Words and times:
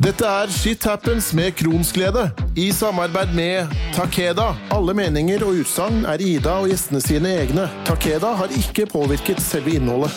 Dette 0.00 0.24
er 0.24 0.48
Shit 0.48 0.84
Happens 0.88 1.26
med 1.36 1.52
Kronsglede, 1.58 2.22
i 2.56 2.70
samarbeid 2.72 3.34
med 3.36 3.72
Takeda. 3.92 4.46
Alle 4.72 4.94
meninger 4.96 5.42
og 5.44 5.58
utsagn 5.60 6.06
er 6.08 6.22
Ida 6.24 6.54
og 6.62 6.70
gjestene 6.70 7.02
sine 7.04 7.34
egne. 7.42 7.66
Takeda 7.84 8.30
har 8.38 8.54
ikke 8.56 8.86
påvirket 8.88 9.42
selve 9.44 9.74
innholdet. 9.76 10.14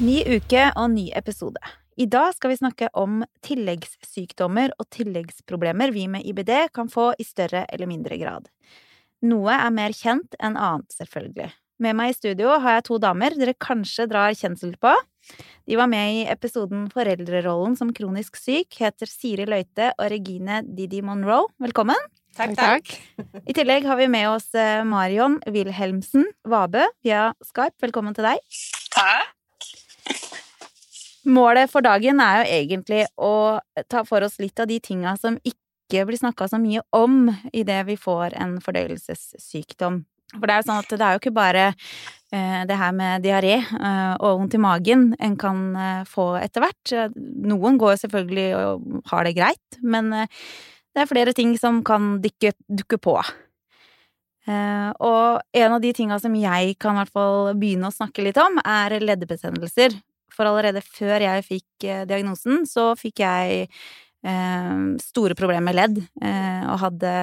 Ny 0.00 0.16
uke 0.38 0.64
og 0.70 0.88
ny 0.94 1.10
episode. 1.20 1.60
I 2.00 2.08
dag 2.08 2.32
skal 2.32 2.54
vi 2.54 2.60
snakke 2.62 2.88
om 2.96 3.20
tilleggssykdommer 3.44 4.72
og 4.80 4.88
tilleggsproblemer 4.88 5.92
vi 5.92 6.08
med 6.16 6.24
IBD 6.32 6.54
kan 6.72 6.88
få 6.88 7.10
i 7.20 7.28
større 7.28 7.66
eller 7.68 7.92
mindre 7.92 8.16
grad. 8.16 8.48
Noe 9.20 9.60
er 9.60 9.68
mer 9.68 9.92
kjent 9.92 10.40
enn 10.40 10.56
annet, 10.56 10.96
selvfølgelig. 10.96 11.52
Med 11.76 12.00
meg 12.00 12.16
i 12.16 12.20
studio 12.24 12.56
har 12.56 12.80
jeg 12.80 12.88
to 12.88 13.02
damer 13.04 13.36
dere 13.36 13.52
kanskje 13.52 14.08
drar 14.08 14.32
kjensel 14.32 14.78
på. 14.80 14.96
De 15.68 15.76
var 15.78 15.90
med 15.90 16.14
i 16.16 16.24
episoden 16.30 16.88
Foreldrerollen 16.92 17.76
som 17.78 17.92
kronisk 17.94 18.38
syk, 18.40 18.74
heter 18.80 19.10
Siri 19.10 19.46
Løite 19.48 19.92
og 19.96 20.10
Regine 20.12 20.62
Didi 20.66 21.02
Monroe. 21.04 21.50
Velkommen. 21.62 21.98
Takk, 22.36 22.54
takk. 22.56 22.94
I 23.50 23.54
tillegg 23.56 23.84
har 23.88 23.98
vi 24.00 24.08
med 24.10 24.30
oss 24.30 24.54
eh, 24.56 24.80
Marion 24.88 25.38
Wilhelmsen 25.52 26.26
Vabø 26.48 26.86
via 27.04 27.30
Skype. 27.44 27.76
Velkommen 27.84 28.16
til 28.16 28.30
deg. 28.30 28.40
Takk. 28.94 29.32
Målet 31.22 31.70
for 31.70 31.84
dagen 31.86 32.18
er 32.18 32.40
jo 32.40 32.46
egentlig 32.56 33.02
å 33.14 33.34
ta 33.86 34.02
for 34.08 34.24
oss 34.26 34.40
litt 34.42 34.58
av 34.58 34.66
de 34.66 34.80
tinga 34.82 35.14
som 35.20 35.36
ikke 35.46 36.02
blir 36.08 36.18
snakka 36.18 36.48
så 36.50 36.58
mye 36.58 36.82
om 36.96 37.28
idet 37.52 37.84
vi 37.86 37.98
får 38.00 38.34
en 38.42 38.56
fordøyelsessykdom. 38.64 40.02
For 40.38 40.48
det 40.48 40.54
er 40.54 40.62
jo 40.62 40.68
sånn 40.68 40.82
at 40.82 40.92
det 40.92 41.04
er 41.04 41.14
jo 41.14 41.20
ikke 41.20 41.34
bare 41.36 41.64
eh, 42.32 42.60
det 42.68 42.78
her 42.80 42.92
med 42.96 43.24
diaré 43.24 43.54
eh, 43.60 44.12
og 44.16 44.40
vondt 44.40 44.56
i 44.56 44.62
magen 44.62 45.10
en 45.20 45.38
kan 45.40 45.62
eh, 45.76 46.02
få 46.08 46.32
etter 46.40 46.64
hvert. 46.64 46.94
Noen 47.52 47.78
går 47.80 48.00
selvfølgelig 48.04 48.48
og 48.58 49.00
har 49.12 49.28
det 49.28 49.36
greit, 49.36 49.80
men 49.82 50.12
det 50.12 51.04
er 51.04 51.10
flere 51.10 51.34
ting 51.36 51.54
som 51.60 51.82
kan 51.84 52.16
dukke, 52.24 52.54
dukke 52.68 53.00
på. 53.00 53.16
Og 54.42 55.38
en 55.54 55.72
av 55.76 55.80
de 55.84 55.92
tinga 55.94 56.16
som 56.18 56.32
jeg 56.34 56.72
kan 56.82 56.96
i 56.96 56.98
hvert 56.98 57.12
fall 57.14 57.52
begynne 57.54 57.88
å 57.88 57.94
snakke 57.94 58.24
litt 58.26 58.40
om, 58.42 58.58
er 58.58 58.98
leddbetennelser. 58.98 59.94
For 60.34 60.50
allerede 60.50 60.82
før 60.82 61.22
jeg 61.22 61.44
fikk 61.46 61.86
diagnosen, 62.10 62.66
så 62.66 62.90
fikk 62.98 63.22
jeg 63.22 63.68
store 65.06 65.38
problemer 65.38 65.64
med 65.70 65.78
ledd, 65.78 66.02
og 66.66 66.82
hadde 66.82 67.14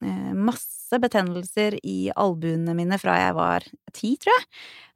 masse 0.00 0.78
masse 0.88 1.00
betennelser 1.00 1.78
i 1.84 2.10
albuene 2.16 2.74
mine 2.74 2.98
fra 2.98 3.16
jeg 3.18 3.34
var 3.36 3.64
ti, 3.92 4.16
tror 4.16 4.32
jeg, 4.32 4.44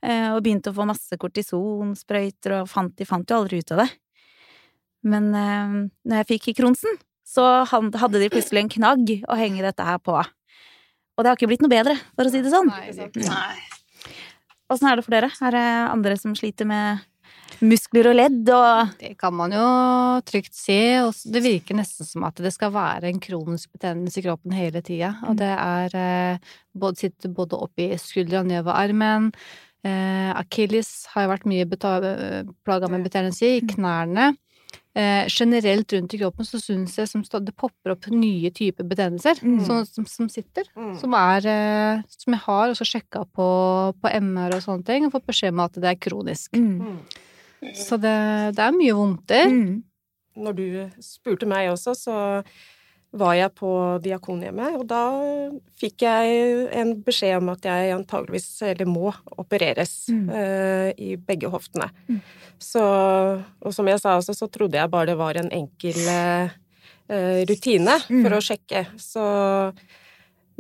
eh, 0.02 0.28
og 0.32 0.42
begynte 0.42 0.70
å 0.70 0.76
få 0.76 0.86
masse 0.88 1.16
kortisonsprøyter 1.18 2.60
og 2.60 2.68
fant, 2.68 2.94
de 2.96 3.04
fant 3.04 3.28
jo 3.28 3.36
aldri 3.36 3.60
ut 3.60 3.72
av 3.72 3.82
det. 3.84 3.90
Men 5.04 5.34
eh, 5.34 5.74
når 6.08 6.22
jeg 6.22 6.28
fikk 6.32 6.56
Kronsen, 6.56 6.96
så 7.26 7.64
hadde 7.68 8.20
de 8.20 8.30
plutselig 8.32 8.62
en 8.62 8.72
knagg 8.72 9.12
å 9.28 9.36
henge 9.36 9.62
dette 9.62 9.84
her 9.84 9.98
på. 9.98 10.16
Og 10.16 11.22
det 11.22 11.28
har 11.28 11.36
ikke 11.36 11.48
blitt 11.50 11.62
noe 11.62 11.72
bedre, 11.72 11.96
for 12.16 12.28
å 12.28 12.32
si 12.32 12.40
det 12.42 12.52
sånn. 12.52 12.72
Åssen 14.72 14.88
er 14.88 14.96
det 14.96 15.04
for 15.04 15.12
dere? 15.12 15.28
Er 15.44 15.52
det 15.52 15.66
andre 15.92 16.16
som 16.16 16.34
sliter 16.36 16.68
med 16.68 17.04
muskler 17.60 18.08
og 18.10 18.16
ledd 18.16 18.50
og 18.54 18.94
Det 19.00 19.12
kan 19.20 19.34
man 19.36 19.54
jo 19.54 19.66
trygt 20.28 20.54
si. 20.56 20.78
Det 21.32 21.42
virker 21.44 21.78
nesten 21.78 22.08
som 22.08 22.24
at 22.28 22.40
det 22.42 22.52
skal 22.54 22.72
være 22.74 23.10
en 23.10 23.20
kronisk 23.22 23.72
betennelse 23.74 24.20
i 24.20 24.26
kroppen 24.26 24.54
hele 24.56 24.82
tida. 24.84 25.14
Og 25.28 25.36
det 25.40 25.50
er 25.52 25.98
eh, 25.98 26.54
både, 26.72 27.04
sitter 27.04 27.34
både 27.34 27.60
oppi 27.60 27.90
skuldra 28.00 28.42
og 28.42 28.50
nedover 28.50 28.78
armen. 28.78 29.32
Eh, 29.82 30.30
Akilles 30.38 31.08
har 31.12 31.26
jo 31.26 31.32
vært 31.34 31.50
mye 31.50 31.66
plaga 31.68 32.88
med 32.88 33.08
betennelse 33.08 33.56
i. 33.56 33.60
Mm. 33.60 33.74
Knærne. 33.74 34.32
Eh, 34.94 35.24
generelt 35.28 35.92
rundt 35.92 36.12
i 36.12 36.18
kroppen 36.20 36.44
så 36.44 36.58
syns 36.60 36.98
jeg 36.98 37.08
som 37.08 37.22
det 37.24 37.54
popper 37.56 37.94
opp 37.94 38.10
nye 38.12 38.50
typer 38.52 38.84
betennelser 38.84 39.38
mm. 39.40 39.62
som, 39.64 39.86
som, 39.88 40.04
som, 40.04 40.28
sitter. 40.28 40.68
Mm. 40.76 40.94
Som 41.00 41.16
er 41.16 41.48
eh, 41.48 42.02
Som 42.12 42.36
jeg 42.36 42.44
har 42.44 42.68
også 42.68 42.86
sjekka 42.90 43.24
på, 43.24 43.46
på 43.96 44.12
MR 44.20 44.58
og 44.58 44.64
sånne 44.64 44.84
ting, 44.84 45.06
og 45.06 45.14
fått 45.14 45.30
beskjed 45.30 45.54
om 45.56 45.64
at 45.64 45.80
det 45.80 45.94
er 45.94 46.00
kronisk. 46.08 46.52
Mm. 46.52 47.00
Så 47.78 47.98
det, 48.00 48.18
det 48.56 48.66
er 48.66 48.76
mye 48.76 48.94
vondter. 48.98 49.48
Mm. 49.52 49.80
Når 50.42 50.54
du 50.56 50.66
spurte 51.04 51.48
meg 51.48 51.70
også, 51.72 51.94
så 51.96 52.16
var 53.12 53.34
jeg 53.36 53.52
på 53.58 53.70
Diakonhjemmet, 54.00 54.78
og 54.80 54.86
da 54.88 55.02
fikk 55.76 56.04
jeg 56.06 56.68
en 56.80 56.94
beskjed 57.04 57.42
om 57.42 57.50
at 57.52 57.66
jeg 57.68 57.92
antageligvis, 57.92 58.46
eller 58.70 58.88
må, 58.88 59.12
opereres 59.36 60.06
mm. 60.08 60.30
uh, 60.32 60.88
i 60.96 61.10
begge 61.20 61.50
hoftene. 61.52 61.90
Mm. 62.08 62.22
Så, 62.62 62.82
og 63.60 63.76
som 63.76 63.90
jeg 63.90 64.00
sa 64.00 64.16
også, 64.16 64.36
så 64.38 64.48
trodde 64.48 64.80
jeg 64.80 64.92
bare 64.92 65.10
det 65.12 65.18
var 65.20 65.36
en 65.36 65.52
enkel 65.52 66.00
uh, 66.08 66.54
rutine 67.50 67.98
for 68.06 68.32
mm. 68.32 68.38
å 68.38 68.44
sjekke. 68.46 68.86
Så 68.96 69.26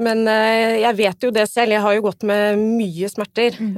men 0.00 0.24
uh, 0.24 0.80
jeg 0.80 0.96
vet 0.98 1.26
jo 1.26 1.32
det 1.34 1.46
selv, 1.50 1.74
jeg 1.76 1.84
har 1.84 1.96
jo 1.96 2.04
gått 2.06 2.24
med 2.28 2.60
mye 2.60 3.10
smerter 3.12 3.58
mm. 3.60 3.72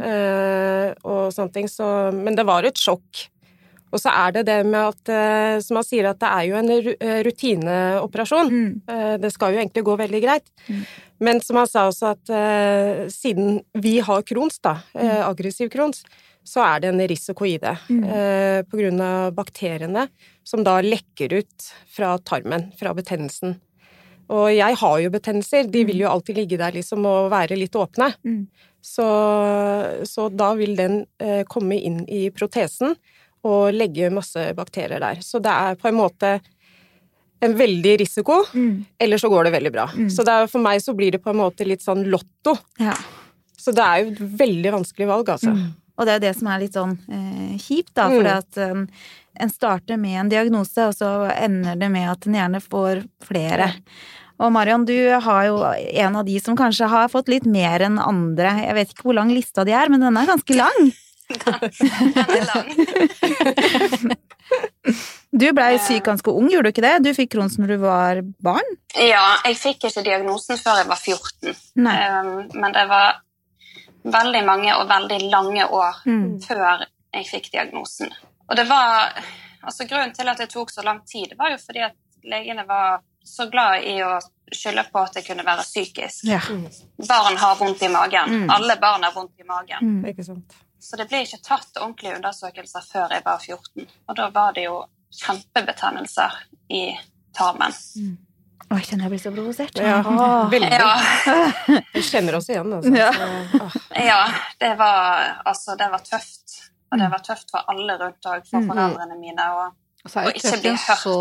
og 1.03 1.33
sånne 1.35 1.55
ting, 1.55 1.71
så 1.71 2.13
Men 2.15 2.37
det 2.39 2.47
var 2.47 2.67
et 2.67 2.79
sjokk. 2.79 3.27
Og 3.95 4.03
så 4.03 4.11
er 4.11 4.35
det 4.35 4.49
det 4.49 4.59
med 4.67 4.81
at, 4.81 5.11
eh, 5.13 5.61
som 5.63 5.79
han 5.79 5.87
sier, 5.87 6.09
at 6.11 6.19
det 6.23 6.31
er 6.31 6.47
jo 6.49 6.59
en 6.59 6.71
eh, 6.75 7.21
rutineoperasjon. 7.29 8.51
Mm. 8.51 8.71
Eh, 8.91 9.15
det 9.23 9.31
skal 9.31 9.55
jo 9.55 9.61
egentlig 9.63 9.85
gå 9.87 9.97
veldig 10.01 10.21
greit. 10.25 10.51
Mm. 10.67 10.83
Men 11.25 11.41
som 11.45 11.61
han 11.61 11.71
sa 11.71 11.87
også, 11.87 12.11
at 12.17 13.11
siden 13.15 13.61
vi 13.81 14.01
har 14.03 14.25
Crohns, 14.27 14.59
da, 14.61 14.75
uh, 14.99 15.21
aggressiv 15.29 15.71
Crohns, 15.73 16.03
så 16.45 16.61
er 16.67 16.83
det 16.83 16.91
en 16.91 17.05
risiko 17.09 17.47
i 17.49 17.55
det. 17.63 17.77
Mm. 17.87 18.03
På 18.69 18.81
grunn 18.81 18.99
av 19.01 19.31
bakteriene 19.39 20.09
som 20.45 20.67
da 20.67 20.75
lekker 20.85 21.39
ut 21.39 21.69
fra 21.89 22.17
tarmen, 22.19 22.67
fra 22.77 22.93
betennelsen. 22.99 23.55
Og 24.33 24.47
jeg 24.55 24.79
har 24.81 25.01
jo 25.03 25.11
betennelser, 25.13 25.67
de 25.69 25.83
vil 25.89 26.05
jo 26.05 26.11
alltid 26.11 26.39
ligge 26.41 26.61
der 26.61 26.77
liksom 26.77 27.05
og 27.09 27.33
være 27.33 27.59
litt 27.61 27.77
åpne. 27.77 28.13
Mm. 28.25 28.47
Så, 28.85 29.05
så, 30.05 30.29
da 30.29 30.51
vil 30.59 30.75
den 30.77 31.03
komme 31.49 31.77
inn 31.81 32.03
i 32.05 32.27
protesen 32.33 32.93
og 33.45 33.73
legge 33.77 34.11
masse 34.13 34.51
bakterier 34.57 35.01
der. 35.01 35.23
Så 35.25 35.41
det 35.45 35.53
er 35.53 35.79
på 35.81 35.89
en 35.89 35.97
måte 35.97 36.35
en 37.45 37.57
veldig 37.57 37.99
risiko, 38.01 38.41
mm. 38.55 38.85
eller 38.99 39.21
så 39.21 39.29
går 39.29 39.49
det 39.49 39.55
veldig 39.59 39.73
bra. 39.73 39.87
Mm. 39.93 40.09
Så 40.13 40.25
er, 40.25 40.49
for 40.51 40.65
meg 40.65 40.81
så 40.85 40.95
blir 40.97 41.15
det 41.15 41.21
på 41.25 41.33
en 41.33 41.41
måte 41.43 41.67
litt 41.69 41.85
sånn 41.85 42.05
lotto. 42.13 42.57
Ja. 42.81 42.97
Så 43.59 43.73
det 43.77 43.85
er 43.85 44.03
jo 44.03 44.13
et 44.13 44.23
veldig 44.45 44.73
vanskelig 44.79 45.09
valg, 45.11 45.33
altså. 45.37 45.53
Mm. 45.57 45.73
Og 45.95 46.07
det 46.07 46.13
er 46.13 46.19
jo 46.19 46.25
det 46.27 46.35
som 46.39 46.51
er 46.51 46.63
litt 46.63 46.77
sånn 46.77 46.97
eh, 47.07 47.55
kjipt, 47.61 47.93
da, 47.95 48.09
for 48.11 48.27
mm. 48.27 48.33
at 48.33 48.61
en, 48.65 48.85
en 49.45 49.53
starter 49.53 50.01
med 50.01 50.19
en 50.21 50.33
diagnose, 50.33 50.89
og 50.89 50.97
så 50.97 51.15
ender 51.35 51.79
det 51.79 51.91
med 51.95 52.11
at 52.11 52.27
en 52.27 52.39
gjerne 52.41 52.61
får 52.65 53.05
flere. 53.25 53.71
Og 54.43 54.51
Marion, 54.55 54.83
du 54.89 54.97
har 55.23 55.47
jo 55.47 55.61
en 55.63 56.19
av 56.19 56.27
de 56.27 56.41
som 56.43 56.59
kanskje 56.59 56.91
har 56.91 57.13
fått 57.13 57.31
litt 57.31 57.47
mer 57.47 57.85
enn 57.87 58.01
andre. 58.03 58.57
Jeg 58.65 58.75
vet 58.81 58.95
ikke 58.95 59.07
hvor 59.07 59.19
lang 59.21 59.31
lista 59.31 59.63
di 59.67 59.75
er, 59.77 59.93
men 59.93 60.03
den 60.03 60.19
er 60.19 60.31
ganske 60.33 60.59
lang. 60.59 60.91
Den 61.31 62.19
er 62.27 62.43
lang. 62.51 62.69
Du 65.35 65.49
blei 65.51 65.73
syk 65.83 66.05
ganske 66.07 66.31
ung, 66.31 66.47
gjorde 66.53 66.69
du 66.69 66.75
ikke 66.75 66.85
det? 66.85 66.93
Du 67.03 67.11
fikk 67.17 67.33
Crohns 67.33 67.57
når 67.59 67.73
du 67.73 67.79
var 67.83 68.21
barn? 68.45 68.77
Ja, 68.95 69.41
jeg 69.49 69.57
fikk 69.59 69.89
ikke 69.89 70.05
diagnosen 70.07 70.61
før 70.61 70.79
jeg 70.79 70.87
var 70.93 71.01
14. 71.01 71.57
Nei. 71.83 71.97
men 72.55 72.77
det 72.77 72.85
var 72.91 73.19
veldig 74.05 74.45
mange 74.47 74.75
og 74.77 74.89
veldig 74.89 75.19
lange 75.33 75.65
år 75.67 76.05
mm. 76.05 76.29
før 76.45 76.85
jeg 77.15 77.27
fikk 77.31 77.51
diagnosen. 77.55 78.13
Og 78.49 78.57
det 78.57 78.69
var 78.69 79.25
Altså, 79.65 79.87
grunnen 79.89 80.11
til 80.13 80.29
at 80.29 80.37
det 80.37 80.51
tok 80.53 80.69
så 80.69 80.83
lang 80.85 80.99
tid, 81.09 81.31
var 81.39 81.55
jo 81.55 81.57
fordi 81.57 81.81
at 81.87 81.95
legene 82.29 82.67
var 82.69 82.99
så 83.25 83.47
glad 83.49 83.87
i 83.89 83.95
å 84.05 84.19
skylde 84.53 84.85
på 84.93 85.01
at 85.01 85.17
det 85.17 85.23
kunne 85.25 85.45
være 85.47 85.65
psykisk. 85.65 86.27
Ja. 86.29 86.41
Barn 87.09 87.39
har 87.41 87.57
vondt 87.57 87.83
i 87.83 87.89
magen. 87.89 88.35
Mm. 88.43 88.51
Alle 88.53 88.77
barn 88.81 89.07
har 89.09 89.15
vondt 89.15 89.41
i 89.41 89.47
magen. 89.49 89.81
Mm. 89.81 90.11
Ikke 90.13 90.27
sant? 90.27 90.57
Så 90.85 91.01
det 91.01 91.09
ble 91.09 91.23
ikke 91.25 91.41
tatt 91.47 91.81
ordentlige 91.81 92.19
undersøkelser 92.19 92.85
før 92.85 93.17
jeg 93.17 93.25
var 93.25 93.41
14. 93.41 93.89
Og 94.09 94.19
da 94.21 94.29
var 94.35 94.53
det 94.53 94.67
jo 94.67 94.77
kjempebetennelser 95.23 96.37
i 96.77 96.85
tarmen. 97.37 97.73
Mm. 97.97 98.19
Å, 98.71 98.79
jeg 98.81 98.89
kjenner 98.89 99.07
jeg 99.07 99.13
blir 99.13 99.23
så 99.23 99.33
provosert. 99.35 99.79
Ja, 99.79 100.01
veldig. 100.55 100.73
Ja. 100.73 100.91
Vi 101.93 102.03
kjenner 102.07 102.39
oss 102.41 102.49
igjen, 102.51 102.73
altså. 102.73 102.93
Ja. 102.97 103.13
ja, 104.01 104.21
det 104.63 104.75
var 104.81 105.41
altså 105.45 105.77
Det 105.81 105.89
var 105.93 106.05
tøft. 106.07 106.61
Og 106.93 107.01
det 107.01 107.09
var 107.11 107.25
tøft 107.27 107.51
for 107.51 107.73
alle 107.73 107.97
rundt 108.01 108.29
òg, 108.31 108.45
for 108.47 108.63
mm. 108.63 108.69
foreldrene 108.71 109.19
mine. 109.21 109.49
og 109.61 109.81
og 110.05 110.13
så 110.13 110.21
er 110.21 110.35
det 110.35 110.43
tøft 110.45 110.67
i 110.67 110.69
en 110.69 110.83
så 111.01 111.15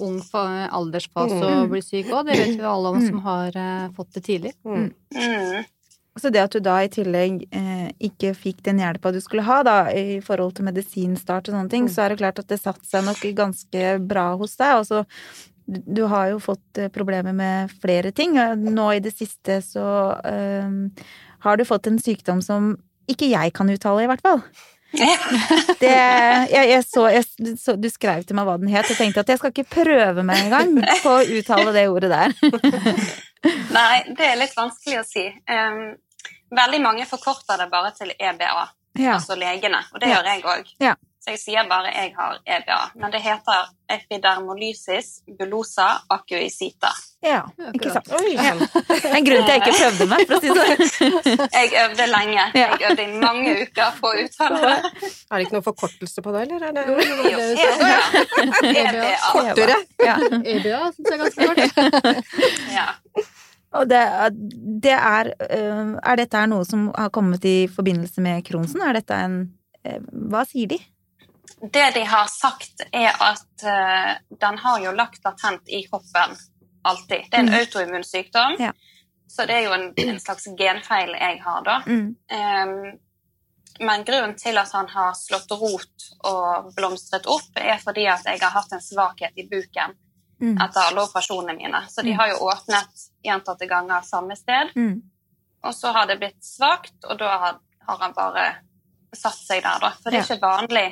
ung 0.00 0.20
aldersfase 0.32 1.40
å 1.44 1.66
bli 1.68 1.82
syk 1.84 2.08
òg. 2.08 2.30
Det 2.30 2.38
vet 2.38 2.54
vi 2.56 2.64
alle 2.64 2.92
om 2.94 3.02
som 3.04 3.20
har 3.26 3.58
uh, 3.58 3.90
fått 3.98 4.16
det 4.16 4.22
tidlig. 4.24 4.54
Mm. 4.64 4.86
Mm. 5.12 5.68
Så 6.18 6.32
det 6.32 6.40
at 6.42 6.54
du 6.56 6.58
da 6.64 6.80
i 6.82 6.88
tillegg 6.90 7.44
eh, 7.54 7.90
ikke 8.10 8.32
fikk 8.34 8.64
den 8.66 8.80
hjelpa 8.82 9.12
du 9.14 9.20
skulle 9.22 9.44
ha 9.46 9.60
da, 9.64 9.76
i 9.94 10.18
forhold 10.24 10.56
til 10.56 10.66
medisinstart 10.66 11.48
og 11.48 11.54
sånne 11.54 11.70
ting, 11.70 11.86
mm. 11.86 11.92
så 11.94 12.02
er 12.02 12.12
det 12.12 12.20
klart 12.20 12.40
at 12.42 12.50
det 12.50 12.58
satte 12.60 12.84
seg 12.88 13.06
nok 13.06 13.22
ganske 13.38 13.92
bra 14.10 14.26
hos 14.40 14.56
deg. 14.58 14.80
Og 14.80 14.88
så 14.88 15.04
du 15.70 16.02
har 16.10 16.32
jo 16.32 16.40
fått 16.42 16.78
eh, 16.78 16.90
problemer 16.92 17.34
med 17.36 17.72
flere 17.82 18.12
ting. 18.12 18.36
Nå 18.58 18.90
i 18.96 19.02
det 19.04 19.14
siste 19.14 19.60
så 19.64 19.86
eh, 20.26 21.06
har 21.46 21.56
du 21.56 21.64
fått 21.68 21.86
en 21.90 22.00
sykdom 22.02 22.42
som 22.44 22.74
ikke 23.10 23.30
jeg 23.30 23.54
kan 23.56 23.70
uttale, 23.70 24.04
i 24.04 24.10
hvert 24.10 24.22
fall. 24.24 24.44
Det, 24.90 25.90
jeg, 26.50 26.66
jeg 26.66 26.82
så, 26.82 27.04
jeg, 27.14 27.26
så, 27.60 27.76
Du 27.78 27.86
skrev 27.92 28.24
til 28.26 28.34
meg 28.34 28.48
hva 28.48 28.56
den 28.58 28.72
het, 28.72 28.88
og 28.90 28.98
tenkte 28.98 29.22
at 29.22 29.30
jeg 29.30 29.38
skal 29.38 29.52
ikke 29.54 29.68
prøve 29.70 30.24
meg 30.26 30.46
engang 30.48 30.74
på 31.04 31.12
å 31.14 31.26
uttale 31.38 31.74
det 31.76 31.86
ordet 31.92 32.10
der. 32.10 32.34
Nei, 33.76 33.94
det 34.18 34.26
er 34.26 34.40
litt 34.40 34.56
vanskelig 34.58 34.98
å 35.00 35.06
si. 35.06 35.28
Um, 35.46 35.94
veldig 36.56 36.82
mange 36.82 37.06
forkorter 37.08 37.62
det 37.62 37.70
bare 37.72 37.94
til 37.96 38.10
EBA, 38.16 38.66
ja. 38.98 39.14
altså 39.14 39.38
legene, 39.38 39.84
og 39.94 40.02
det 40.02 40.10
ja. 40.10 40.18
gjør 40.18 40.32
jeg 40.32 40.44
òg. 40.56 40.74
Så 41.20 41.34
jeg 41.34 41.40
sier 41.42 41.66
bare 41.68 41.90
jeg 41.92 42.14
har 42.16 42.38
EBA. 42.48 42.76
Men 42.96 43.12
det 43.12 43.18
heter 43.20 43.66
epidermolysis 43.92 45.08
bullosa 45.38 45.88
acuisita. 46.08 46.88
Ja, 47.20 47.42
ikke 47.74 47.90
sant. 47.92 48.06
Ja. 48.32 48.54
En 48.56 49.26
grunn 49.26 49.42
til 49.44 49.50
at 49.50 49.50
jeg 49.50 49.60
ikke 49.60 49.74
prøvde 49.76 50.06
meg, 50.08 50.22
for 50.30 50.38
å 50.38 50.40
si 50.40 50.52
det 50.56 50.86
sånn. 50.94 51.42
Jeg 51.58 51.74
øvde 51.82 52.06
lenge. 52.08 52.44
Jeg 52.56 52.78
øvde 52.88 53.04
i 53.04 53.18
mange 53.20 53.52
uker 53.60 53.98
på 53.98 54.08
å 54.08 54.22
uttale 54.22 54.60
det. 54.62 55.10
Er 55.28 55.34
det 55.34 55.42
ikke 55.44 55.56
noen 55.58 55.66
forkortelse 55.66 56.24
på 56.24 56.32
det, 56.32 56.44
eller? 56.46 56.64
Er 56.64 56.78
det... 56.78 56.84
Jo, 56.88 57.42
EBA. 57.66 57.98
EBA. 58.70 59.10
Kortere. 59.26 59.76
Ja. 60.00 60.14
EBA 60.54 60.80
syns 60.94 61.10
jeg 61.10 61.18
er 61.18 61.22
ganske 61.26 61.50
kort. 61.50 62.32
Ja. 62.72 62.86
Og 63.76 63.90
det, 63.90 64.00
det 64.82 64.96
er 64.96 65.28
øh, 65.36 65.92
Er 66.00 66.16
dette 66.18 66.40
noe 66.50 66.64
som 66.66 66.88
har 66.96 67.12
kommet 67.14 67.44
i 67.46 67.68
forbindelse 67.70 68.24
med 68.24 68.40
Kronsen? 68.48 68.80
Er 68.82 68.96
dette 68.98 69.20
en 69.28 69.36
øh, 69.86 70.00
Hva 70.32 70.42
sier 70.48 70.72
de? 70.72 70.80
Det 71.60 71.90
de 71.94 72.04
har 72.08 72.26
sagt, 72.26 72.80
er 72.92 73.12
at 73.20 73.64
uh, 73.64 74.12
den 74.40 74.58
har 74.58 74.80
jo 74.80 74.92
lagt 74.96 75.24
latent 75.24 75.68
i 75.68 75.82
kroppen 75.84 76.36
alltid. 76.82 77.26
Det 77.30 77.36
er 77.36 77.44
en 77.44 77.52
mm. 77.52 77.58
autoimmun 77.60 78.04
sykdom, 78.04 78.56
ja. 78.58 78.72
så 79.28 79.44
det 79.46 79.58
er 79.58 79.66
jo 79.68 79.74
en, 79.76 79.86
en, 79.96 80.20
slags 80.20 80.48
genfeil 80.56 81.12
jeg 81.18 81.40
har, 81.44 81.64
da. 81.66 81.82
Mm. 81.86 82.14
Um, 82.32 82.98
men 83.80 84.04
grunnen 84.04 84.36
til 84.36 84.58
at 84.60 84.72
han 84.72 84.88
har 84.92 85.12
slått 85.16 85.52
rot 85.56 86.08
og 86.28 86.72
blomstret 86.76 87.28
opp, 87.28 87.52
er 87.56 87.78
fordi 87.80 88.06
at 88.12 88.26
jeg 88.28 88.40
har 88.42 88.52
hatt 88.56 88.72
en 88.76 88.84
svakhet 88.84 89.36
i 89.40 89.46
buken 89.48 89.94
mm. 90.40 90.56
etter 90.56 90.80
alle 90.88 91.04
operasjonene 91.06 91.56
mine. 91.56 91.80
Så 91.88 92.02
de 92.02 92.12
mm. 92.12 92.18
har 92.18 92.32
jo 92.32 92.42
åpnet 92.48 93.06
gjentatte 93.24 93.68
ganger 93.70 94.04
samme 94.04 94.36
sted. 94.36 94.74
Mm. 94.76 95.00
Og 95.64 95.74
så 95.76 95.92
har 95.96 96.08
det 96.08 96.18
blitt 96.20 96.44
svakt, 96.44 96.96
og 97.04 97.18
da 97.20 97.30
har, 97.44 97.56
har 97.88 98.04
han 98.04 98.16
bare 98.16 98.46
satt 99.16 99.40
seg 99.40 99.64
der, 99.64 99.80
da. 99.82 99.92
For 99.96 100.12
det 100.12 100.22
er 100.22 100.28
ikke 100.28 100.44
vanlig. 100.44 100.86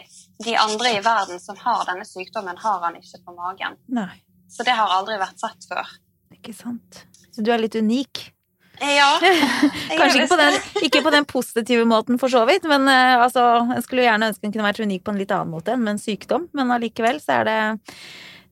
De 0.44 0.54
andre 0.56 0.94
i 0.96 1.02
verden 1.02 1.40
som 1.42 1.58
har 1.58 1.84
denne 1.88 2.06
sykdommen, 2.06 2.58
har 2.62 2.82
han 2.84 2.98
ikke 2.98 3.22
på 3.26 3.34
magen. 3.34 3.78
Nei. 3.90 4.12
Så 4.48 4.64
det 4.64 4.76
har 4.78 4.92
aldri 4.94 5.18
vært 5.20 5.40
sett 5.40 5.66
før. 5.68 5.88
Ikke 6.32 6.54
sant. 6.56 7.04
Så 7.34 7.42
du 7.44 7.50
er 7.52 7.60
litt 7.60 7.76
unik? 7.76 8.28
Ja. 8.78 9.18
Kanskje 9.98 10.22
ikke 10.22 10.30
på, 10.30 10.38
den, 10.38 10.58
ikke 10.86 11.02
på, 11.02 11.12
den, 11.14 11.26
positive 11.28 11.84
måten, 11.88 12.18
for 12.20 12.30
så 12.30 12.44
vidt, 12.48 12.68
men 12.70 12.86
uh, 12.86 13.24
altså, 13.24 13.44
jeg 13.74 13.84
skulle 13.86 14.06
gjerne 14.06 14.30
ønske 14.30 14.46
den 14.46 14.54
kunne 14.54 14.68
vært 14.68 14.82
unik 14.86 15.04
på 15.04 15.14
en 15.14 15.20
litt 15.20 15.34
annen 15.34 15.52
måte 15.52 15.74
enn 15.74 15.82
med 15.82 15.96
en 15.96 16.02
sykdom, 16.02 16.46
men 16.54 16.70
allikevel 16.74 17.18
så 17.22 17.40
er 17.40 17.48
det 17.48 17.58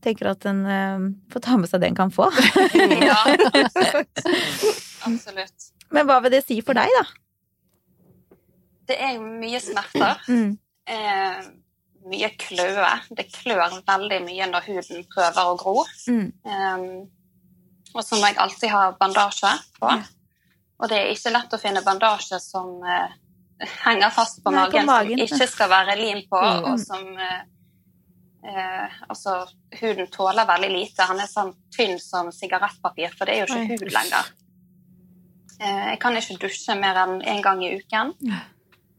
tenker 0.06 0.30
at 0.30 0.46
en 0.50 0.64
uh, 0.66 1.06
får 1.32 1.44
ta 1.46 1.56
med 1.60 1.70
seg 1.70 1.82
det 1.82 1.92
en 1.92 1.98
kan 1.98 2.12
få. 2.14 2.28
ja, 3.10 3.20
absolutt. 5.08 5.70
Men 5.94 6.10
hva 6.10 6.18
vil 6.24 6.34
det 6.34 6.42
si 6.46 6.58
for 6.66 6.78
deg, 6.78 6.90
da? 6.98 7.04
Det 8.86 8.98
er 9.02 9.18
mye 9.18 9.58
smerter. 9.62 10.20
Mm. 10.30 10.52
Eh, 10.86 11.46
mye 12.10 12.30
kløe. 12.38 12.92
Det 13.16 13.28
klør 13.32 13.78
veldig 13.86 14.20
mye 14.26 14.48
når 14.50 14.68
huden 14.70 15.06
prøver 15.12 15.42
å 15.42 15.56
gro. 15.60 15.84
Mm. 16.08 16.28
Um, 16.46 16.86
og 17.96 18.04
så 18.04 18.18
må 18.20 18.30
jeg 18.30 18.38
alltid 18.42 18.72
ha 18.72 18.82
bandasje 19.00 19.52
på. 19.80 19.90
Ja. 19.90 20.02
Og 20.76 20.90
det 20.92 20.98
er 21.00 21.12
ikke 21.14 21.32
lett 21.32 21.54
å 21.56 21.60
finne 21.60 21.82
bandasje 21.84 22.38
som 22.42 22.72
uh, 22.84 23.12
henger 23.86 24.12
fast 24.14 24.42
på, 24.44 24.52
Nei, 24.52 24.64
magen, 24.64 24.82
på 24.82 24.92
magen, 24.92 25.20
som 25.20 25.36
ikke 25.38 25.52
skal 25.52 25.70
være 25.72 25.98
lim 26.00 26.24
på, 26.30 26.40
mm. 26.40 26.66
og 26.70 26.82
som 26.82 27.06
uh, 27.16 27.38
uh, 28.46 28.98
Altså, 29.08 29.38
huden 29.80 30.10
tåler 30.12 30.48
veldig 30.48 30.72
lite. 30.74 31.06
Han 31.08 31.22
er 31.22 31.30
sånn 31.30 31.54
tynn 31.74 31.96
som 32.02 32.28
sigarettpapir, 32.34 33.16
for 33.16 33.28
det 33.28 33.38
er 33.38 33.44
jo 33.44 33.54
ikke 33.54 33.80
hud 33.80 33.88
lenger. 33.94 34.34
jeg 35.56 35.98
kan 36.02 36.16
ikke 36.18 36.36
dusje 36.42 36.74
mer 36.76 36.98
enn 37.00 37.16
én 37.22 37.38
en 37.38 37.42
gang 37.42 37.64
i 37.64 37.72
uken. 37.80 38.12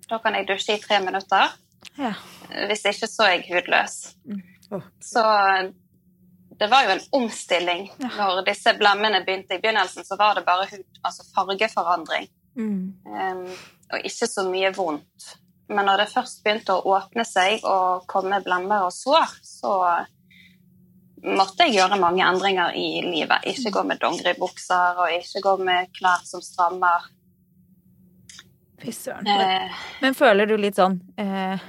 Da 0.09 0.17
kan 0.23 0.33
jeg 0.33 0.47
dusje 0.49 0.77
i 0.77 0.81
tre 0.81 0.97
minutter. 1.03 1.53
Ja. 1.97 2.13
Hvis 2.69 2.85
ikke 2.89 3.09
så 3.09 3.27
er 3.27 3.35
jeg 3.37 3.47
hudløs. 3.49 3.97
Mm. 4.25 4.41
Oh. 4.71 4.87
Så 5.01 5.23
det 6.59 6.67
var 6.71 6.83
jo 6.83 6.95
en 6.95 7.05
omstilling. 7.21 7.87
Ja. 8.01 8.09
Når 8.17 8.43
disse 8.47 8.73
blemmene 8.77 9.23
begynte 9.25 9.57
i 9.57 9.61
begynnelsen, 9.61 10.05
så 10.05 10.17
var 10.19 10.35
det 10.37 10.45
bare 10.47 10.67
hud, 10.71 10.85
altså 11.05 11.25
fargeforandring. 11.35 12.29
Mm. 12.57 12.93
Um, 13.05 13.43
og 13.93 14.07
ikke 14.09 14.27
så 14.27 14.45
mye 14.49 14.73
vondt. 14.75 15.33
Men 15.69 15.85
når 15.85 16.03
det 16.03 16.11
først 16.13 16.43
begynte 16.43 16.77
å 16.77 16.95
åpne 16.95 17.25
seg 17.27 17.65
og 17.67 18.07
komme 18.09 18.39
blemmer 18.43 18.87
og 18.87 18.93
sår, 18.95 19.35
så 19.43 19.73
måtte 21.27 21.67
jeg 21.67 21.77
gjøre 21.77 21.99
mange 21.99 22.23
endringer 22.25 22.75
i 22.77 23.01
livet. 23.03 23.45
Ikke 23.51 23.73
gå 23.75 23.83
med 23.89 23.99
dongeribukser 24.01 25.01
og 25.03 25.13
ikke 25.17 25.43
gå 25.43 25.55
med 25.67 25.91
klær 25.97 26.23
som 26.25 26.43
strammer. 26.43 27.09
Fy 28.81 28.93
søren. 28.93 29.27
Eh, 29.27 29.81
Men 30.03 30.17
føler 30.17 30.49
du 30.49 30.55
litt 30.59 30.77
sånn 30.77 30.99
eh, 31.17 31.63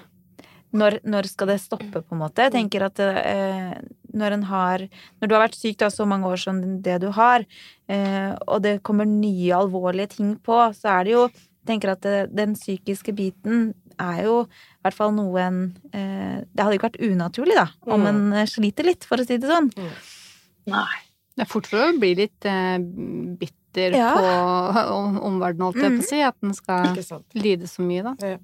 når, 0.76 0.98
når, 1.08 1.28
skal 1.30 1.48
det 1.52 1.60
stoppe, 1.62 2.02
på 2.02 2.14
en 2.14 2.20
måte? 2.20 2.44
Jeg 2.44 2.52
tenker 2.52 2.84
at 2.88 3.00
eh, 3.00 3.76
når 4.12 4.36
en 4.36 4.46
har 4.50 4.84
Når 5.20 5.28
du 5.28 5.34
har 5.34 5.44
vært 5.46 5.56
syk 5.56 5.78
da 5.80 5.88
så 5.92 6.04
mange 6.08 6.28
år 6.28 6.40
som 6.42 6.60
det 6.84 6.98
du 7.04 7.08
har, 7.16 7.44
eh, 7.88 8.32
og 8.46 8.62
det 8.64 8.80
kommer 8.84 9.08
nye 9.08 9.56
alvorlige 9.56 10.18
ting 10.18 10.36
på, 10.36 10.60
så 10.76 10.98
er 10.98 11.08
det 11.08 11.16
jo 11.16 11.26
Jeg 11.28 11.72
tenker 11.72 11.92
at 11.92 12.04
det, 12.04 12.18
den 12.36 12.54
psykiske 12.56 13.12
biten 13.16 13.72
er 13.98 14.22
jo 14.24 14.36
i 14.46 14.86
hvert 14.86 14.96
fall 14.96 15.12
noe 15.16 15.42
en 15.42 15.60
eh, 15.92 16.44
Det 16.44 16.62
hadde 16.64 16.78
ikke 16.78 16.90
vært 16.90 17.02
unaturlig, 17.02 17.56
da, 17.58 17.68
om 17.88 18.04
mm. 18.04 18.08
en 18.12 18.40
eh, 18.42 18.48
sliter 18.48 18.88
litt, 18.88 19.08
for 19.08 19.20
å 19.20 19.26
si 19.26 19.40
det 19.40 19.48
sånn. 19.48 19.72
Mm. 19.72 19.94
Nei. 20.74 20.96
Det 21.38 21.44
er 21.44 21.50
fort 21.52 21.68
for 21.70 21.78
å 21.78 21.92
bli 21.94 22.16
litt 22.18 22.42
bitter 22.42 23.57
sitter 23.68 23.98
ja. 23.98 24.12
på 24.16 24.22
omverdenen, 25.26 25.62
holdt 25.62 25.82
jeg 25.82 25.96
på 25.96 26.04
å 26.04 26.08
si. 26.08 26.20
At 26.22 26.38
den 26.40 26.54
skal 26.54 26.94
lide 27.38 27.68
så 27.68 27.82
mye, 27.82 28.04
da. 28.10 28.14
Ja. 28.22 28.38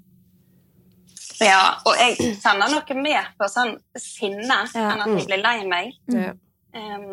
ja. 1.46 1.62
og 1.84 2.00
jeg 2.00 2.34
kjenner 2.42 2.72
noe 2.72 2.98
mer 3.00 3.30
på 3.38 3.48
sånn 3.50 3.76
sinne 3.98 4.64
ja. 4.74 4.90
enn 4.90 5.04
at 5.04 5.14
jeg 5.18 5.30
blir 5.30 5.42
lei 5.42 5.56
meg. 5.68 5.94
Mm. 6.10 6.42
Um, 6.74 7.08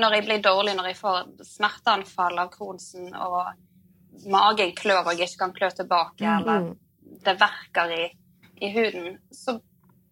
når 0.00 0.18
jeg 0.18 0.28
blir 0.28 0.44
dårlig, 0.44 0.76
når 0.78 0.92
jeg 0.92 1.00
får 1.00 1.32
smerteanfall 1.48 2.38
av 2.38 2.52
Kronsen, 2.52 3.10
og 3.16 4.28
magen 4.30 4.74
klør 4.76 5.08
og 5.08 5.16
jeg 5.16 5.30
ikke 5.30 5.44
kan 5.46 5.56
klø 5.56 5.72
tilbake, 5.74 6.22
mm. 6.22 6.36
eller 6.38 6.70
det 7.26 7.34
verker 7.40 7.96
i, 7.96 8.04
i 8.62 8.70
huden, 8.70 9.16
så 9.34 9.58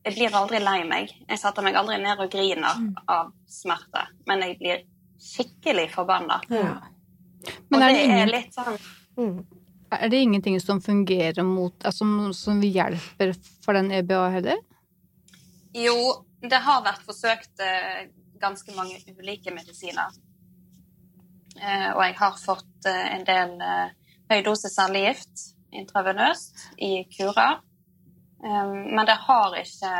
jeg 0.02 0.16
blir 0.16 0.34
aldri 0.34 0.58
lei 0.62 0.80
meg. 0.88 1.12
Jeg 1.28 1.38
setter 1.38 1.62
meg 1.62 1.76
aldri 1.78 1.98
ned 2.00 2.18
og 2.22 2.30
griner 2.32 2.80
mm. 2.80 2.94
av 3.12 3.30
smerte, 3.50 4.08
men 4.26 4.42
jeg 4.46 4.56
blir 4.58 4.86
skikkelig 5.18 5.88
forbanna. 5.92 6.40
Ja. 6.50 6.78
Men 7.70 7.84
er 7.86 7.94
det 7.94 8.04
er, 8.12 8.30
litt 8.32 8.56
sånn 8.56 8.76
mm. 9.18 9.34
Er 9.94 10.10
det 10.12 10.20
ingenting 10.20 10.58
som 10.60 10.80
fungerer 10.84 11.46
mot 11.46 11.84
Altså 11.86 12.06
som 12.36 12.62
hjelper 12.64 13.34
for 13.64 13.78
den 13.78 13.92
EBA 13.94 14.24
heller? 14.34 14.58
Jo, 15.76 16.24
det 16.42 16.58
har 16.64 16.82
vært 16.84 17.04
forsøkt 17.06 17.62
eh, 17.62 18.08
ganske 18.40 18.72
mange 18.74 18.98
ulike 19.12 19.52
medisiner. 19.54 20.16
Eh, 21.60 21.90
og 21.92 22.02
jeg 22.02 22.16
har 22.18 22.40
fått 22.40 22.88
eh, 22.88 23.06
en 23.14 23.24
del 23.28 23.54
høydose 24.32 24.70
cellegift 24.72 25.44
intravenøst 25.74 26.68
i 26.76 27.04
kurer. 27.16 27.60
Eh, 28.44 28.72
men 28.72 29.06
det 29.06 29.18
har 29.26 29.56
ikke 29.60 29.94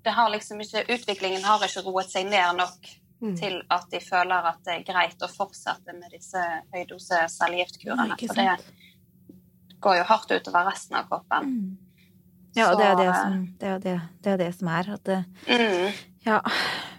det 0.00 0.14
har 0.16 0.30
liksom 0.32 0.60
ikke, 0.60 0.86
Utviklingen 0.94 1.44
har 1.44 1.62
ikke 1.64 1.84
roet 1.84 2.08
seg 2.08 2.30
ned 2.30 2.56
nok 2.56 2.88
mm. 3.20 3.36
til 3.38 3.60
at 3.68 3.86
de 3.92 4.00
føler 4.04 4.50
at 4.50 4.60
det 4.66 4.76
er 4.78 4.86
greit 4.88 5.22
å 5.22 5.30
fortsette 5.30 5.94
med 5.96 6.12
disse 6.14 6.42
høydose 6.74 7.22
cellegiftkurene. 7.36 8.18
For 8.20 8.40
det 8.40 9.78
går 9.80 10.00
jo 10.00 10.08
hardt 10.10 10.34
utover 10.36 10.68
resten 10.70 11.00
av 11.00 11.08
kroppen. 11.08 11.54
Mm. 11.54 11.78
Ja, 12.58 12.72
og 12.72 12.80
det 12.80 12.86
er 12.88 12.96
det 12.98 13.10
som, 13.14 13.42
det 13.60 13.68
er 13.68 13.82
det, 13.82 13.96
det, 14.24 14.30
er 14.32 14.38
det 14.40 14.52
som 14.58 14.70
er. 14.74 14.94
At 14.96 15.04
det, 15.06 15.18
mm. 15.46 16.06
Ja. 16.26 16.40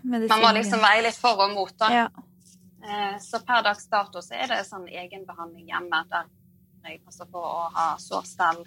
Medisin, 0.02 0.32
Man 0.32 0.46
må 0.46 0.52
liksom 0.58 0.82
veie 0.82 1.04
litt 1.06 1.18
for 1.20 1.42
og 1.46 1.52
mot, 1.54 1.74
da. 1.78 1.90
Ja. 1.94 2.06
Eh, 2.82 3.18
så 3.22 3.42
per 3.46 3.66
dags 3.66 3.84
dato 3.92 4.24
så 4.26 4.38
er 4.40 4.50
det 4.50 4.64
sånn 4.66 4.88
egenbehandling 4.90 5.68
hjemme 5.70 6.06
der 6.10 6.30
jeg 6.82 7.02
passer 7.06 7.28
på 7.30 7.38
å 7.38 7.68
ha 7.76 7.92
sårstell 8.02 8.64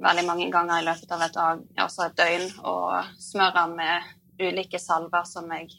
veldig 0.00 0.22
mange 0.28 0.46
ganger 0.52 0.80
i 0.80 0.86
løpet 0.86 1.10
av 1.12 1.24
et 1.24 1.34
dag, 1.34 1.62
et 1.82 2.20
døgn, 2.20 2.46
og 2.62 3.08
smører 3.20 3.72
med 3.74 4.12
ulike 4.40 4.78
salver 4.80 5.26
som 5.28 5.50
jeg 5.56 5.72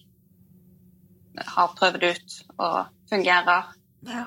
har 1.37 1.75
prøvd 1.77 2.03
ut 2.03 2.37
og 2.57 2.77
fungerer. 3.09 3.71
Ja. 4.07 4.25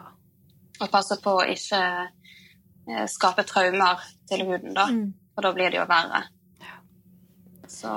Og 0.80 0.90
passe 0.90 1.18
på 1.22 1.36
å 1.38 1.48
ikke 1.48 1.82
eh, 1.82 3.04
skape 3.10 3.44
traumer 3.48 4.02
til 4.30 4.46
huden, 4.48 4.74
da. 4.76 4.88
Mm. 4.90 5.12
For 5.34 5.46
da 5.46 5.52
blir 5.56 5.72
det 5.72 5.80
jo 5.80 5.88
verre. 5.90 6.24
Så 7.70 7.90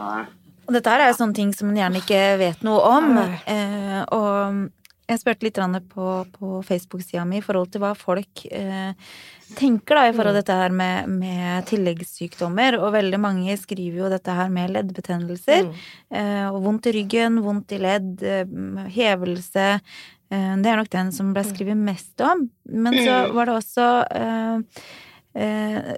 Og 0.67 0.73
dette 0.73 0.91
er 0.91 1.07
jo 1.07 1.19
sånne 1.19 1.37
ting 1.37 1.53
som 1.55 1.69
man 1.69 1.79
gjerne 1.79 2.01
ikke 2.01 2.21
vet 2.41 2.63
noe 2.65 2.81
om. 2.97 3.11
Eh, 3.17 4.01
og 4.15 4.67
jeg 5.07 5.21
spurte 5.21 5.47
litt 5.47 5.59
på, 5.93 6.07
på 6.33 6.61
Facebook-sida 6.67 7.23
mi 7.25 7.39
i 7.39 7.45
forhold 7.45 7.71
til 7.71 7.83
hva 7.83 7.93
folk 7.95 8.43
eh, 8.51 8.91
tenker 9.55 9.99
da, 9.99 10.07
i 10.07 10.15
forhold 10.15 10.35
til 10.35 10.35
mm. 10.35 10.41
dette 10.41 10.57
her 10.59 10.75
med, 10.75 11.13
med, 11.21 11.67
tilleggssykdommer. 11.69 12.79
Og 12.81 12.91
veldig 12.97 13.21
mange 13.21 13.55
skriver 13.61 14.03
jo 14.03 14.11
dette 14.11 14.35
her 14.35 14.51
med 14.53 14.73
leddbetennelser. 14.75 15.69
Mm. 15.69 15.87
Eh, 16.19 16.45
og 16.49 16.61
vondt 16.65 16.89
i 16.91 16.95
ryggen, 16.97 17.41
vondt 17.45 17.77
i 17.77 17.81
ledd, 17.81 18.13
eh, 18.25 18.85
hevelse. 18.97 19.67
Eh, 20.31 20.53
det 20.59 20.71
er 20.71 20.79
nok 20.79 20.91
den 20.93 21.13
som 21.15 21.31
ble 21.35 21.45
mm. 21.45 21.51
skrevet 21.53 21.79
mest 21.79 22.23
om. 22.25 22.47
Men 22.67 22.97
så 22.99 23.15
mm. 23.27 23.35
var 23.37 23.49
det 23.49 23.55
også 23.55 23.87
eh, 24.19 24.83
eh, 25.43 25.93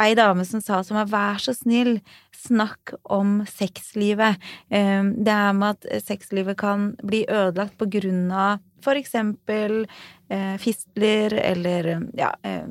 ei 0.00 0.10
dame 0.18 0.46
som 0.48 0.62
sa 0.64 0.80
som 0.86 0.98
var 0.98 1.10
vær 1.10 1.42
så 1.42 1.54
snill, 1.54 1.98
snakk 2.40 2.94
om 3.12 3.40
sexlivet. 3.44 4.40
Det 4.70 5.32
er 5.34 5.50
med 5.52 5.76
at 5.76 6.06
sexlivet 6.06 6.56
kan 6.56 6.94
bli 7.04 7.26
ødelagt 7.28 7.76
på 7.76 7.90
grunn 7.98 8.30
av 8.32 8.62
for 8.84 8.98
eksempel 8.98 9.82
eh, 10.28 10.56
fistler 10.62 11.34
eller 11.40 11.90
ja, 12.18 12.32
eh, 12.46 12.66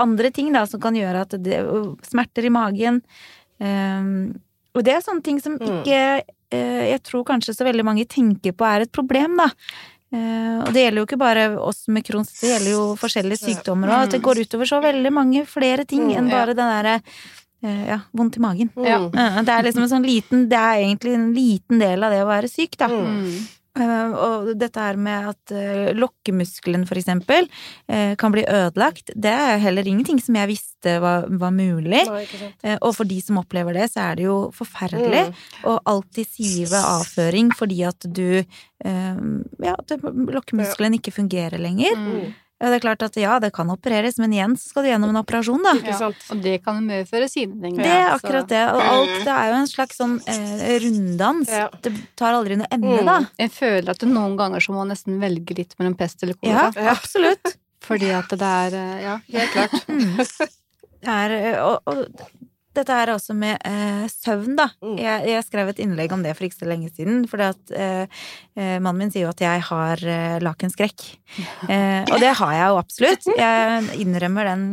andre 0.00 0.32
ting 0.34 0.52
da, 0.54 0.66
som 0.68 0.82
kan 0.82 0.96
gjøre 0.98 1.26
at 1.26 1.38
det 1.42 1.62
Smerter 2.06 2.48
i 2.48 2.52
magen. 2.52 3.02
Eh, 3.62 4.12
og 4.72 4.86
det 4.86 4.96
er 4.96 5.04
sånne 5.04 5.24
ting 5.24 5.40
som 5.42 5.58
mm. 5.58 5.66
ikke 5.80 6.02
eh, 6.52 6.84
jeg 6.92 7.02
tror 7.08 7.26
kanskje 7.28 7.56
så 7.56 7.66
veldig 7.68 7.84
mange 7.86 8.08
tenker 8.08 8.56
på 8.56 8.68
er 8.68 8.86
et 8.86 8.94
problem, 8.94 9.36
da. 9.40 9.50
Uh, 10.12 10.60
og 10.66 10.74
det 10.76 10.82
gjelder 10.82 11.00
jo 11.00 11.06
ikke 11.06 11.16
bare 11.16 11.44
oss 11.56 11.86
med 11.88 12.04
Crohns, 12.04 12.34
det 12.36 12.50
gjelder 12.50 12.74
jo 12.74 12.80
forskjellige 13.00 13.46
sykdommer 13.46 13.88
òg. 13.88 14.02
At 14.04 14.12
det 14.12 14.20
går 14.24 14.42
utover 14.44 14.68
så 14.68 14.82
veldig 14.84 15.12
mange 15.14 15.46
flere 15.48 15.86
ting 15.88 16.10
enn 16.12 16.28
bare 16.28 16.52
den 16.52 16.68
derre 16.68 16.98
uh, 17.00 17.84
ja, 17.88 17.98
vondt 18.12 18.36
i 18.36 18.42
magen. 18.44 18.68
Uh, 18.76 19.08
det 19.40 19.54
er 19.54 19.64
liksom 19.64 19.86
en 19.86 19.92
sånn 19.94 20.04
liten 20.04 20.44
Det 20.52 20.58
er 20.58 20.82
egentlig 20.82 21.16
en 21.16 21.30
liten 21.32 21.80
del 21.80 22.04
av 22.04 22.12
det 22.12 22.20
å 22.26 22.28
være 22.28 22.52
syk, 22.52 22.76
da. 22.76 22.90
Mm. 22.92 23.40
Uh, 23.72 24.12
og 24.12 24.48
dette 24.60 24.76
her 24.84 24.98
med 25.00 25.30
at 25.30 25.52
uh, 25.56 25.92
lokkemuskelen 25.96 26.82
for 26.84 27.00
eksempel 27.00 27.46
uh, 27.48 28.12
kan 28.20 28.34
bli 28.34 28.44
ødelagt, 28.44 29.14
det 29.16 29.32
er 29.32 29.62
heller 29.62 29.88
ingenting 29.88 30.20
som 30.20 30.36
jeg 30.36 30.50
visste 30.50 30.98
var, 31.00 31.24
var 31.40 31.54
mulig. 31.56 32.02
Nei, 32.04 32.74
og 32.82 32.90
for 32.98 33.08
de 33.08 33.16
som 33.24 33.38
opplever 33.40 33.78
det, 33.78 33.86
så 33.94 34.10
er 34.10 34.18
det 34.18 34.26
jo 34.26 34.36
forferdelig. 34.52 35.24
Mm. 35.30 35.40
Og 35.70 35.78
alltid 35.94 36.28
sive 36.34 36.82
avføring 36.98 37.52
fordi 37.56 37.80
at 37.88 38.08
du 38.10 38.42
Ja, 38.82 39.76
at 39.78 39.92
lokkemuskelen 40.02 40.96
ikke 40.98 41.12
fungerer 41.14 41.60
lenger. 41.62 41.94
Mm. 41.94 42.32
Det 42.62 42.78
er 42.78 42.82
klart 42.84 43.02
at 43.02 43.16
ja, 43.18 43.38
det 43.42 43.50
kan 43.56 43.70
opereres, 43.74 44.18
men 44.22 44.34
igjen 44.36 44.52
så 44.58 44.70
skal 44.70 44.86
du 44.86 44.90
gjennom 44.92 45.10
en 45.10 45.20
operasjon, 45.22 45.64
da. 45.66 45.72
Ja, 45.88 46.10
og 46.12 46.42
det 46.44 46.60
kan 46.62 46.78
medføre 46.86 47.26
sine. 47.30 47.72
Det 47.74 47.88
er 47.88 48.12
akkurat 48.12 48.46
det. 48.50 48.62
Og 48.70 48.82
alt 48.82 49.16
det 49.26 49.34
er 49.34 49.50
jo 49.50 49.56
en 49.58 49.70
slags 49.70 49.98
sånn 49.98 50.14
eh, 50.30 50.76
runddans. 50.84 51.50
Ja. 51.50 51.66
Det 51.82 51.92
tar 52.18 52.38
aldri 52.38 52.60
noe 52.60 52.70
ende, 52.70 53.00
mm. 53.00 53.10
da. 53.10 53.18
Jeg 53.42 53.54
føler 53.56 53.90
at 53.94 54.02
du 54.02 54.06
noen 54.10 54.38
ganger 54.38 54.62
så 54.62 54.76
må 54.76 54.86
nesten 54.86 55.18
velge 55.22 55.58
litt 55.58 55.74
mellom 55.80 55.98
pest 55.98 56.22
eller 56.22 56.38
kolera. 56.38 56.70
Ja, 56.78 56.94
absolutt. 56.94 57.56
Fordi 57.82 58.12
at 58.14 58.30
det 58.38 58.54
er 58.62 58.78
eh, 58.78 58.96
Ja, 59.08 59.18
helt 59.34 59.56
klart. 59.56 59.78
Mm. 59.90 60.14
Det 61.02 61.10
er, 61.10 61.32
eh, 61.34 61.58
og, 61.58 61.82
og 61.90 62.41
dette 62.76 62.96
her 62.96 63.12
også 63.12 63.34
med 63.36 63.58
eh, 63.68 64.04
søvn, 64.10 64.56
da. 64.58 64.68
Mm. 64.84 64.96
Jeg, 65.00 65.24
jeg, 65.28 65.44
skrev 65.46 65.70
et 65.72 65.80
innlegg 65.84 66.12
om 66.14 66.22
det 66.24 66.34
for 66.38 66.46
ikke 66.46 66.60
så 66.62 66.68
lenge 66.70 66.90
siden. 66.94 67.22
For 67.30 67.42
eh, 67.42 68.04
eh, 68.56 68.76
mannen 68.78 69.02
min 69.02 69.12
sier 69.12 69.26
jo 69.26 69.32
at 69.32 69.42
jeg 69.44 69.64
har 69.70 70.04
eh, 70.16 70.38
lakenskrekk. 70.44 71.08
Eh, 71.72 72.02
og 72.12 72.18
det 72.20 72.32
har 72.36 72.50
jeg 72.52 72.72
jo 72.72 72.78
absolutt. 72.80 73.26
Jeg 73.38 74.00
innrømmer 74.02 74.50
den 74.50 74.64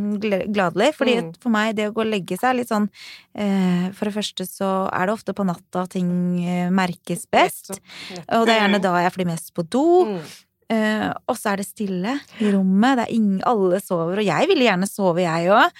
gladelig. 0.51 0.89
fordi 0.97 1.13
mm. 1.21 1.29
for 1.39 1.53
meg, 1.53 1.75
det 1.77 1.85
å 1.87 1.93
gå 1.95 2.01
og 2.03 2.09
legge 2.09 2.35
seg 2.35 2.49
er 2.49 2.57
litt 2.57 2.71
sånn 2.71 2.89
eh, 3.37 3.85
For 3.95 4.09
det 4.09 4.15
første 4.17 4.47
så 4.49 4.71
er 4.89 5.07
det 5.07 5.15
ofte 5.15 5.35
på 5.37 5.45
natta 5.47 5.85
ting 5.93 6.09
merkes 6.75 7.23
best. 7.31 7.71
Og 7.71 8.49
det 8.49 8.57
er 8.57 8.63
gjerne 8.65 8.81
da 8.83 8.97
jeg 9.05 9.15
flyr 9.15 9.29
mest 9.31 9.53
på 9.55 9.63
do. 9.71 9.85
Mm. 10.09 10.19
Uh, 10.69 11.09
og 11.25 11.33
så 11.33 11.53
er 11.53 11.61
det 11.61 11.69
stille 11.69 12.11
i 12.37 12.49
rommet. 12.53 12.99
Det 12.99 13.05
er 13.07 13.13
ingen, 13.15 13.37
alle 13.49 13.79
sover, 13.81 14.21
og 14.21 14.27
jeg 14.27 14.49
ville 14.51 14.67
gjerne 14.67 14.89
sove, 14.89 15.23
jeg 15.25 15.53
òg. 15.53 15.79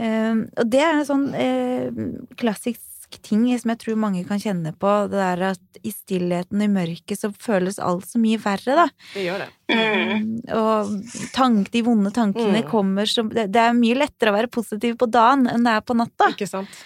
Uh, 0.00 0.06
eh, 0.06 0.44
og 0.62 0.70
det 0.72 0.80
er 0.80 0.94
en 0.94 1.08
sånn 1.08 1.26
uh, 1.34 2.06
klassisk 2.40 3.18
ting 3.26 3.42
som 3.58 3.72
jeg 3.72 3.80
tror 3.82 3.98
mange 4.00 4.22
kan 4.24 4.40
kjenne 4.40 4.72
på. 4.72 4.94
Det 5.10 5.18
der 5.18 5.44
at 5.50 5.80
i 5.84 5.92
stillheten, 5.92 6.62
i 6.64 6.70
mørket, 6.72 7.20
så 7.20 7.32
føles 7.36 7.80
alt 7.82 8.08
så 8.08 8.20
mye 8.22 8.40
verre, 8.40 8.78
da. 8.84 8.86
Det 9.12 9.26
gjør 9.26 9.44
det. 9.44 9.50
Mm. 9.70 10.24
Og 10.56 10.94
tank, 11.34 11.68
de 11.74 11.84
vonde 11.84 12.14
tankene 12.14 12.62
mm. 12.62 12.70
kommer 12.70 13.10
som 13.10 13.28
det, 13.34 13.50
det, 13.52 13.66
er 13.66 13.76
mye 13.76 13.98
lettere 13.98 14.32
å 14.32 14.38
være 14.38 14.52
positiv 14.52 14.96
på 15.00 15.10
dagen 15.10 15.50
enn 15.50 15.68
det 15.68 15.76
er 15.76 15.84
på 15.84 15.98
natta. 15.98 16.32
Ikke 16.32 16.48
sant 16.48 16.80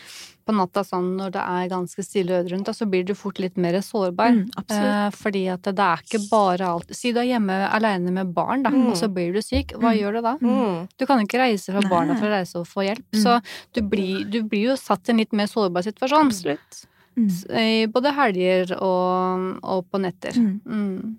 på 0.45 0.55
natta 0.57 0.85
sånn 0.87 1.15
når 1.19 1.35
det 1.35 1.43
er 1.43 1.71
ganske 1.73 2.05
stille 2.05 2.41
øde 2.41 2.53
rundt, 2.53 2.71
så 2.77 2.87
blir 2.91 3.07
du 3.07 3.15
fort 3.19 3.41
litt 3.43 3.59
mer 3.61 3.79
sårbar. 3.85 4.37
Mm, 4.37 4.65
eh, 4.77 5.09
fordi 5.15 5.45
at 5.53 5.67
det 5.67 5.89
er 5.89 6.05
ikke 6.05 6.23
bare 6.31 6.71
alt 6.77 6.95
Si 6.95 7.13
du 7.15 7.21
er 7.23 7.29
hjemme 7.29 7.57
aleine 7.75 8.13
med 8.15 8.33
barn, 8.37 8.65
da, 8.67 8.73
mm. 8.75 8.87
og 8.93 8.99
så 9.01 9.09
blir 9.13 9.35
du 9.35 9.43
syk. 9.45 9.77
Hva 9.79 9.93
mm. 9.93 9.99
gjør 10.01 10.19
du 10.19 10.23
da? 10.29 10.35
Mm. 10.41 10.81
Du 11.01 11.07
kan 11.11 11.23
ikke 11.25 11.43
reise 11.43 11.75
fra 11.75 11.85
barna 11.91 12.19
for 12.19 12.29
å 12.29 12.35
reise 12.37 12.61
og 12.61 12.69
få 12.71 12.87
hjelp. 12.87 13.07
Så 13.17 13.39
mm. 13.39 13.53
du 13.77 13.85
blir, 13.95 14.25
du 14.31 14.43
blir, 14.43 14.71
jo 14.71 14.81
satt 14.81 15.09
i 15.09 15.15
en 15.15 15.23
litt 15.23 15.35
mer 15.37 15.51
sårbar 15.51 15.87
situasjon. 15.87 16.31
Absolutt. 16.33 16.85
Mm. 17.17 17.93
Både 17.95 18.11
helger 18.17 18.75
og, 18.79 19.45
og 19.63 19.85
på 19.91 20.01
netter. 20.03 20.39
Mm. 20.41 20.57
Mm. 20.67 21.19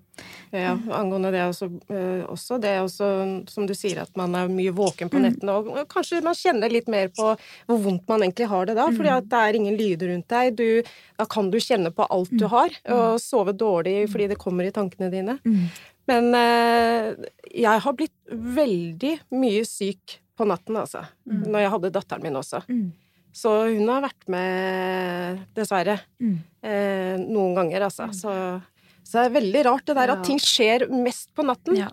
Ja, 0.54 0.72
angående 0.96 1.30
det 1.34 1.42
også, 1.44 1.66
uh, 1.90 2.22
også, 2.30 2.58
Det 2.62 2.70
er 2.70 2.84
også, 2.84 3.08
som 3.50 3.66
du 3.68 3.74
sier, 3.76 4.00
at 4.04 4.12
man 4.16 4.34
er 4.38 4.50
mye 4.52 4.72
våken 4.74 5.10
på 5.12 5.18
mm. 5.18 5.24
nettene, 5.26 5.56
og 5.56 5.88
kanskje 5.92 6.22
man 6.24 6.38
kjenner 6.38 6.72
litt 6.72 6.88
mer 6.92 7.10
på 7.16 7.32
hvor 7.34 7.80
vondt 7.82 8.06
man 8.08 8.24
egentlig 8.24 8.48
har 8.52 8.68
det 8.68 8.76
da, 8.78 8.86
fordi 8.92 9.10
mm. 9.10 9.16
at 9.16 9.30
det 9.32 9.40
er 9.42 9.58
ingen 9.58 9.78
lyder 9.80 10.12
rundt 10.12 10.28
deg. 10.32 10.54
Du, 10.56 10.94
da 11.18 11.26
kan 11.36 11.50
du 11.52 11.58
kjenne 11.62 11.92
på 11.92 12.06
alt 12.06 12.32
du 12.32 12.46
mm. 12.46 12.52
har, 12.54 12.78
og 12.96 13.20
sove 13.22 13.56
dårlig 13.56 13.98
fordi 14.12 14.30
det 14.32 14.40
kommer 14.40 14.68
i 14.68 14.74
tankene 14.74 15.10
dine. 15.12 15.38
Men 16.06 16.30
uh, 16.36 17.26
jeg 17.50 17.82
har 17.82 17.98
blitt 17.98 18.14
veldig 18.30 19.16
mye 19.34 19.66
syk 19.66 20.20
på 20.36 20.46
natten, 20.46 20.76
altså. 20.76 21.06
Når 21.24 21.62
jeg 21.64 21.72
hadde 21.72 21.94
datteren 21.94 22.24
min 22.26 22.38
også. 22.38 22.62
Så 23.36 23.52
hun 23.68 23.90
har 23.92 24.00
vært 24.06 24.30
med, 24.32 25.44
dessverre, 25.56 25.98
mm. 26.22 26.36
eh, 26.64 27.14
noen 27.20 27.52
ganger, 27.58 27.84
altså. 27.90 28.08
Mm. 28.08 28.16
Så, 28.16 28.32
så, 29.02 29.18
det 29.18 29.26
er 29.26 29.36
veldig 29.36 29.68
rart 29.68 29.86
det 29.90 29.96
der 29.98 30.16
at 30.16 30.26
ting 30.26 30.40
skjer 30.40 30.88
mest 30.88 31.34
på 31.36 31.44
natten. 31.44 31.76
Ja. 31.82 31.92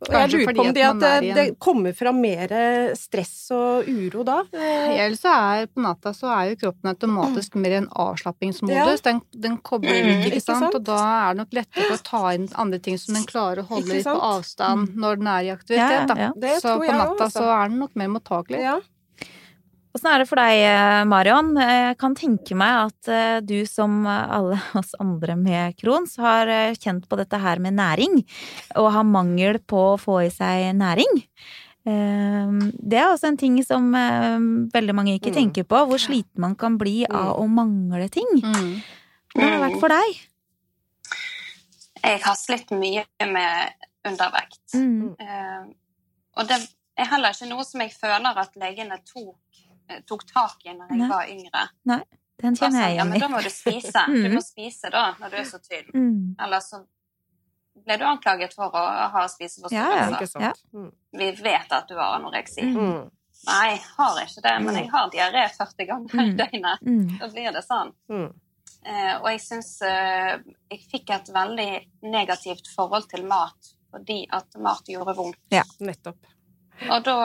Og 0.00 0.14
jeg 0.14 0.30
lurer 0.32 0.56
på 0.56 0.62
om 0.64 0.70
det 0.72 0.84
at 0.86 1.00
det, 1.02 1.32
det, 1.36 1.42
kommer 1.60 1.92
fra 1.96 2.12
mer 2.16 2.52
stress 2.96 3.34
og 3.52 3.88
uro 3.88 4.22
da? 4.24 4.38
Eller 4.56 5.16
så 5.18 5.32
er 5.34 5.66
på 5.68 5.82
natta 5.84 6.14
så 6.16 6.30
er 6.32 6.54
jo 6.54 6.60
kroppen 6.62 6.88
automatisk 6.94 7.58
mer 7.60 7.74
i 7.74 7.78
en 7.82 7.88
avslappingsmodus. 8.06 9.02
Ja. 9.02 9.10
Den, 9.10 9.20
den 9.44 9.58
kobler 9.60 9.98
ut, 10.00 10.24
ikke, 10.24 10.38
ikke, 10.38 10.44
sant? 10.46 10.78
Og 10.78 10.86
da 10.88 11.00
er 11.04 11.34
det 11.34 11.42
nok 11.42 11.58
lettere 11.60 11.98
å 11.98 12.00
ta 12.06 12.22
inn 12.36 12.48
andre 12.64 12.80
ting 12.86 12.96
som 13.02 13.18
den 13.18 13.28
klarer 13.28 13.60
å 13.60 13.68
holde 13.74 13.92
litt 13.92 14.08
på 14.08 14.16
avstand 14.30 14.96
når 14.96 15.20
den 15.20 15.30
er 15.34 15.50
i 15.50 15.52
aktivitet. 15.52 16.08
Da. 16.08 16.56
Så 16.64 16.78
på 16.80 16.96
natta 17.02 17.28
så 17.36 17.44
er 17.58 17.68
den 17.68 17.84
nok 17.84 18.00
mer 18.00 18.10
mottakelig. 18.16 18.64
Ja. 18.70 18.78
Åssen 19.90 20.06
er 20.06 20.22
det 20.22 20.28
for 20.30 20.38
deg, 20.38 20.60
eh, 20.62 21.00
Marion? 21.10 21.48
Jeg 21.58 21.96
kan 21.98 22.12
tenke 22.14 22.54
meg 22.58 22.92
at 22.92 23.08
eh, 23.10 23.38
du 23.42 23.64
som 23.66 24.04
alle 24.06 24.60
oss 24.78 24.92
andre 25.02 25.34
med 25.38 25.74
Crohns 25.80 26.14
har 26.22 26.50
eh, 26.50 26.76
kjent 26.78 27.08
på 27.10 27.18
dette 27.18 27.40
her 27.42 27.58
med 27.62 27.74
næring, 27.78 28.20
og 28.78 28.92
har 28.94 29.08
mangel 29.08 29.58
på 29.58 29.88
å 29.94 29.98
få 29.98 30.20
i 30.28 30.30
seg 30.34 30.70
næring. 30.78 31.24
Det 31.80 32.98
er 33.00 33.06
også 33.08 33.30
en 33.30 33.38
ting 33.40 33.54
som 33.64 33.86
veldig 34.70 34.94
mange 34.94 35.14
ikke 35.16 35.30
mm. 35.32 35.36
tenker 35.38 35.64
på, 35.66 35.78
hvor 35.88 35.98
sliten 35.98 36.42
man 36.44 36.52
kan 36.60 36.76
bli 36.78 37.06
av 37.08 37.32
mm. 37.32 37.38
å 37.40 37.46
mangle 37.50 38.08
ting. 38.12 38.28
Hva 38.36 38.58
Hvordan 39.32 39.46
har 39.48 39.54
det 39.54 39.62
vært 39.64 39.80
for 39.80 39.94
deg? 39.94 40.20
Jeg 42.04 42.20
har 42.26 42.36
slitt 42.38 42.74
mye 42.76 43.30
med 43.32 43.88
undervekt. 44.06 44.60
Mm. 44.76 45.72
Og 46.36 46.52
det 46.52 46.60
er 47.00 47.10
heller 47.16 47.32
ikke 47.32 47.48
noe 47.48 47.64
som 47.66 47.82
jeg 47.82 47.96
føler 47.96 48.44
at 48.44 48.60
legene 48.60 49.00
tok 49.08 49.32
Eh, 49.32 49.49
tok 50.08 50.24
tak 50.28 50.64
i 50.66 50.74
når 50.74 50.92
jeg 50.92 51.02
Nei. 51.02 51.10
var 51.10 51.30
yngre. 51.34 51.66
Nei, 51.90 52.00
den 52.42 52.56
kjenner 52.58 52.86
jeg 52.86 52.96
igjen 52.96 52.96
i. 52.96 53.00
Ja, 53.00 53.08
men 53.10 53.24
da 53.24 53.28
må 53.32 53.42
du 53.44 53.50
spise. 53.52 54.06
Du 54.08 54.28
må 54.34 54.42
spise 54.44 54.90
da, 54.92 55.04
når 55.20 55.34
du 55.34 55.38
er 55.42 55.46
så 55.48 55.60
tynn. 55.62 55.92
Mm. 55.94 56.18
Eller 56.40 56.64
så 56.64 56.82
ble 57.84 57.96
du 58.00 58.04
anklaget 58.08 58.54
for 58.56 58.74
å 58.76 58.84
ha 59.14 59.24
spiseforstyrrelser. 59.30 60.44
Ja, 60.44 60.52
ja. 60.52 60.76
Mm. 60.76 60.92
Vi 61.20 61.30
vet 61.42 61.72
at 61.72 61.88
du 61.88 61.96
har 61.98 62.18
anoreksi. 62.18 62.66
Mm. 62.66 63.08
Nei, 63.48 63.64
jeg 63.72 63.80
har 63.96 64.20
ikke 64.20 64.42
det, 64.44 64.54
men 64.66 64.76
jeg 64.76 64.88
har 64.92 65.10
diaré 65.12 65.46
40 65.54 65.88
ganger 65.88 66.20
i 66.20 66.28
mm. 66.28 66.36
døgnet. 66.36 66.82
Mm. 66.84 67.04
Da 67.22 67.28
blir 67.32 67.52
det 67.56 67.62
sånn. 67.64 67.92
Mm. 68.12 68.26
Eh, 68.80 69.14
og 69.14 69.28
jeg 69.28 69.40
syns 69.44 69.70
eh, 69.84 70.34
jeg 70.72 70.82
fikk 70.88 71.12
et 71.12 71.30
veldig 71.34 71.70
negativt 72.08 72.70
forhold 72.72 73.10
til 73.10 73.26
mat 73.28 73.74
fordi 73.90 74.22
at 74.32 74.54
mat 74.62 74.86
gjorde 74.88 75.16
vondt. 75.18 75.40
Ja, 75.50 75.64
nettopp. 75.82 76.28
Og 76.86 77.00
da 77.04 77.16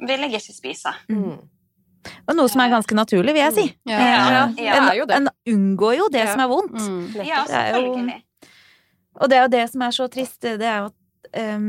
ville 0.00 0.30
jeg 0.30 0.40
ikke 0.40 0.56
spise. 0.56 0.94
Mm. 1.12 1.42
Og 2.28 2.36
noe 2.36 2.50
som 2.52 2.62
er 2.64 2.72
ganske 2.72 2.96
naturlig, 2.96 3.34
vil 3.36 3.42
jeg 3.42 3.54
si. 3.56 3.64
Ja, 3.88 3.98
ja, 4.00 4.44
ja. 4.60 4.76
En, 4.78 5.08
en, 5.16 5.32
unngår 5.54 5.96
jo 5.98 6.10
det 6.12 6.26
som 6.30 6.42
er 6.44 6.50
vondt. 6.50 6.76
Mm. 6.76 7.24
Ja, 7.24 7.44
selvfølgelig. 7.48 8.20
Og 9.14 9.30
det 9.30 9.38
er 9.38 9.42
jo 9.46 9.52
det 9.54 9.64
som 9.70 9.84
er 9.86 9.94
så 9.94 10.06
trist, 10.10 10.40
det 10.42 10.68
er 10.68 10.84
jo 10.84 10.90
at 10.90 11.56
um, 11.56 11.68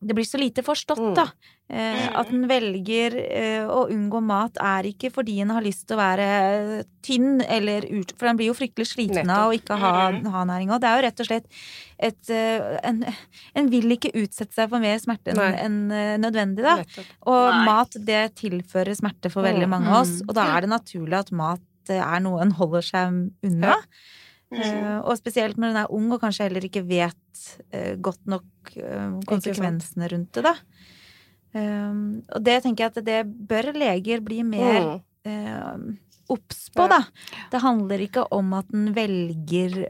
det 0.00 0.16
blir 0.16 0.26
så 0.26 0.40
lite 0.40 0.64
forstått, 0.64 1.02
mm. 1.10 1.16
da. 1.18 1.26
Eh, 1.70 2.06
at 2.18 2.30
en 2.34 2.48
velger 2.50 3.14
eh, 3.14 3.62
å 3.62 3.84
unngå 3.94 4.18
mat 4.26 4.56
er 4.58 4.88
ikke 4.88 5.12
fordi 5.14 5.36
en 5.44 5.52
har 5.54 5.62
lyst 5.62 5.84
til 5.86 5.94
å 5.94 6.00
være 6.00 6.82
tynn 7.06 7.44
eller 7.46 7.86
ut... 7.86 8.10
For 8.18 8.26
en 8.26 8.40
blir 8.40 8.50
jo 8.50 8.56
fryktelig 8.58 8.88
sliten 8.90 9.30
av 9.30 9.52
å 9.52 9.54
ikke 9.54 9.78
ha, 9.78 9.92
ha 10.34 10.42
næring. 10.48 10.72
Og 10.74 10.82
det 10.82 10.90
er 10.90 10.98
jo 10.98 11.04
rett 11.06 11.22
og 11.22 11.28
slett 11.28 11.46
et 12.10 12.32
eh, 12.34 12.74
en, 12.90 13.04
en, 13.54 13.70
vil 13.70 13.94
ikke 13.94 14.10
utsette 14.18 14.56
seg 14.56 14.72
for 14.72 14.82
mer 14.82 14.98
smerte 14.98 15.36
enn 15.36 15.60
en 15.92 16.22
nødvendig, 16.24 16.66
da. 16.66 17.04
Og 17.30 17.42
Nei. 17.54 17.64
mat, 17.68 17.98
det 18.08 18.22
tilfører 18.40 18.98
smerte 18.98 19.30
for 19.30 19.46
veldig 19.46 19.70
mange 19.70 19.92
av 19.92 20.02
oss. 20.02 20.16
Og 20.26 20.34
da 20.34 20.50
er 20.56 20.66
det 20.66 20.74
naturlig 20.74 21.20
at 21.20 21.30
mat 21.30 21.94
er 21.94 22.24
noe 22.24 22.42
en 22.42 22.56
holder 22.58 22.86
seg 22.86 23.22
unna. 23.46 23.78
Uh, 24.50 24.98
og 25.06 25.14
spesielt 25.14 25.60
når 25.62 25.70
en 25.70 25.76
er 25.84 25.92
ung 25.94 26.08
og 26.10 26.18
kanskje 26.24 26.48
heller 26.48 26.64
ikke 26.66 26.82
vet 26.82 27.42
uh, 27.70 27.94
godt 28.02 28.24
nok 28.26 28.72
uh, 28.82 29.20
konsekvensene 29.30 30.08
rundt 30.10 30.34
det, 30.34 30.42
da. 30.48 30.56
Um, 31.50 32.22
og 32.30 32.44
det 32.46 32.60
tenker 32.64 32.86
jeg 32.86 32.92
at 32.92 33.04
det 33.06 33.18
bør 33.26 33.72
leger 33.74 34.22
bli 34.22 34.44
mer 34.46 35.00
mm. 35.26 35.86
obs 36.30 36.68
på, 36.76 36.86
da. 36.90 37.00
Det 37.50 37.62
handler 37.64 38.04
ikke 38.06 38.24
om 38.36 38.54
at 38.58 38.70
en 38.76 38.90
velger 38.94 39.80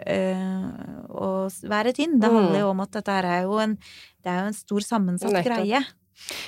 å 1.10 1.30
være 1.68 1.94
tynn. 1.96 2.18
Det 2.22 2.32
handler 2.32 2.62
jo 2.62 2.70
mm. 2.70 2.74
om 2.74 2.84
at 2.86 2.96
dette 2.96 3.16
er 3.20 3.42
jo 3.44 3.60
en, 3.60 3.76
det 4.24 4.32
er 4.32 4.40
jo 4.40 4.50
en 4.52 4.56
stor 4.56 4.86
sammensatt 4.86 5.36
Nettopp. 5.36 5.52
greie. 5.52 5.82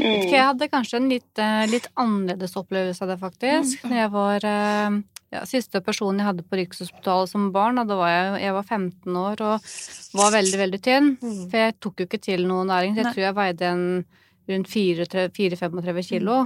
Mm. 0.00 0.28
Jeg 0.32 0.40
hadde 0.40 0.68
kanskje 0.72 0.98
en 0.98 1.12
litt, 1.12 1.44
litt 1.72 1.88
annerledes 2.00 2.56
opplevelse 2.60 3.04
av 3.04 3.12
det, 3.12 3.20
faktisk. 3.20 3.84
Mm. 3.84 3.96
Jeg 4.00 4.12
var 4.16 4.48
ja, 5.32 5.42
Siste 5.48 5.80
personen 5.84 6.20
jeg 6.20 6.28
hadde 6.28 6.44
på 6.44 6.58
Rikshospitalet 6.60 7.30
som 7.30 7.48
barn, 7.54 7.80
da 7.88 7.96
var 7.96 8.10
jeg, 8.12 8.32
jeg 8.44 8.56
var 8.58 8.66
15 8.68 9.20
år 9.22 9.44
og 9.46 9.70
var 10.18 10.34
veldig, 10.34 10.58
veldig 10.60 10.80
tynn. 10.84 11.14
Mm. 11.22 11.38
For 11.46 11.62
jeg 11.62 11.76
tok 11.80 12.02
jo 12.02 12.08
ikke 12.08 12.20
til 12.22 12.44
noe 12.48 12.66
næring. 12.68 12.98
Jeg 13.00 13.08
tror 13.08 13.24
jeg 13.24 13.38
veide 13.38 13.70
en 13.70 13.86
rundt 14.50 14.70
4-35 14.70 16.02
kilo. 16.08 16.42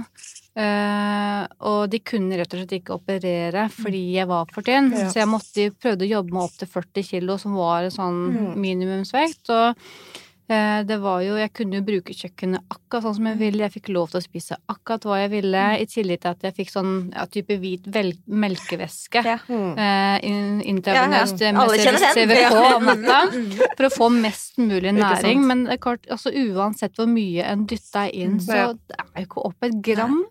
Uh, 0.57 1.43
og 1.69 1.83
de 1.93 1.99
kunne 2.01 2.37
rett 2.39 2.53
og 2.53 2.63
slett 2.63 2.77
ikke 2.79 2.95
operere 2.95 3.67
fordi 3.69 4.03
jeg 4.15 4.29
var 4.29 4.49
for 4.53 4.65
tynn. 4.65 4.89
Ja. 4.95 5.09
Så 5.11 5.21
jeg 5.21 5.29
måtte 5.29 5.67
prøvde 5.77 6.07
å 6.07 6.13
jobbe 6.15 6.37
meg 6.37 6.47
opp 6.47 6.55
til 6.57 6.71
40 6.71 7.09
kilo, 7.11 7.37
som 7.41 7.57
var 7.57 7.85
en 7.87 7.93
sånn 7.93 8.21
mm. 8.33 8.47
minimumsvekt. 8.63 9.53
Og 9.53 10.25
det 10.47 10.97
var 11.03 11.21
jo 11.25 11.35
Jeg 11.35 11.51
kunne 11.55 11.79
jo 11.79 11.83
bruke 11.83 12.13
kjøkkenet 12.15 12.63
akkurat 12.71 13.03
sånn 13.03 13.15
som 13.17 13.27
jeg 13.31 13.39
ville. 13.41 13.63
Jeg 13.65 13.73
fikk 13.73 13.89
lov 13.95 14.11
til 14.11 14.21
å 14.21 14.23
spise 14.23 14.57
akkurat 14.71 15.07
hva 15.07 15.19
jeg 15.19 15.31
ville, 15.33 15.63
mm. 15.73 15.81
i 15.83 15.87
tillegg 15.91 16.21
til 16.23 16.31
at 16.31 16.45
jeg 16.47 16.55
fikk 16.61 16.71
sånn 16.71 16.93
ja, 17.11 17.25
type 17.31 17.57
hvit 17.61 17.89
melkevæske 18.27 19.23
ja. 19.27 19.37
eh, 19.43 20.27
intravenøst 20.71 21.43
ja, 21.43 21.51
med 21.57 21.75
CVK 22.15 22.57
om 22.77 22.87
natta 22.87 23.19
for 23.77 23.89
å 23.89 23.91
få 23.93 24.09
mest 24.13 24.61
mulig 24.61 24.95
næring. 24.95 25.43
Men 25.47 25.67
klart, 25.83 26.07
altså, 26.11 26.31
uansett 26.31 26.95
hvor 26.97 27.09
mye 27.11 27.43
en 27.47 27.67
dytta 27.67 28.07
inn, 28.07 28.39
mm. 28.39 28.45
så 28.47 28.71
det 28.77 28.99
er 29.01 29.23
jo 29.23 29.27
ikke 29.27 29.47
opp 29.51 29.67
et 29.67 29.79
gram. 29.83 30.21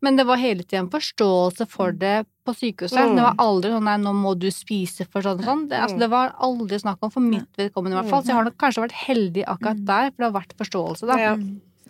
Men 0.00 0.16
det 0.16 0.26
var 0.28 0.40
hele 0.40 0.64
tiden 0.64 0.88
forståelse 0.92 1.66
for 1.70 1.92
det 1.96 2.24
på 2.50 2.56
sykehuset. 2.58 2.98
Mm. 2.98 3.16
Det 3.16 3.24
var 3.28 3.40
aldri 3.46 3.72
sånn 3.72 3.88
nei, 3.88 3.96
nå 4.02 4.12
må 4.18 4.34
du 4.38 4.50
spise 4.54 5.06
for 5.08 5.26
sånn 5.26 5.40
og 5.40 5.48
sånn. 5.48 5.64
Det, 5.70 5.80
altså, 5.86 5.98
det, 6.02 6.10
var 6.12 6.36
aldri 6.50 6.82
snakk 6.82 7.06
om, 7.06 7.14
for 7.14 7.24
mitt 7.24 7.48
vedkommende 7.60 7.96
i 7.96 8.00
hvert 8.02 8.12
fall. 8.12 8.26
Så 8.26 8.32
jeg 8.32 8.40
har 8.40 8.48
nok 8.50 8.60
kanskje 8.60 8.86
vært 8.86 9.00
heldig 9.06 9.46
akkurat 9.46 9.80
mm. 9.80 9.88
der, 9.88 10.12
for 10.12 10.18
det 10.18 10.28
har 10.28 10.36
vært 10.36 10.54
forståelse, 10.60 11.10
da. 11.10 11.18
Ja, 11.20 11.34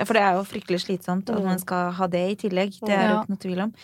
ja 0.00 0.08
for 0.08 0.16
det 0.16 0.24
er 0.24 0.38
jo 0.38 0.46
fryktelig 0.48 0.82
slitsomt, 0.86 1.32
at 1.32 1.44
man 1.44 1.60
skal 1.62 1.92
ha 1.98 2.10
det 2.10 2.24
i 2.32 2.40
tillegg. 2.46 2.80
Det 2.80 2.96
er 2.96 3.06
det 3.08 3.18
ikke 3.18 3.34
noe 3.34 3.44
tvil 3.44 3.62
om. 3.66 3.76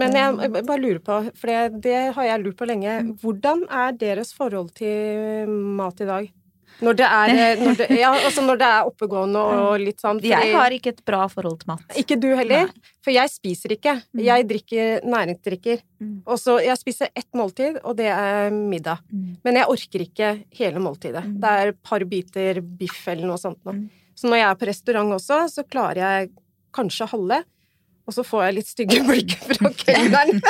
Men 0.00 0.16
jeg 0.16 0.52
bare 0.56 0.80
lurer 0.80 1.02
på, 1.04 1.18
for 1.38 1.52
det, 1.52 1.82
det 1.84 1.98
har 2.16 2.26
jeg 2.26 2.42
lurt 2.42 2.58
på 2.58 2.68
lenge, 2.68 2.94
mm. 3.04 3.10
hvordan 3.22 3.66
er 3.68 3.98
deres 4.00 4.32
forhold 4.34 4.72
til 4.78 5.50
mat 5.78 6.00
i 6.00 6.08
dag? 6.08 6.30
Når 6.82 6.98
det 6.98 7.06
er, 7.06 7.32
når 7.64 7.78
det, 7.78 7.86
ja, 8.00 8.10
altså 8.16 8.44
når 8.44 8.60
det 8.60 8.68
er 8.68 8.90
oppegående 8.90 9.44
og 9.62 9.74
litt 9.82 10.02
sånn 10.02 10.18
fordi, 10.18 10.32
Jeg 10.32 10.54
har 10.56 10.74
ikke 10.74 10.92
et 10.96 11.02
bra 11.08 11.24
forhold 11.30 11.60
til 11.62 11.72
mat. 11.72 11.96
Ikke 12.00 12.18
du 12.20 12.28
heller? 12.34 12.68
Nei. 12.68 12.92
For 13.02 13.14
jeg 13.14 13.32
spiser 13.32 13.74
ikke. 13.76 13.96
Mm. 14.12 14.22
Jeg 14.26 14.48
drikker 14.50 15.06
næringsdrikker. 15.14 15.80
Mm. 16.02 16.12
Og 16.26 16.38
så 16.42 16.58
Jeg 16.62 16.78
spiser 16.80 17.10
ett 17.14 17.30
måltid, 17.38 17.80
og 17.82 17.96
det 17.98 18.10
er 18.12 18.52
middag. 18.54 19.02
Mm. 19.10 19.38
Men 19.46 19.58
jeg 19.60 19.70
orker 19.76 20.06
ikke 20.06 20.34
hele 20.58 20.82
måltidet. 20.82 21.24
Mm. 21.26 21.40
Det 21.42 21.56
er 21.56 21.72
et 21.72 21.82
par 21.82 22.04
biter 22.08 22.62
biff 22.62 23.02
eller 23.10 23.30
noe 23.30 23.40
sånt 23.40 23.60
noe. 23.66 23.78
Mm. 23.80 23.88
Så 24.18 24.28
når 24.28 24.42
jeg 24.42 24.48
er 24.50 24.60
på 24.60 24.68
restaurant 24.68 25.16
også, 25.16 25.40
så 25.50 25.64
klarer 25.66 26.02
jeg 26.02 26.32
kanskje 26.76 27.08
halve. 27.10 27.42
Og 28.02 28.14
så 28.16 28.24
får 28.26 28.40
jeg 28.44 28.54
litt 28.56 28.68
stygge 28.68 28.98
blikk 29.06 29.34
fra 29.46 29.70
kelneren. 29.78 30.40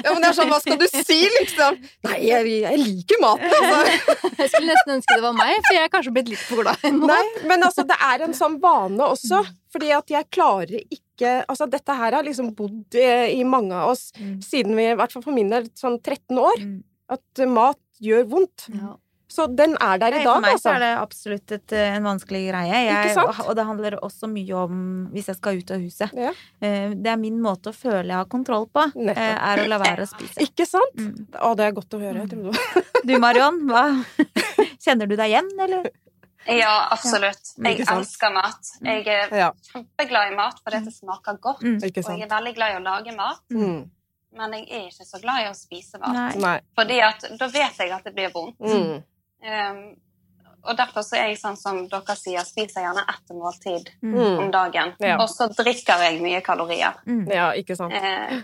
ja, 0.00 0.12
men 0.14 0.22
det 0.22 0.30
er 0.30 0.36
sånn, 0.36 0.48
hva 0.48 0.60
skal 0.62 0.78
du 0.80 0.86
si, 0.88 1.18
liksom? 1.34 1.76
Nei, 2.08 2.16
jeg, 2.24 2.46
jeg 2.62 2.80
liker 2.80 3.20
maten, 3.20 3.52
altså. 3.52 4.12
Jeg 4.38 4.52
skulle 4.52 4.70
nesten 4.70 4.94
ønske 4.94 5.16
det 5.18 5.24
var 5.24 5.34
meg, 5.34 5.56
for 5.66 5.74
jeg 5.74 5.82
er 5.82 5.90
kanskje 5.90 6.12
blitt 6.14 6.28
litt 6.30 6.42
for 6.46 6.62
glad 6.62 6.84
i 6.86 6.92
Nei, 6.94 7.24
men 7.50 7.66
altså, 7.66 7.82
det 7.88 7.96
er 8.06 8.22
en 8.22 8.36
sånn 8.38 8.54
vane 8.62 9.02
også. 9.02 9.40
Fordi 9.74 9.88
at 9.96 10.12
jeg 10.12 10.28
klarer 10.32 10.78
ikke 10.78 11.04
Altså, 11.18 11.66
dette 11.66 11.96
her 11.98 12.14
har 12.14 12.22
liksom 12.22 12.52
bodd 12.54 12.94
i 12.94 13.42
mange 13.42 13.74
av 13.74 13.90
oss 13.90 14.12
mm. 14.14 14.36
siden 14.46 14.76
vi, 14.78 14.84
i 14.92 14.94
hvert 14.96 15.10
fall 15.10 15.24
for 15.24 15.34
min 15.34 15.50
del, 15.50 15.66
sånn 15.76 15.96
13 15.98 16.38
år. 16.38 16.62
Mm. 16.62 16.76
At 17.16 17.42
mat 17.50 17.80
gjør 17.98 18.28
vondt. 18.30 18.68
Ja. 18.70 18.92
Så 19.28 19.44
den 19.52 19.74
er 19.76 19.98
der 20.00 20.14
i 20.16 20.22
dag, 20.24 20.26
altså. 20.26 20.32
For 20.32 20.40
meg 20.40 20.50
så 20.50 20.56
altså. 20.56 20.70
er 20.72 20.80
det 20.80 20.90
absolutt 21.02 21.52
et, 21.52 21.72
eh, 21.76 21.96
en 21.98 22.06
vanskelig 22.08 22.40
greie. 22.48 22.78
Jeg, 22.86 23.16
og 23.44 23.50
det 23.58 23.66
handler 23.68 23.96
også 24.00 24.30
mye 24.32 24.56
om 24.56 24.78
hvis 25.12 25.28
jeg 25.28 25.36
skal 25.36 25.60
ut 25.60 25.72
av 25.74 25.84
huset. 25.84 26.14
Ja. 26.16 26.32
Eh, 26.64 26.94
det 26.96 27.12
er 27.12 27.20
min 27.20 27.36
måte 27.44 27.68
å 27.68 27.76
føle 27.76 28.06
jeg 28.08 28.16
har 28.16 28.30
kontroll 28.32 28.64
på, 28.72 28.86
Nettopp. 28.96 29.20
Eh, 29.20 29.50
er 29.50 29.62
å 29.62 29.66
la 29.68 29.78
være 29.82 30.06
å 30.06 30.08
spise. 30.08 30.40
Ikke 30.46 30.64
sant? 30.68 30.96
Mm. 30.96 31.28
Å, 31.36 31.52
det 31.60 31.66
er 31.66 31.76
godt 31.76 31.98
å 31.98 32.02
høre. 32.02 32.24
Mm. 32.24 32.50
Du 33.08 33.14
Marion, 33.22 33.60
hva? 33.68 33.84
Kjenner 34.84 35.06
du 35.06 35.14
deg 35.14 35.28
igjen, 35.28 35.52
eller? 35.60 35.90
Ja, 36.48 36.88
absolutt. 36.90 37.52
Jeg 37.60 37.84
elsker 37.84 38.32
mat. 38.32 38.72
Jeg 38.80 39.04
er 39.12 39.36
ja. 39.36 39.52
i 39.76 40.34
mat 40.38 40.58
fordi 40.64 40.80
det 40.86 40.94
smaker 40.96 41.36
godt. 41.36 41.62
Mm. 41.62 41.76
Og 41.84 42.00
jeg 42.00 42.24
er 42.24 42.32
veldig 42.32 42.54
glad 42.56 42.72
i 42.72 42.80
å 42.80 42.82
lage 42.86 43.14
mat. 43.16 43.44
Mm. 43.52 43.84
Men 44.38 44.56
jeg 44.56 44.66
er 44.70 44.88
ikke 44.88 45.06
så 45.08 45.20
glad 45.20 45.44
i 45.44 45.50
å 45.50 45.54
spise 45.56 46.00
mat. 46.00 46.36
Nei. 46.40 46.56
Fordi 46.78 46.98
at, 47.04 47.28
da 47.38 47.48
vet 47.52 47.80
jeg 47.80 47.92
at 47.92 48.08
det 48.08 48.14
blir 48.16 48.32
vondt. 48.32 48.58
Mm. 48.64 49.04
Um, 49.38 49.82
og 50.68 50.76
derfor 50.76 51.04
så 51.06 51.16
er 51.16 51.30
jeg 51.30 51.38
sånn 51.40 51.56
som 51.56 51.80
dere 51.88 52.14
sier, 52.18 52.44
spiser 52.44 52.84
gjerne 52.84 53.04
ett 53.08 53.32
måltid 53.32 53.90
mm. 54.02 54.20
om 54.42 54.50
dagen. 54.52 54.94
Ja. 55.00 55.16
Og 55.22 55.30
så 55.32 55.48
drikker 55.54 56.04
jeg 56.04 56.20
mye 56.24 56.42
kalorier. 56.44 56.98
Mm. 57.08 57.24
Ja, 57.32 57.52
ikke 57.56 57.76
sant. 57.78 57.94
Eh, 57.94 58.40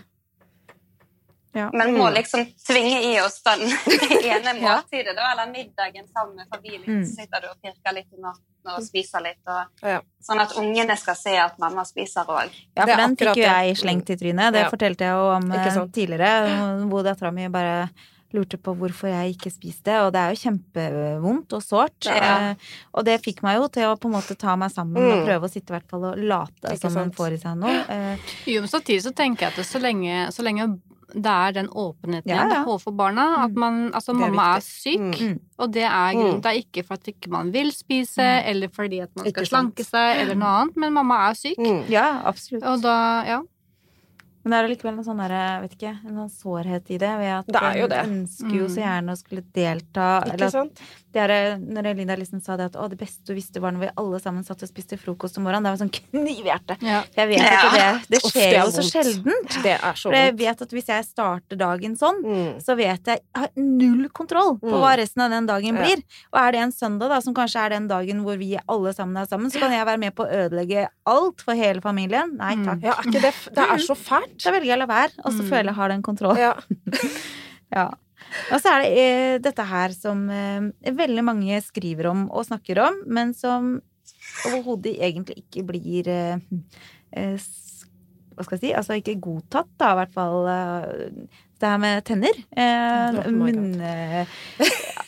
ja. 1.55 1.69
Men 1.71 1.93
må 1.95 2.07
mm. 2.07 2.15
liksom 2.17 2.47
tvinge 2.67 2.97
i 3.11 3.13
oss 3.21 3.37
den 3.45 3.61
ene 4.31 4.55
måltidet, 4.57 5.13
da, 5.15 5.29
eller 5.33 5.51
middagen 5.51 6.07
sammen 6.07 6.41
med 6.41 6.49
familien. 6.51 6.97
Mm. 6.97 7.05
Så 7.05 7.21
sitter 7.21 7.45
du 7.45 7.51
og 7.51 7.61
pirker 7.61 7.95
litt 7.95 8.09
i 8.09 8.23
maten 8.23 8.73
og 8.73 8.81
spiser 8.83 9.23
litt. 9.23 9.39
Og, 9.45 9.85
ja. 9.85 10.01
Sånn 10.25 10.41
at 10.43 10.57
ungene 10.59 10.97
skal 10.99 11.19
se 11.19 11.37
at 11.39 11.61
mamma 11.61 11.85
spiser 11.87 12.27
òg. 12.27 12.57
Ja, 12.73 12.87
for 12.87 12.95
den 13.05 13.15
fikk 13.21 13.39
jo 13.39 13.45
jeg 13.45 13.77
slengt 13.79 14.11
i 14.11 14.17
trynet. 14.19 14.55
Det 14.55 14.65
fortalte 14.73 15.07
jeg 15.07 15.15
jo 15.15 15.31
om 15.35 15.55
eh, 15.55 15.79
tidligere, 15.99 16.33
hvor 16.89 17.05
dattera 17.05 17.31
mi 17.35 17.47
bare 17.53 17.77
lurte 18.35 18.59
på 18.61 18.75
hvorfor 18.77 19.11
jeg 19.11 19.35
ikke 19.35 19.51
spiste, 19.53 19.99
og 20.05 20.11
det 20.15 20.21
er 20.21 20.33
jo 20.33 20.41
kjempevondt 20.43 21.55
og 21.57 21.63
sårt. 21.63 22.09
Ja. 22.09 22.51
Eh, 22.51 22.73
og 22.95 23.07
det 23.07 23.19
fikk 23.25 23.43
meg 23.45 23.59
jo 23.59 23.69
til 23.73 23.91
å 23.91 23.99
på 23.99 24.11
en 24.11 24.17
måte 24.17 24.37
ta 24.39 24.57
meg 24.59 24.73
sammen 24.73 25.01
mm. 25.01 25.11
og 25.13 25.29
prøve 25.29 25.49
å 25.49 25.51
sitte 25.51 25.73
i 25.73 25.77
hvert 25.77 25.87
fall 25.91 26.09
og 26.11 26.19
late 26.19 26.75
som 26.81 26.95
man 26.97 27.13
får 27.15 27.37
i 27.37 27.39
seg 27.43 27.61
noe. 27.61 27.77
Eh, 27.95 28.35
jo, 28.51 28.65
men 28.65 28.71
samtidig 28.71 29.05
så 29.07 29.15
tenker 29.15 29.47
jeg 29.47 29.55
at 29.55 29.71
så 29.71 29.81
lenge, 29.81 30.27
så 30.35 30.45
lenge 30.45 30.75
det 31.15 31.31
er 31.31 31.53
den 31.55 31.69
åpenheten 31.69 32.31
ja, 32.31 32.43
ja. 32.49 32.61
overfor 32.65 32.91
barna. 32.91 33.25
At 33.43 33.51
mm. 33.51 33.59
man 33.59 33.75
Altså, 33.93 34.11
er 34.11 34.19
mamma 34.19 34.47
viktig. 34.55 34.95
er 34.95 35.15
syk, 35.15 35.21
mm. 35.21 35.39
og 35.57 35.73
det 35.73 35.83
er 35.83 36.13
grunnen. 36.13 36.35
Mm. 36.35 36.41
Det 36.43 36.51
er 36.51 36.61
ikke 36.61 36.83
for 36.83 36.99
at 36.99 37.07
ikke 37.07 37.31
man 37.31 37.51
vil 37.53 37.71
spise, 37.75 38.21
mm. 38.21 38.49
eller 38.51 38.71
fordi 38.75 38.99
at 39.05 39.11
man 39.15 39.29
skal 39.29 39.49
slanke 39.49 39.85
seg, 39.87 40.21
eller 40.21 40.39
noe 40.39 40.53
annet, 40.61 40.79
men 40.83 40.95
mamma 40.95 41.21
er 41.29 41.37
syk. 41.39 41.59
Mm. 41.61 41.83
Ja, 41.93 42.07
absolutt. 42.25 42.65
Og 42.67 42.83
da, 42.83 42.97
ja. 43.27 43.41
Men 44.45 44.53
det 44.53 44.59
er 44.59 44.69
allikevel 44.69 44.93
en 44.93 45.07
sånn 45.07 45.23
der, 45.23 45.35
vet 45.63 45.73
ikke, 45.73 45.95
en 46.05 46.19
sånn 46.21 46.35
sårhet 46.35 46.93
i 46.93 46.99
det. 47.01 47.13
Ved 47.21 47.31
at 47.39 47.49
det 47.49 47.63
er 47.63 47.79
jo 47.81 47.89
det. 47.89 48.03
ønsker 48.05 48.53
jo 48.53 48.67
så 48.69 48.77
mm. 48.77 48.85
gjerne 48.85 49.15
å 49.15 49.19
skulle 49.23 49.45
delta. 49.55 50.09
Ikke 50.29 50.51
sant? 50.53 50.83
Det 51.15 51.23
er, 51.23 51.55
når 51.57 51.93
Linda 51.95 52.17
liksom 52.19 52.41
sa 52.43 52.57
det 52.59 52.69
at 52.69 52.77
å, 52.77 52.85
det 52.91 52.99
beste 52.99 53.23
du 53.29 53.37
visste 53.37 53.61
var 53.63 53.71
når 53.71 53.85
vi 53.85 53.91
alle 54.03 54.19
sammen 54.21 54.43
satt 54.45 54.61
og 54.61 54.69
spiste 54.69 54.99
frokost 54.99 55.39
om 55.39 55.47
morgenen. 55.47 55.65
Det 55.65 55.73
var 55.73 55.81
sånn 55.81 55.93
knivhjerte. 55.95 56.77
Ja. 56.85 57.01
Jeg 57.15 57.31
vet 57.31 57.41
ja. 57.41 57.55
ikke 57.55 57.73
det. 57.79 57.89
Det 58.11 58.21
skjer 58.25 58.57
jo 58.59 58.69
så 58.75 58.85
sjelden. 58.85 59.49
Det 59.63 59.75
er 59.79 59.97
så 59.97 60.11
jeg 60.15 60.35
vet 60.39 60.61
at 60.65 60.73
hvis 60.75 60.89
jeg 60.91 61.05
starter 61.07 61.59
dagen 61.59 61.95
sånn, 61.99 62.21
mm. 62.23 62.49
så 62.63 62.75
vet 62.77 63.09
jeg 63.09 63.15
jeg 63.15 63.23
har 63.37 63.51
null 63.59 64.07
kontroll 64.15 64.55
på 64.59 64.71
hva 64.71 64.93
mm. 64.93 64.97
resten 64.99 65.23
av 65.25 65.33
den 65.33 65.47
dagen 65.49 65.79
blir. 65.79 66.01
Og 66.33 66.39
er 66.41 66.55
det 66.55 66.61
en 66.65 66.73
søndag, 66.75 67.11
da, 67.13 67.19
som 67.23 67.35
kanskje 67.37 67.63
er 67.63 67.75
den 67.75 67.87
dagen 67.89 68.21
hvor 68.25 68.39
vi 68.39 68.51
alle 68.59 68.93
sammen 68.95 69.19
er 69.21 69.29
sammen, 69.29 69.51
så 69.53 69.61
kan 69.63 69.73
jeg 69.75 69.87
være 69.87 70.01
med 70.01 70.15
på 70.17 70.25
å 70.25 70.41
ødelegge 70.43 70.87
alt 71.09 71.43
for 71.45 71.57
hele 71.57 71.83
familien. 71.83 72.35
Nei 72.39 72.55
takk. 72.63 72.83
Ja, 72.85 72.97
er 72.99 73.09
ikke 73.09 73.23
det, 73.23 73.33
det 73.55 73.67
er 73.75 73.83
så 73.83 73.97
fælt. 73.99 74.34
Da 74.43 74.51
velger 74.53 74.71
jeg 74.71 74.77
å 74.77 74.81
la 74.83 74.89
være, 74.89 75.13
og 75.23 75.31
så 75.31 75.43
mm. 75.43 75.47
føler 75.49 75.69
jeg 75.69 75.71
jeg 75.71 75.79
har 75.79 75.93
den 75.93 76.03
kontrollen. 76.05 76.41
Ja. 76.41 76.55
ja. 77.77 77.85
Og 78.51 78.61
så 78.61 78.71
er 78.71 78.83
det 78.83 79.01
eh, 79.01 79.35
dette 79.43 79.65
her 79.69 79.93
som 79.95 80.25
eh, 80.33 80.91
veldig 80.97 81.23
mange 81.25 81.59
skriver 81.63 82.09
om 82.11 82.25
og 82.31 82.47
snakker 82.47 82.81
om, 82.83 83.01
men 83.07 83.33
som 83.37 83.77
overhodet 84.49 84.95
egentlig 85.03 85.45
ikke 85.45 85.65
blir 85.71 86.09
eh, 86.11 87.39
Hva 88.35 88.43
skal 88.45 88.57
jeg 88.57 88.63
si? 88.65 88.71
Altså 88.75 88.99
ikke 88.99 89.19
godtatt, 89.23 89.71
da, 89.79 89.93
i 89.93 89.99
hvert 90.01 90.15
fall. 90.15 90.49
Det 91.55 91.69
her 91.71 91.79
med 91.79 92.03
tenner. 92.03 92.41
Munn... 93.31 93.77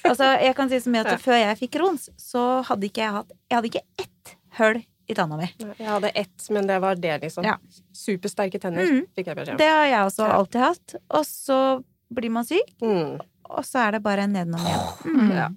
altså, 0.07 0.29
jeg 0.39 0.55
kan 0.55 0.71
si 0.71 0.79
så 0.79 0.93
mye 0.93 1.03
at 1.03 1.23
før 1.27 1.41
jeg 1.41 1.59
fikk 1.59 1.81
Rons, 1.81 2.07
så 2.15 2.61
hadde 2.69 2.87
ikke 2.87 3.03
jeg 3.03 3.17
hatt 3.17 3.35
Jeg 3.49 3.57
hadde 3.57 3.73
ikke 3.73 4.05
ett 4.05 4.37
hull 4.61 4.79
i 5.07 5.15
tanna 5.15 5.37
mi. 5.39 5.47
Jeg 5.77 5.87
hadde 5.87 6.09
ett, 6.09 6.49
men 6.49 6.67
det 6.67 6.79
var 6.83 6.95
det, 6.99 7.17
liksom. 7.21 7.45
Ja. 7.47 7.55
Supersterke 7.95 8.59
tenner, 8.59 8.83
mm. 8.83 9.05
fikk 9.15 9.31
jeg 9.31 9.39
beskjed 9.39 9.55
om. 9.55 9.61
Det 9.61 9.69
har 9.71 9.85
jeg 9.87 10.09
også 10.09 10.27
alltid 10.35 10.61
hatt. 10.65 10.95
Og 11.19 11.23
så 11.27 11.59
blir 12.17 12.33
man 12.33 12.47
syk, 12.47 12.73
mm. 12.83 13.15
og 13.51 13.67
så 13.67 13.85
er 13.85 13.97
det 13.97 14.03
bare 14.03 14.27
nedenom 14.27 14.67
igjen. 14.67 14.91
Mm. 15.07 15.31
Ja. 15.37 15.47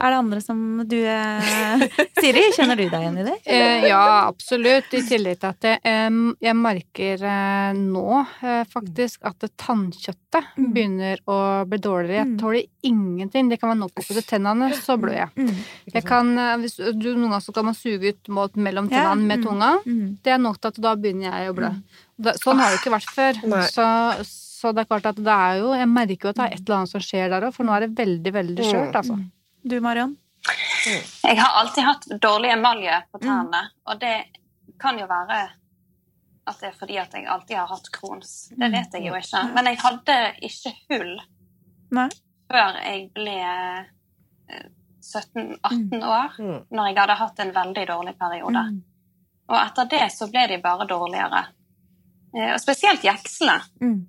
Er 0.00 0.10
det 0.14 0.18
andre 0.22 0.40
som 0.40 0.58
du 0.88 0.96
eh, 1.04 1.82
Siri, 2.16 2.42
kjenner 2.56 2.78
du 2.78 2.84
deg 2.86 3.02
igjen 3.02 3.18
i 3.20 3.26
det? 3.26 3.36
Eh, 3.52 3.84
ja, 3.90 4.28
absolutt. 4.30 4.88
I 4.96 5.02
tillegg 5.04 5.40
til 5.42 5.50
at 5.50 5.66
jeg, 5.66 6.10
jeg 6.40 6.56
merker 6.56 7.24
eh, 7.28 7.72
nå 7.76 8.06
eh, 8.22 8.62
faktisk 8.70 9.26
at 9.28 9.44
tannkjøttet 9.60 10.54
mm. 10.56 10.68
begynner 10.72 11.20
å 11.28 11.38
bli 11.68 11.80
dårligere. 11.82 12.22
Jeg 12.22 12.30
mm. 12.30 12.38
tåler 12.40 12.88
ingenting. 12.88 13.50
Det 13.50 13.58
kan 13.60 13.72
være 13.72 13.80
nok 13.82 14.02
oppi 14.02 14.24
tennene, 14.24 14.70
så 14.78 14.96
blør 15.00 15.18
jeg. 15.18 15.32
Mm. 15.36 15.58
jeg 15.92 16.06
kan, 16.08 16.32
eh, 16.40 16.54
hvis 16.62 16.78
du, 16.80 17.10
noen 17.10 17.28
ganger 17.28 17.44
så 17.44 17.56
kan 17.58 17.68
man 17.68 17.76
suge 17.76 18.14
ut 18.14 18.32
målt 18.32 18.56
mellom 18.56 18.88
tennene 18.92 19.28
med 19.28 19.44
tunga. 19.44 19.74
Det 20.24 20.32
er 20.32 20.40
nok 20.40 20.62
til 20.62 20.72
at 20.72 20.80
da 20.88 20.94
begynner 20.96 21.28
jeg 21.28 21.52
å 21.52 21.58
blø. 21.58 21.74
Sånn 22.40 22.62
har 22.62 22.72
det 22.72 22.80
ikke 22.80 22.96
vært 22.96 23.12
før. 23.12 23.44
Så, 23.68 23.86
så, 24.30 24.72
det 24.72 24.84
er 24.84 24.90
klart 24.94 25.08
at 25.10 25.16
det 25.18 25.32
er 25.34 25.56
jo 25.58 25.72
Jeg 25.74 25.88
merker 25.90 26.28
jo 26.28 26.30
at 26.30 26.38
det 26.38 26.44
er 26.44 26.52
et 26.54 26.60
eller 26.62 26.80
annet 26.80 26.92
som 26.92 27.02
skjer 27.02 27.32
der 27.32 27.48
òg, 27.48 27.54
for 27.56 27.68
nå 27.68 27.76
er 27.76 27.86
det 27.86 27.94
veldig, 27.98 28.36
veldig 28.40 28.68
skjørt, 28.68 29.00
altså. 29.02 29.20
Du, 29.62 29.80
Marion? 29.80 30.16
Jeg 31.22 31.36
har 31.38 31.60
alltid 31.60 31.84
hatt 31.84 32.06
dårlig 32.22 32.50
emalje 32.50 33.02
på 33.12 33.18
tærne. 33.22 33.60
Mm. 33.70 33.74
Og 33.86 34.00
det 34.00 34.16
kan 34.82 34.98
jo 34.98 35.06
være 35.06 35.42
at 36.50 36.58
det 36.58 36.72
er 36.72 36.78
fordi 36.78 36.98
at 36.98 37.14
jeg 37.14 37.28
alltid 37.30 37.56
har 37.56 37.70
hatt 37.70 37.90
krons. 37.94 38.32
Det 38.50 38.66
mm. 38.66 38.74
vet 38.74 38.96
jeg 38.98 39.06
jo 39.06 39.18
ikke. 39.18 39.42
Men 39.54 39.70
jeg 39.70 39.78
hadde 39.84 40.16
ikke 40.48 40.72
hull 40.90 41.12
Nei. 41.94 42.08
før 42.50 42.80
jeg 42.82 43.04
ble 43.14 43.36
17-18 44.50 45.60
eh, 45.62 46.08
år, 46.10 46.38
mm. 46.38 46.58
når 46.74 46.90
jeg 46.90 46.98
hadde 46.98 47.18
hatt 47.22 47.44
en 47.46 47.54
veldig 47.54 47.86
dårlig 47.92 48.16
periode. 48.18 48.64
Mm. 48.72 48.82
Og 49.52 49.58
etter 49.60 49.90
det 49.94 50.06
så 50.14 50.30
ble 50.32 50.48
de 50.50 50.58
bare 50.64 50.88
dårligere. 50.90 51.44
Eh, 52.34 52.50
og 52.56 52.60
spesielt 52.62 53.06
jekslene. 53.06 53.60
Mm. 53.84 54.00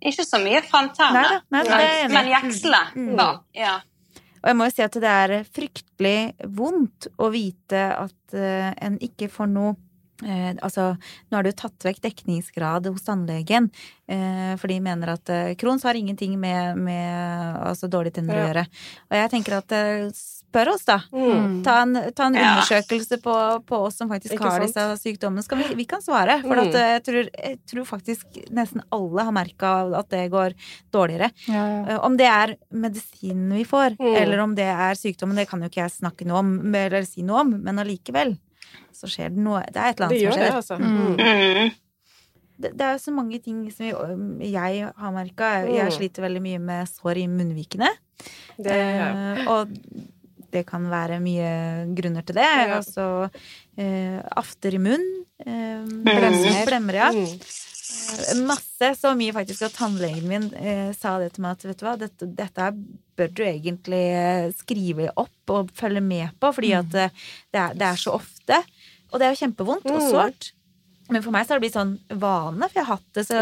Ikke 0.00 0.24
så 0.24 0.38
mye 0.40 0.62
framtærne, 0.64 1.42
men 1.50 2.28
jekslene 2.30 3.16
var 3.18 3.42
ja. 3.52 3.74
Og 4.40 4.50
jeg 4.50 4.56
må 4.56 4.66
jo 4.66 4.74
si 4.74 4.84
at 4.84 4.98
det 5.02 5.12
er 5.12 5.36
fryktelig 5.48 6.48
vondt 6.56 7.10
å 7.20 7.30
vite 7.32 7.84
at 7.92 8.36
uh, 8.36 8.70
en 8.80 8.98
ikke 9.04 9.30
får 9.32 9.50
noe 9.52 9.74
uh, 10.24 10.52
altså, 10.64 10.94
nå 11.28 11.38
har 11.38 11.46
du 11.46 11.52
tatt 11.56 11.88
vekk 11.88 12.02
dekningsgrad 12.08 12.88
hos 12.90 13.06
tannlegen, 13.06 13.68
uh, 14.10 14.54
for 14.60 14.72
de 14.72 14.80
mener 14.84 15.14
at 15.16 15.34
Crohns 15.60 15.84
har 15.88 15.98
ingenting 15.98 16.38
med, 16.40 16.80
med 16.80 17.60
altså, 17.60 17.90
dårlige 17.92 18.20
tenner 18.20 18.40
å 18.40 18.46
gjøre. 18.48 18.68
Og 19.10 19.18
jeg 19.20 19.34
tenker 19.36 19.60
at 19.60 19.76
spør 20.50 20.72
oss, 20.74 20.84
da. 20.88 20.98
Mm. 21.14 21.60
Ta 21.66 21.76
en, 21.84 21.96
ta 22.16 22.26
en 22.26 22.38
ja. 22.38 22.50
undersøkelse 22.50 23.20
på, 23.22 23.34
på, 23.66 23.80
oss 23.86 24.00
som 24.00 24.10
faktisk 24.10 24.34
Ikke 24.34 24.48
har 24.48 24.64
sant? 24.64 24.74
disse 24.74 25.04
sykdommene. 25.04 25.58
Vi, 25.60 25.68
vi 25.78 25.86
kan 25.88 26.02
svare. 26.04 26.40
For 26.42 26.58
mm. 26.58 26.62
at, 26.64 26.78
eh, 26.78 26.92
jeg, 26.96 27.02
tror, 27.06 27.30
jeg, 27.30 27.58
tror, 27.72 27.88
faktisk 27.88 28.40
nesten 28.56 28.84
alle 28.94 29.26
har 29.28 29.36
merka 29.36 29.72
at 30.00 30.10
det 30.12 30.24
går 30.34 30.56
dårligere. 30.94 31.30
Ja, 31.46 31.64
eh, 31.86 32.00
om 32.06 32.18
det 32.18 32.28
er 32.30 32.56
medisinen 32.74 33.54
vi 33.54 33.66
får, 33.68 33.98
mm. 34.00 34.14
eller 34.24 34.44
om 34.46 34.56
det 34.58 34.68
er 34.70 34.98
sykdommen, 34.98 35.38
det 35.38 35.48
kan 35.50 35.62
jo 35.62 35.70
ikke 35.70 35.84
jeg 35.84 35.98
snakke 36.00 36.26
noe 36.28 36.42
om, 36.42 36.56
eller 36.66 37.06
si 37.08 37.26
noe 37.26 37.44
om, 37.44 37.54
men 37.60 37.82
allikevel 37.82 38.34
så 38.94 39.08
skjer 39.10 39.32
det 39.34 39.44
noe. 39.44 39.62
Det 39.70 39.78
er 39.78 39.94
et 39.94 40.02
eller 40.02 40.10
annet 40.10 40.26
som 40.26 40.34
skjer. 40.34 40.50
Det, 40.50 40.58
altså. 40.58 40.80
Mm. 40.80 40.98
mm. 41.14 41.78
Det, 42.60 42.74
det, 42.76 42.84
er 42.84 42.92
jo 42.92 43.00
så 43.00 43.12
mange 43.16 43.38
ting 43.40 43.60
som 43.72 43.86
jeg, 43.88 44.50
jeg 44.52 44.88
har 45.00 45.12
merka. 45.14 45.50
Jeg 45.64 45.86
mm. 45.88 45.94
sliter 45.96 46.26
veldig 46.26 46.42
mye 46.44 46.60
med 46.60 46.90
sår 46.90 47.22
i 47.22 47.26
munnvikene. 47.30 47.88
Det, 48.60 48.74
ja. 48.76 49.06
eh, 49.08 49.46
og 49.48 49.70
det 50.52 50.64
kan 50.68 50.86
være 50.90 51.20
mye 51.22 51.50
grunner 51.96 52.26
til 52.26 52.38
det. 52.40 52.46
Ja. 52.46 52.78
Altså 52.80 53.06
eh, 53.78 54.20
after 54.36 54.76
i 54.76 54.82
munn. 54.82 55.08
Eh, 55.40 55.82
blemmer, 56.06 56.62
blemmer, 56.68 57.00
ja. 57.00 57.10
Mm. 57.14 57.34
Eh, 58.28 58.42
masse. 58.46 58.92
Så 59.00 59.14
mye 59.18 59.34
faktisk 59.36 59.66
at 59.68 59.76
tannlegen 59.78 60.28
min 60.30 60.48
eh, 60.58 60.90
sa 60.96 61.18
det 61.22 61.34
til 61.34 61.46
meg 61.46 61.58
at 61.58 61.66
vet 61.68 61.80
du 61.80 61.86
hva, 61.86 61.96
dette, 62.00 62.30
dette, 62.38 62.70
bør 63.20 63.34
du 63.36 63.42
egentlig 63.44 64.04
eh, 64.16 64.46
skrive 64.56 65.10
opp 65.20 65.52
og 65.52 65.74
følge 65.76 66.00
med 66.04 66.32
på, 66.40 66.52
fordi 66.56 66.72
at 66.78 66.88
det 66.94 67.10
er, 67.60 67.76
det 67.76 67.90
er 67.90 68.00
så 68.00 68.16
ofte. 68.16 68.62
Og 69.10 69.18
det 69.18 69.26
er 69.26 69.34
jo 69.34 69.42
kjempevondt 69.44 69.90
og 69.90 70.00
mm. 70.00 70.08
sårt. 70.12 70.52
Men 71.10 71.24
for 71.24 71.34
meg 71.34 71.46
så 71.46 71.54
har 71.54 71.60
det 71.60 71.66
blitt 71.66 71.78
sånn 71.78 71.94
vane, 72.22 72.68
for 72.68 72.80
jeg 72.80 72.86
har 72.86 72.98
hatt 72.98 73.16
det 73.18 73.26
så, 73.28 73.40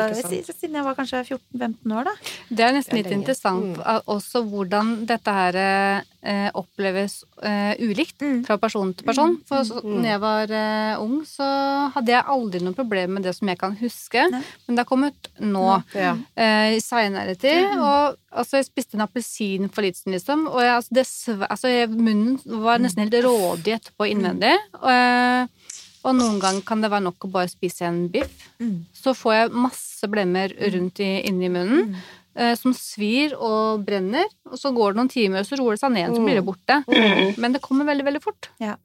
siden 0.48 0.78
jeg 0.78 0.86
var 0.86 0.96
kanskje 0.98 1.24
14-15 1.26 1.96
år. 1.98 2.08
da. 2.08 2.14
Det 2.48 2.66
er 2.66 2.76
nesten 2.76 3.00
litt 3.00 3.10
interessant 3.14 3.78
mm. 3.78 4.06
også 4.14 4.44
hvordan 4.48 4.94
dette 5.08 5.34
her 5.38 5.58
eh, 5.60 6.48
oppleves 6.58 7.20
eh, 7.42 7.74
ulikt 7.78 8.22
mm. 8.24 8.40
fra 8.48 8.58
person 8.60 8.92
til 8.96 9.06
person. 9.06 9.36
Mm. 9.36 9.42
For 9.48 9.66
så, 9.68 9.82
mm. 9.84 9.96
når 9.98 10.10
jeg 10.10 10.22
var 10.24 10.54
eh, 10.60 11.02
ung, 11.04 11.18
så 11.28 11.48
hadde 11.94 12.14
jeg 12.14 12.26
aldri 12.34 12.62
noe 12.64 12.76
problem 12.76 13.16
med 13.18 13.28
det 13.28 13.34
som 13.36 13.50
jeg 13.50 13.60
kan 13.60 13.76
huske. 13.80 14.24
Nei. 14.32 14.42
Men 14.66 14.78
det 14.78 14.84
har 14.84 14.90
kommet 14.90 15.30
nå, 15.42 15.66
ja. 15.96 16.14
eh, 16.38 16.78
i 16.78 16.82
seinere 16.84 17.36
tid. 17.38 17.68
Mm. 17.68 17.84
Og 17.84 18.18
altså, 18.30 18.58
jeg 18.58 18.68
spiste 18.70 18.98
en 18.98 19.06
appelsin 19.06 19.70
for 19.72 19.86
litt 19.86 20.00
siden, 20.00 20.16
liksom. 20.16 20.46
Og 20.50 20.62
jeg, 20.64 20.74
altså, 20.80 21.38
altså, 21.48 21.74
munnen 21.92 22.38
var 22.64 22.82
nesten 22.82 23.06
helt 23.06 23.20
rådig 23.24 23.78
etterpå 23.78 24.08
innvendig. 24.10 24.54
Og, 24.80 24.90
eh, 24.92 25.57
og 26.04 26.14
noen 26.14 26.38
ganger 26.42 26.64
kan 26.66 26.84
det 26.84 26.92
være 26.92 27.06
nok 27.08 27.26
å 27.26 27.32
bare 27.32 27.50
spise 27.50 27.88
en 27.88 28.04
biff. 28.12 28.46
Mm. 28.62 28.86
Så 28.94 29.14
får 29.18 29.34
jeg 29.34 29.60
masse 29.66 30.10
blemmer 30.10 30.54
rundt 30.74 31.02
i, 31.04 31.10
inni 31.28 31.50
munnen. 31.52 31.92
Mm. 31.92 32.08
Eh, 32.38 32.54
som 32.54 32.74
svir 32.76 33.34
og 33.34 33.82
brenner. 33.86 34.28
Og 34.46 34.60
så 34.60 34.70
går 34.74 34.94
det 34.94 35.00
noen 35.00 35.12
timer, 35.12 35.42
og 35.42 35.48
så 35.48 35.58
roer 35.58 35.74
det 35.74 35.82
seg 35.82 35.94
ned, 35.96 36.14
så 36.14 36.22
blir 36.22 36.38
det 36.38 36.44
mm. 36.44 36.48
borte. 36.48 36.80
Mm. 36.86 37.36
Men 37.42 37.56
det 37.56 37.64
kommer 37.64 37.88
veldig, 37.88 38.06
veldig 38.06 38.22
fort. 38.22 38.50
Ja. 38.62 38.78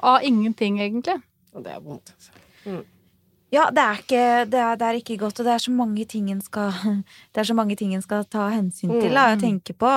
Av 0.00 0.24
ingenting, 0.24 0.80
egentlig. 0.80 1.18
Og 1.56 1.64
det 1.64 1.74
er 1.74 1.82
vondt. 1.84 2.14
Mm. 2.64 2.84
Ja, 3.54 3.68
det 3.70 3.82
er, 3.82 4.00
ikke, 4.02 4.22
det, 4.50 4.58
er, 4.58 4.78
det 4.80 4.86
er, 4.86 4.96
ikke, 4.98 5.16
godt, 5.20 5.38
og 5.38 5.46
det 5.46 5.52
er 5.54 5.62
så 5.62 5.70
mange 5.70 6.04
ting 6.08 6.26
en 6.32 6.40
skal, 6.42 6.72
det 7.32 7.40
er 7.40 7.46
så 7.46 7.54
mange 7.54 7.76
ting 7.78 7.92
en 7.94 8.02
skal 8.02 8.24
ta 8.32 8.48
hensyn 8.50 8.90
til 8.96 9.14
da, 9.14 9.28
og 9.32 9.44
tenke 9.44 9.76
på. 9.76 9.92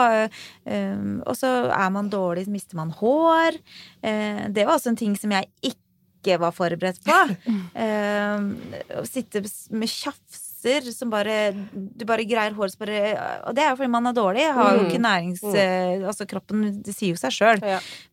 Um, 0.70 1.20
og 1.26 1.40
så 1.40 1.50
er 1.74 1.90
man 1.96 2.12
dårlig, 2.14 2.46
mister 2.52 2.78
man 2.78 2.94
hår. 3.00 3.58
Uh, 4.04 4.46
det 4.54 4.68
var 4.68 4.76
også 4.76 4.94
en 4.94 5.00
ting 5.02 5.16
som 5.18 5.34
jeg 5.34 5.50
ikke 5.64 5.89
ikke 6.20 6.38
var 6.42 6.54
forberedt 6.56 7.02
på. 7.06 7.18
Å 9.00 9.04
sitte 9.08 9.42
med 9.72 9.90
tjafser 9.90 10.88
som 10.92 11.08
bare 11.08 11.54
Du 11.72 12.04
bare 12.04 12.26
greier 12.28 12.52
håret 12.52 12.74
som 12.74 12.82
bare 12.82 13.14
Og 13.48 13.56
det 13.56 13.64
er 13.64 13.70
jo 13.72 13.78
fordi 13.80 13.92
man 13.94 14.10
er 14.10 14.16
dårlig. 14.18 14.48
Har 14.58 14.76
jo 14.76 14.82
ikke 14.88 15.00
mm. 15.00 15.06
nærings... 15.06 15.44
Uh, 15.46 16.08
altså 16.12 16.28
kroppen 16.28 16.66
det 16.84 16.96
sier 16.96 17.14
jo 17.16 17.20
seg 17.22 17.32
sjøl. 17.36 17.64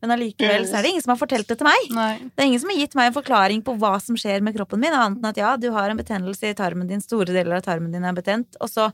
Men 0.03 0.15
allikevel 0.15 0.69
så 0.69 0.79
er 0.79 0.87
det 0.87 0.95
ingen 0.95 1.07
som 1.07 1.17
har 1.17 1.21
fortalt 1.21 1.51
det 1.51 1.59
til 1.59 1.67
meg. 1.69 1.91
Det 1.91 2.45
er 2.45 2.51
ingen 2.53 2.63
som 2.63 2.71
har 2.71 2.79
gitt 2.79 2.95
meg 2.99 3.11
en 3.11 3.19
forklaring 3.19 3.65
på 3.67 3.75
hva 3.83 3.97
som 4.03 4.19
skjer 4.21 4.45
med 4.47 4.55
kroppen 4.59 4.83
min, 4.83 4.95
annet 4.95 5.19
enn 5.19 5.33
at 5.33 5.43
ja, 5.43 5.57
du 5.59 5.73
har 5.75 5.91
en 5.91 5.99
betennelse 5.99 6.53
i 6.53 6.57
tarmen 6.59 6.89
din, 6.91 7.03
store 7.03 7.35
deler 7.35 7.59
av 7.59 7.67
tarmen 7.67 7.91
din 7.95 8.07
er 8.07 8.15
betent, 8.17 8.59
og 8.63 8.71
så 8.71 8.91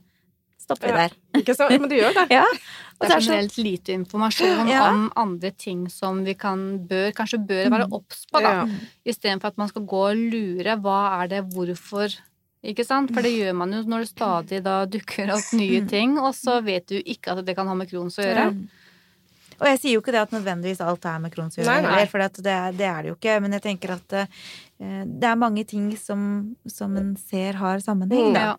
stopper 0.63 0.89
vi 0.89 1.03
der. 1.03 1.15
Ikke 1.41 1.55
så, 1.57 1.69
men 1.71 1.89
du 1.91 1.97
gjør 1.97 2.15
det. 2.21 2.27
ja. 2.39 2.43
Det 3.03 3.09
er 3.11 3.23
generelt 3.25 3.55
lite 3.59 3.95
informasjon 3.97 4.69
ja. 4.71 4.83
om 4.87 5.07
andre 5.19 5.51
ting 5.59 5.87
som 5.91 6.21
vi 6.23 6.37
kan, 6.39 6.61
bør, 6.87 7.09
kanskje 7.17 7.41
bør 7.43 7.65
være 7.67 7.87
mm. 7.89 7.95
obs 7.97 8.21
på, 8.29 8.39
da. 8.43 8.53
Ja. 8.61 8.91
Istedenfor 9.11 9.51
at 9.51 9.59
man 9.59 9.71
skal 9.71 9.87
gå 9.89 10.03
og 10.11 10.21
lure 10.35 10.77
hva 10.83 10.99
er 11.17 11.33
det, 11.33 11.41
hvorfor 11.51 12.15
ikke 12.63 12.85
sant? 12.87 13.11
For 13.11 13.25
det 13.25 13.33
gjør 13.35 13.57
man 13.59 13.75
jo 13.75 13.81
når 13.91 14.05
det 14.05 14.11
stadig 14.13 14.61
da 14.63 14.77
dukker 14.87 15.33
opp 15.35 15.51
nye 15.57 15.83
mm. 15.83 15.89
ting, 15.91 16.15
og 16.21 16.31
så 16.37 16.61
vet 16.63 16.87
du 16.87 16.95
ikke 17.01 17.35
at 17.35 17.43
det 17.43 17.57
kan 17.57 17.67
ha 17.67 17.75
med 17.75 17.91
Crohns 17.91 18.19
å 18.21 18.23
gjøre. 18.23 18.47
Og 19.59 19.67
jeg 19.69 19.79
sier 19.81 19.95
jo 19.95 20.01
ikke 20.01 20.13
det 20.15 20.21
at 20.23 20.33
nødvendigvis 20.33 20.81
alt 20.83 21.05
er 21.07 21.19
med 21.23 21.33
Crohns 21.33 21.59
å 21.59 21.61
gjøre, 21.61 22.07
for 22.11 22.23
det, 22.23 22.55
det, 22.79 22.87
er 22.87 23.03
det 23.03 23.11
jo 23.11 23.17
ikke. 23.17 23.35
Men 23.43 23.57
jeg 23.57 23.65
tenker 23.67 23.95
at 23.97 24.15
uh, 24.23 25.03
det 25.03 25.29
er 25.29 25.39
mange 25.39 25.65
ting 25.67 25.91
som, 25.99 26.23
som 26.67 26.95
en 26.99 27.13
ser 27.19 27.59
har 27.59 27.83
sammenheng, 27.83 28.31
da. 28.35 28.55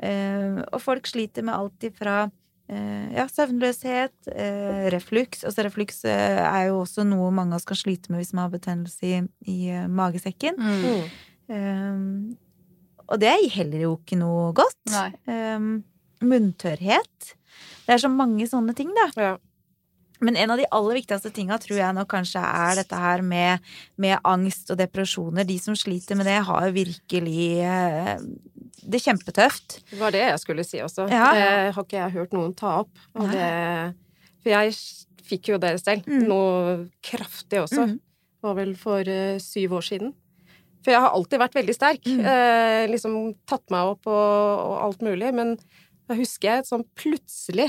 Uh, 0.00 0.62
og 0.72 0.80
folk 0.80 1.08
sliter 1.10 1.44
med 1.44 1.52
alt 1.52 1.84
ifra 1.84 2.14
uh, 2.24 3.08
ja, 3.12 3.26
søvnløshet, 3.28 4.14
uh, 4.32 4.86
refluks 4.94 5.44
Altså 5.44 5.66
refluks 5.66 6.04
er 6.08 6.70
jo 6.70 6.78
også 6.80 7.04
noe 7.04 7.28
mange 7.36 7.58
kan 7.68 7.76
slite 7.76 8.12
med 8.12 8.22
hvis 8.22 8.32
man 8.32 8.46
har 8.46 8.54
betennelse 8.54 9.10
i, 9.10 9.20
i 9.52 9.58
magesekken. 9.88 10.56
Mm. 10.56 12.36
og 13.10 13.18
det 13.18 13.28
er 13.28 13.44
heller 13.56 13.80
jo 13.82 13.92
ikke 13.98 14.16
noe 14.20 14.52
godt. 14.54 14.78
munntørrhet. 16.22 17.32
Det 17.86 17.96
er 17.96 18.02
så 18.04 18.10
mange 18.12 18.46
sånne 18.46 18.74
ting, 18.78 18.92
da. 18.94 19.08
Ja. 19.18 19.32
Men 20.20 20.36
en 20.36 20.52
av 20.52 20.60
de 20.60 20.68
aller 20.76 21.00
viktigste 21.00 21.32
tinga 21.34 21.56
tror 21.62 21.78
jeg 21.80 21.96
nok 21.96 22.10
kanskje 22.12 22.42
er 22.44 22.80
dette 22.82 23.00
her 23.00 23.24
med, 23.24 23.64
med, 24.00 24.18
angst 24.28 24.72
og 24.72 24.78
depresjoner. 24.80 25.48
De 25.48 25.56
som 25.62 25.76
sliter 25.78 26.18
med 26.18 26.28
det, 26.28 26.38
har 26.46 26.74
virkelig 26.76 27.44
eh, 27.64 28.14
det 28.80 29.02
kjempetøft. 29.04 29.80
Det 29.90 30.00
var 30.00 30.14
det 30.14 30.24
jeg 30.26 30.42
skulle 30.42 30.66
si 30.66 30.82
også. 30.84 31.08
Ja. 31.08 31.32
Det 31.36 31.50
har 31.76 31.84
ikke 31.86 32.00
jeg 32.02 32.16
hørt 32.18 32.36
noen 32.36 32.54
ta 32.58 32.80
opp. 32.82 32.92
Det, 33.16 33.50
for 34.42 34.54
jeg 34.54 34.76
fikk 35.30 35.52
jo 35.54 35.60
det 35.62 35.76
selv. 35.82 36.06
Mm. 36.08 36.24
Noe 36.28 36.78
kraftig 37.04 37.62
også. 37.64 37.88
Mm. 37.88 37.98
Det 38.00 38.48
var 38.48 38.56
vel 38.56 38.74
for 38.80 39.12
uh, 39.12 39.36
syv 39.42 39.78
år 39.80 39.86
siden. 39.88 40.14
For 40.80 40.94
jeg 40.94 41.04
har 41.04 41.12
alltid 41.12 41.42
vært 41.42 41.56
veldig 41.58 41.76
sterk. 41.76 42.06
Mm. 42.08 42.20
Eh, 42.24 42.82
liksom 42.88 43.16
tatt 43.48 43.66
meg 43.72 43.90
opp 43.92 44.08
og, 44.08 44.62
og 44.64 44.76
alt 44.86 45.02
mulig. 45.04 45.28
Men 45.36 45.58
da 46.08 46.16
husker 46.16 46.54
jeg 46.54 46.68
sånn 46.70 46.86
plutselig 46.96 47.68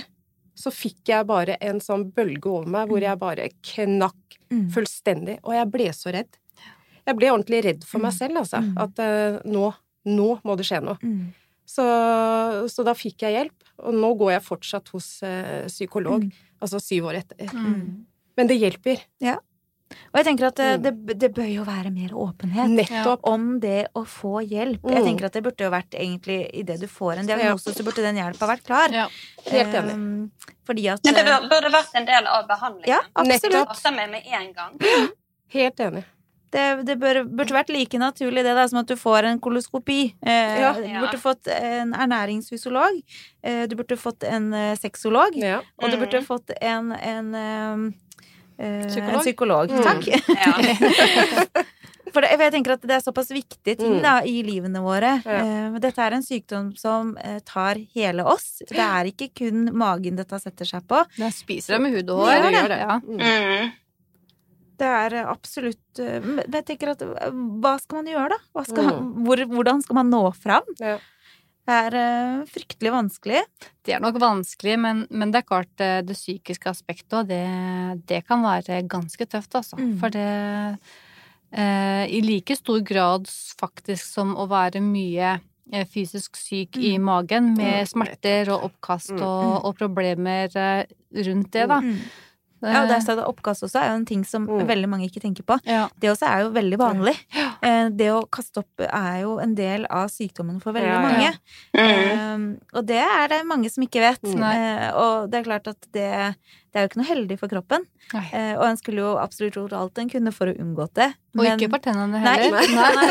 så 0.58 0.72
fikk 0.74 1.12
jeg 1.12 1.28
bare 1.30 1.58
en 1.64 1.80
sånn 1.84 2.08
bølge 2.14 2.50
over 2.50 2.70
meg 2.70 2.90
hvor 2.90 3.00
mm. 3.00 3.08
jeg 3.08 3.22
bare 3.22 3.50
knakk 3.72 4.40
mm. 4.52 4.66
fullstendig. 4.76 5.38
Og 5.46 5.56
jeg 5.56 5.70
ble 5.74 5.90
så 5.96 6.14
redd. 6.14 6.40
Jeg 7.08 7.18
ble 7.18 7.32
ordentlig 7.34 7.62
redd 7.66 7.86
for 7.88 8.04
meg 8.04 8.14
selv, 8.16 8.42
altså. 8.44 8.62
Mm. 8.62 8.74
At 8.84 9.02
uh, 9.02 9.40
nå, 9.50 9.70
nå 10.12 10.30
må 10.46 10.58
det 10.60 10.68
skje 10.68 10.82
noe. 10.86 11.00
Mm. 11.02 11.32
Så, 11.72 11.86
så, 12.68 12.84
da 12.84 12.94
fikk 12.98 13.24
jeg 13.24 13.38
hjelp, 13.38 13.70
og 13.88 13.96
nå 13.96 14.10
går 14.20 14.34
jeg 14.36 14.44
fortsatt 14.44 14.92
hos 14.92 15.08
uh, 15.24 15.70
psykolog, 15.72 16.26
mm. 16.28 16.50
altså 16.62 16.82
syv 16.84 17.08
år 17.12 17.22
etter. 17.22 17.54
Mm. 17.56 18.04
Men 18.38 18.52
det 18.52 18.60
hjelper. 18.60 19.06
Ja. 19.24 19.38
Og 20.12 20.19
jeg 20.19 20.27
tenker 20.27 20.47
at 20.49 20.60
det, 20.60 20.69
mm. 20.71 20.84
det, 20.84 21.17
det, 21.23 21.30
bør 21.36 21.49
jo 21.49 21.65
være 21.67 21.91
mer 21.93 22.13
åpenhet 22.17 22.73
Nettopp. 22.75 23.25
om 23.27 23.47
det 23.63 23.89
å 23.97 24.04
få 24.08 24.41
hjelp. 24.43 24.86
Jeg 24.88 25.04
mm. 25.04 25.10
tenker 25.10 25.27
at 25.30 25.38
det 25.38 25.43
burde 25.45 25.67
jo 25.67 25.73
vært 25.73 25.97
egentlig 25.97 26.39
idet 26.62 26.80
du 26.82 26.88
får 26.91 27.21
en 27.21 27.30
diagnose, 27.32 27.75
så 27.75 27.86
burde 27.88 28.06
den 28.06 28.19
hjelpa 28.21 28.49
vært 28.51 28.65
klar. 28.67 28.95
Ja. 28.95 29.10
Helt 29.49 29.75
enig. 29.82 29.97
Um, 29.97 30.56
fordi 30.67 30.88
at 30.93 31.06
Men 31.08 31.19
det 31.19 31.27
burde 31.51 31.73
vært 31.73 31.99
en 31.99 32.08
del 32.10 32.32
av 32.32 32.47
behandlingen. 32.49 32.95
Ja, 32.95 33.04
absolutt. 33.13 33.75
Starta 33.75 33.93
med 33.95 34.17
med 34.17 34.27
en 34.27 34.49
gang. 34.58 34.82
Helt 35.58 35.80
enig. 35.88 36.04
Det, 36.51 36.63
det 36.84 36.97
bør, 36.99 37.21
burde 37.32 37.56
vært 37.56 37.69
like 37.71 37.99
naturlig 37.99 38.43
det 38.43 38.51
da, 38.58 38.65
som 38.67 38.82
at 38.82 38.89
du 38.89 38.97
får 38.99 39.30
en 39.30 39.39
koloskopi. 39.39 40.01
Eh, 40.19 40.58
ja. 40.60 40.73
Du 40.75 40.88
burde 40.99 41.19
fått 41.21 41.47
en 41.47 41.93
ernæringsfysiolog. 41.95 42.99
Eh, 43.47 43.63
du 43.71 43.77
burde 43.80 43.95
fått 43.99 44.27
en 44.27 44.49
eh, 44.51 44.73
sexolog. 44.80 45.38
Ja. 45.39 45.62
Og 45.80 45.93
du 45.93 45.95
burde 45.95 46.19
mm. 46.19 46.27
fått 46.27 46.51
en, 46.60 46.91
en 46.91 47.38
Eh, 47.38 47.77
psykolog. 48.88 49.13
En 49.13 49.26
psykolog. 49.26 49.71
Mm. 49.71 49.84
Takk. 49.84 50.04
Ja. 50.38 51.65
For 52.12 52.24
det, 52.24 52.36
jeg 52.36 52.54
tenker 52.54 52.76
at 52.76 52.86
det 52.88 52.97
er 52.97 53.04
såpass 53.04 53.30
viktige 53.32 53.78
ting 53.80 53.97
mm. 53.97 54.02
da, 54.04 54.15
i 54.28 54.41
livene 54.43 54.82
våre. 54.84 55.13
Ja. 55.24 55.43
Uh, 55.71 55.78
dette 55.84 56.04
er 56.04 56.17
en 56.17 56.26
sykdom 56.26 56.71
som 56.80 57.13
uh, 57.15 57.38
tar 57.47 57.80
hele 57.95 58.26
oss. 58.28 58.60
Det 58.67 58.82
er 58.84 59.12
ikke 59.12 59.30
kun 59.43 59.69
magen 59.78 60.19
dette 60.19 60.39
setter 60.43 60.67
seg 60.67 60.84
på. 60.89 61.00
Det 61.15 61.32
spiser 61.36 61.78
deg 61.78 61.86
med 61.86 61.95
hud 61.95 62.12
og 62.12 62.26
hår. 62.26 62.50
Det, 62.50 62.65
det. 62.74 62.82
Ja. 62.82 62.97
Mm. 63.00 63.71
det 64.82 64.91
er 64.97 65.15
absolutt 65.21 66.02
Men 66.02 66.43
jeg 66.47 66.65
tenker 66.67 66.93
at 66.95 67.04
hva 67.06 67.76
skal 67.80 68.02
man 68.02 68.12
gjøre, 68.12 68.36
da? 68.36 68.65
Skal, 68.67 68.91
mm. 68.91 69.10
hvor, 69.28 69.45
hvordan 69.56 69.84
skal 69.86 70.02
man 70.02 70.12
nå 70.12 70.24
fram? 70.36 70.67
Ja. 70.82 70.97
Det 71.62 71.78
er 71.78 71.95
uh, 71.95 72.41
fryktelig 72.50 72.93
vanskelig. 72.93 73.43
Det 73.86 73.93
er 73.95 74.02
nok 74.02 74.17
vanskelig, 74.21 74.80
men, 74.82 75.04
men 75.13 75.34
det 75.34 75.41
er 75.41 75.47
klart 75.47 75.84
uh, 75.84 76.00
det 76.06 76.17
psykiske 76.17 76.71
aspektet 76.71 77.13
òg, 77.19 77.30
det, 77.30 77.43
det, 78.10 78.24
kan 78.28 78.41
være 78.45 78.82
ganske 78.89 79.28
tøft, 79.30 79.54
altså. 79.60 79.78
Mm. 79.78 79.93
For 80.02 80.13
det 80.13 80.26
uh, 81.54 82.04
I 82.10 82.24
like 82.26 82.58
stor 82.58 82.82
grad 82.86 83.30
faktisk 83.62 84.04
som 84.08 84.34
å 84.39 84.50
være 84.52 84.84
mye 84.84 85.38
fysisk 85.88 86.36
syk 86.36 86.76
mm. 86.76 86.84
i 86.84 86.95
magen 87.00 87.45
med 87.56 87.88
smerter 87.88 88.50
og 88.52 88.65
oppkast 88.67 89.13
mm. 89.15 89.21
og, 89.24 89.54
og 89.69 89.78
problemer 89.80 90.50
rundt 90.52 91.54
det, 91.54 91.63
da. 91.69 91.78
Mm. 91.80 92.02
Ja, 92.62 92.84
der 92.89 93.02
sa 93.04 93.15
det 93.17 93.26
oppkast 93.26 93.65
også 93.65 93.80
er 93.82 93.91
jo 93.91 94.00
en 94.00 94.08
ting 94.10 94.21
som 94.28 94.45
mm. 94.45 94.63
veldig 94.69 94.89
mange 94.91 95.08
ikke 95.08 95.24
tenker 95.24 95.45
på. 95.47 95.58
Ja. 95.65 95.88
Det 96.02 96.12
også 96.12 96.30
er 96.30 96.45
jo 96.45 96.54
veldig 96.56 96.80
vanlig. 96.82 97.15
Eh, 97.62 97.91
det 97.93 98.08
å 98.10 98.24
kaste 98.26 98.63
opp 98.63 98.82
er 98.88 99.19
jo 99.21 99.36
en 99.41 99.52
del 99.58 99.84
av 99.86 100.08
sykdommen 100.10 100.58
for 100.63 100.74
veldig 100.74 100.89
ja, 100.89 101.02
mange. 101.04 101.28
Mm. 101.78 102.47
og 102.74 102.88
det 102.89 103.02
er 103.04 103.28
det 103.30 103.41
mange 103.45 103.69
som 103.69 103.86
ikke 103.86 104.02
vet. 104.02 104.24
Mm. 104.26 104.41
og 104.97 105.30
det 105.30 105.39
er 105.39 105.45
klart 105.45 105.69
at 105.69 105.89
det, 105.93 106.10
det 106.71 106.79
er 106.79 106.86
jo 106.86 106.88
ikke 106.88 106.99
noe 107.01 107.10
heldig 107.10 107.36
for 107.36 107.51
kroppen. 107.51 107.84
Eh, 108.15 108.53
og 108.55 108.63
en 108.63 108.77
skulle 108.79 109.01
jo 109.03 109.15
absolutt 109.19 109.57
gjort 109.57 109.73
alt 109.75 109.99
en 109.99 110.12
kunne 110.12 110.31
for 110.31 110.47
å 110.47 110.53
unngå 110.55 110.86
det. 110.95 111.10
Og 111.36 111.43
men... 111.43 111.60
ikke 111.60 111.67
for 111.73 111.84
tennene 111.84 112.21
heller. 112.23 112.55
Nei, 112.55 112.67
nei, 112.71 113.01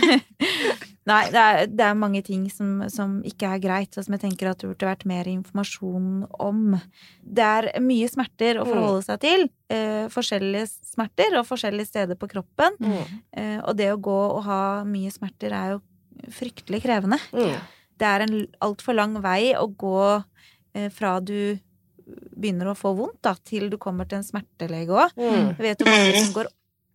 nei, 0.00 0.18
nei 1.12 1.20
det, 1.30 1.44
er, 1.44 1.70
det, 1.70 1.86
er, 1.86 2.00
mange 2.00 2.24
ting 2.26 2.48
som, 2.50 2.82
som, 2.90 3.20
ikke 3.28 3.54
er 3.54 3.62
greit, 3.62 3.94
og 3.94 4.02
som 4.02 4.18
jeg 4.18 4.24
tenker 4.24 4.50
at 4.50 4.58
det 4.58 4.72
burde 4.72 4.90
vært 4.90 5.06
mer 5.06 5.30
informasjon 5.30 6.26
om. 6.42 6.76
Det 7.22 7.46
er 7.46 7.70
mye 7.86 8.10
smerter 8.10 8.58
å 8.58 8.66
forholde 8.66 9.06
seg 9.06 9.22
til. 9.28 9.46
Eh, 9.70 10.10
forskjellige 10.10 10.66
smerter 10.96 11.38
og 11.38 11.46
forskjellige 11.46 11.92
steder 11.94 12.18
på 12.18 12.32
kroppen. 12.34 12.82
Mm. 12.82 13.18
Eh, 13.30 13.58
og 13.62 13.78
det 13.78 13.92
å 13.94 14.04
gå 14.10 14.20
og 14.26 14.42
ha 14.50 14.62
mye 14.90 15.14
smerter 15.14 15.54
er 15.54 15.76
jo 15.76 15.84
fryktelig 16.34 16.82
krevende. 16.82 17.22
Mm. 17.30 17.60
Det 17.94 18.10
er 18.10 18.26
en 18.26 18.40
altfor 18.66 18.98
lang 18.98 19.20
vei 19.22 19.52
å 19.54 19.68
gå 19.70 20.00
fra 20.90 21.18
du 21.20 21.60
begynner 22.06 22.72
å 22.72 22.76
få 22.78 22.94
vondt, 22.98 23.20
da, 23.24 23.34
til 23.46 23.68
du 23.72 23.78
kommer 23.80 24.08
til 24.08 24.20
en 24.20 24.26
smertelege 24.26 24.94
òg. 24.94 25.14
Mm. 25.18 25.52
Jeg 25.54 25.62
vet 25.66 25.84
jo 25.84 25.90
mange 25.90 26.16
som 26.18 26.34
går 26.36 26.50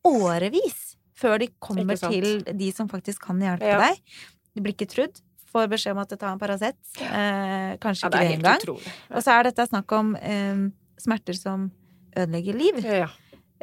årevis 0.08 0.84
før 1.18 1.40
de 1.42 1.50
kommer 1.64 1.98
til 1.98 2.44
de 2.46 2.72
som 2.76 2.90
faktisk 2.92 3.24
kan 3.30 3.40
hjelpe 3.42 3.70
ja. 3.70 3.80
deg. 3.88 4.20
De 4.54 4.64
blir 4.64 4.76
ikke 4.76 4.90
trudd. 4.92 5.22
Får 5.48 5.70
beskjed 5.72 5.96
om 5.96 6.04
at 6.04 6.12
du 6.12 6.18
tar 6.20 6.34
en 6.34 6.42
Paracet. 6.42 6.78
Eh, 7.02 7.78
kanskje 7.82 8.06
ja, 8.06 8.12
ikke 8.12 8.20
det 8.20 8.36
engang. 8.36 8.68
Og 9.16 9.24
så 9.24 9.38
er 9.38 9.48
dette 9.48 9.66
snakk 9.70 9.96
om 9.98 10.14
eh, 10.20 10.68
smerter 11.02 11.38
som 11.38 11.70
ødelegger 12.18 12.60
liv. 12.60 12.80
Ja. 12.84 13.10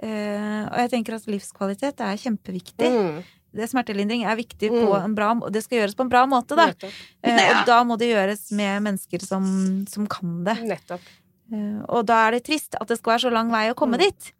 Eh, 0.02 0.64
og 0.66 0.78
jeg 0.82 0.90
tenker 0.96 1.18
at 1.18 1.30
livskvalitet 1.30 2.02
er 2.02 2.20
kjempeviktig. 2.20 2.90
Mm. 2.90 3.22
Det 3.54 3.68
Smertelindring 3.70 4.24
er 4.26 4.34
viktig 4.34 4.70
mm. 4.72 4.80
på 4.82 4.96
en 4.98 5.12
bra 5.14 5.28
Og 5.38 5.52
Det 5.54 5.60
skal 5.62 5.78
gjøres 5.78 5.94
på 5.94 6.02
en 6.02 6.10
bra 6.10 6.24
måte, 6.26 6.56
da. 6.58 6.72
Eh, 7.22 7.50
og 7.52 7.68
da 7.68 7.76
må 7.86 7.98
det 8.00 8.10
gjøres 8.10 8.48
med 8.56 8.82
mennesker 8.88 9.22
som, 9.22 9.44
som 9.90 10.08
kan 10.10 10.40
det. 10.48 10.56
Nettopp. 10.66 11.04
Eh, 11.52 11.82
og 11.88 12.06
da 12.08 12.24
er 12.26 12.38
det 12.38 12.46
trist 12.48 12.78
at 12.80 12.88
det 12.88 12.98
skal 13.00 13.16
være 13.16 13.26
så 13.26 13.34
lang 13.34 13.52
vei 13.52 13.68
å 13.70 13.76
komme 13.78 14.00
mm. 14.00 14.04
dit. 14.04 14.32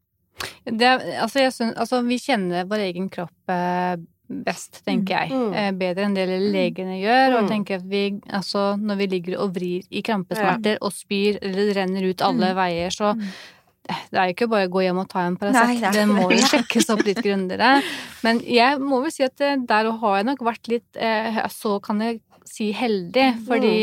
Det, 0.64 0.90
altså, 1.22 1.46
synes, 1.52 1.76
altså, 1.78 2.02
vi 2.06 2.18
kjenner 2.18 2.68
vår 2.68 2.86
egen 2.88 3.08
kropp 3.12 3.52
eh, 3.52 3.96
best, 4.44 4.80
tenker 4.86 5.14
jeg. 5.18 5.32
Mm. 5.32 5.56
Eh, 5.60 5.72
bedre 5.78 6.06
enn 6.08 6.16
det 6.16 6.26
legene 6.28 6.98
gjør. 6.98 7.26
Mm. 7.26 7.38
Og 7.38 7.50
tenker 7.52 7.80
at 7.80 7.88
vi, 7.90 8.04
altså, 8.32 8.72
når 8.80 9.02
vi 9.02 9.10
ligger 9.16 9.42
og 9.44 9.56
vrir 9.56 9.84
i 9.90 10.04
krampesmerter 10.04 10.78
ja. 10.78 10.84
og 10.84 10.94
spyr 10.96 11.40
eller 11.42 11.68
det 11.68 11.76
renner 11.78 12.08
ut 12.08 12.24
alle 12.24 12.54
mm. 12.54 12.58
veier, 12.58 12.94
så 12.94 13.12
mm. 13.18 13.24
det 14.10 14.20
er 14.20 14.30
jo 14.30 14.36
ikke 14.36 14.50
bare 14.56 14.68
å 14.70 14.74
gå 14.74 14.86
hjem 14.86 15.02
og 15.04 15.10
ta 15.12 15.26
en 15.28 15.40
Paracet. 15.40 15.88
Det 15.94 16.06
må 16.10 16.28
jo 16.32 16.40
sjekkes 16.54 16.88
opp 16.94 17.04
litt 17.06 17.20
grundigere. 17.24 17.74
Men 18.26 18.40
jeg 18.48 18.80
må 18.82 19.02
vel 19.04 19.14
si 19.14 19.26
at 19.26 19.36
der 19.38 19.92
har 20.00 20.16
jeg 20.18 20.30
nok 20.32 20.46
vært 20.46 20.72
litt 20.72 21.04
Så 21.52 21.76
kan 21.84 22.00
jeg 22.02 22.22
si 22.48 22.72
heldig, 22.76 23.28
mm. 23.36 23.44
fordi 23.48 23.76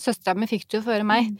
søstera 0.00 0.34
mi 0.38 0.48
fikk 0.48 0.66
det 0.70 0.80
jo 0.80 0.86
før 0.86 1.04
meg. 1.06 1.36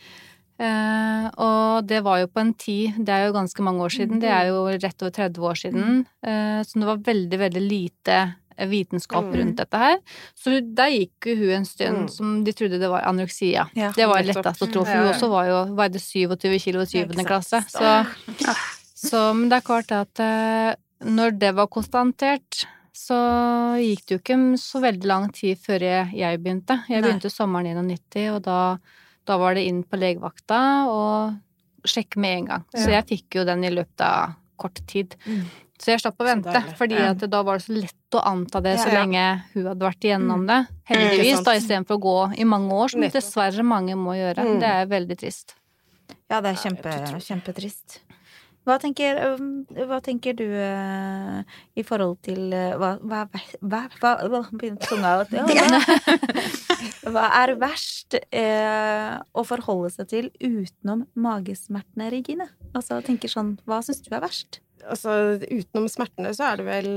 Uh, 0.63 1.27
og 1.43 1.89
det 1.91 2.03
var 2.07 2.21
jo 2.21 2.29
på 2.31 2.39
en 2.39 2.53
tid 2.55 3.01
Det 3.03 3.11
er 3.11 3.25
jo 3.27 3.33
ganske 3.35 3.65
mange 3.67 3.83
år 3.83 3.95
siden. 3.97 4.21
Det 4.23 4.29
er 4.31 4.53
jo 4.53 4.61
rett 4.71 5.03
over 5.03 5.15
30 5.17 5.49
år 5.49 5.59
siden. 5.59 6.05
Uh, 6.23 6.61
så 6.63 6.79
det 6.79 6.89
var 6.89 7.03
veldig, 7.09 7.41
veldig 7.41 7.63
lite 7.67 8.21
vitenskap 8.69 9.25
mm. 9.25 9.33
rundt 9.41 9.63
dette 9.63 9.81
her. 9.81 9.97
Så 10.39 10.61
der 10.63 10.93
gikk 10.93 11.27
jo 11.31 11.35
hun 11.41 11.55
en 11.57 11.67
stund 11.67 12.05
mm. 12.05 12.11
som 12.13 12.37
de 12.47 12.55
trodde 12.55 12.79
det 12.79 12.91
var 12.93 13.09
anoreksia. 13.09 13.65
Ja, 13.79 13.91
det 13.97 14.07
var 14.11 14.23
lettest 14.27 14.63
å 14.63 14.69
tro, 14.69 14.85
for 14.85 14.93
hun 14.93 15.11
også 15.11 15.31
var 15.33 15.49
jo 15.49 15.59
veide 15.79 16.03
27 16.03 16.59
kilo 16.63 16.85
i 16.85 16.91
7. 16.93 17.17
klasse. 17.27 17.63
Så, 17.73 17.97
så, 19.09 19.25
men 19.35 19.49
det 19.51 19.59
er 19.59 19.67
klart 19.67 19.97
at 19.97 20.23
uh, 20.23 20.77
når 21.03 21.35
det 21.43 21.55
var 21.59 21.73
konstatert 21.73 22.67
så 22.93 23.19
gikk 23.81 24.03
det 24.05 24.15
jo 24.15 24.21
ikke 24.21 24.39
så 24.61 24.81
veldig 24.85 25.09
lang 25.09 25.31
tid 25.35 25.59
før 25.61 25.85
jeg, 25.87 26.11
jeg 26.15 26.41
begynte. 26.43 26.83
Jeg 26.93 27.03
begynte 27.03 27.31
Nei. 27.31 27.35
sommeren 27.35 27.81
91, 27.89 28.27
og 28.37 28.43
da 28.45 28.59
da 29.29 29.39
var 29.41 29.57
det 29.57 29.67
inn 29.69 29.83
på 29.87 29.99
legevakta 30.01 30.61
og 30.91 31.89
sjekke 31.89 32.21
med 32.23 32.39
en 32.39 32.49
gang. 32.53 32.65
Ja. 32.73 32.85
Så 32.85 32.95
jeg 32.95 33.09
fikk 33.11 33.41
jo 33.41 33.47
den 33.49 33.65
i 33.67 33.73
løpet 33.73 34.05
av 34.07 34.37
kort 34.61 34.79
tid. 34.91 35.17
Mm. 35.27 35.45
Så 35.83 35.91
jeg 35.91 36.03
slapp 36.05 36.21
å 36.23 36.27
vente, 36.27 36.61
fordi 36.79 36.95
ja. 36.95 37.11
da 37.19 37.41
var 37.43 37.59
det 37.59 37.65
så 37.65 37.75
lett 37.75 38.15
å 38.15 38.21
anta 38.29 38.61
det 38.63 38.77
så 38.79 38.87
lenge 38.93 39.25
hun 39.55 39.67
hadde 39.67 39.83
vært 39.83 40.07
igjennom 40.07 40.45
mm. 40.45 40.51
det. 40.53 40.59
Heldigvis, 40.93 41.43
da, 41.43 41.57
istedenfor 41.59 41.99
å 41.99 42.03
gå 42.05 42.19
i 42.39 42.47
mange 42.47 42.77
år, 42.77 42.93
som 42.93 43.03
dessverre 43.03 43.65
mange 43.67 43.97
må 43.99 44.15
gjøre. 44.15 44.47
Mm. 44.47 44.61
Det 44.63 44.71
er 44.79 44.93
veldig 44.93 45.19
trist. 45.25 45.57
Ja, 46.31 46.39
det 46.39 46.53
er 46.53 46.61
kjempe, 46.63 46.95
kjempetrist. 47.27 47.99
Hva 48.63 48.77
tenker, 48.79 49.19
hva 49.91 49.99
tenker 50.05 50.37
du 50.39 50.45
uh, 50.47 51.43
i 51.75 51.83
forhold 51.83 52.21
til 52.23 52.53
uh, 52.55 52.77
hva, 52.79 52.93
hva, 53.03 53.25
hva, 53.59 53.81
hva, 53.99 54.13
hva 54.31 54.43
Hva 57.13 57.25
er 57.41 57.55
verst 57.59 58.15
uh, 58.21 59.19
å 59.35 59.43
forholde 59.47 59.91
seg 59.97 60.11
til 60.13 60.31
utenom 60.39 61.09
magesmertene, 61.19 62.11
Regine? 62.15 62.47
Altså, 62.71 63.01
tenker 63.03 63.33
sånn, 63.33 63.57
Hva 63.67 63.83
syns 63.83 64.05
du 64.07 64.13
er 64.15 64.23
verst? 64.23 64.63
Altså, 64.83 65.11
utenom 65.43 65.91
smertene 65.91 66.31
så 66.35 66.53
er 66.53 66.63
det 66.63 66.67
vel 66.67 66.89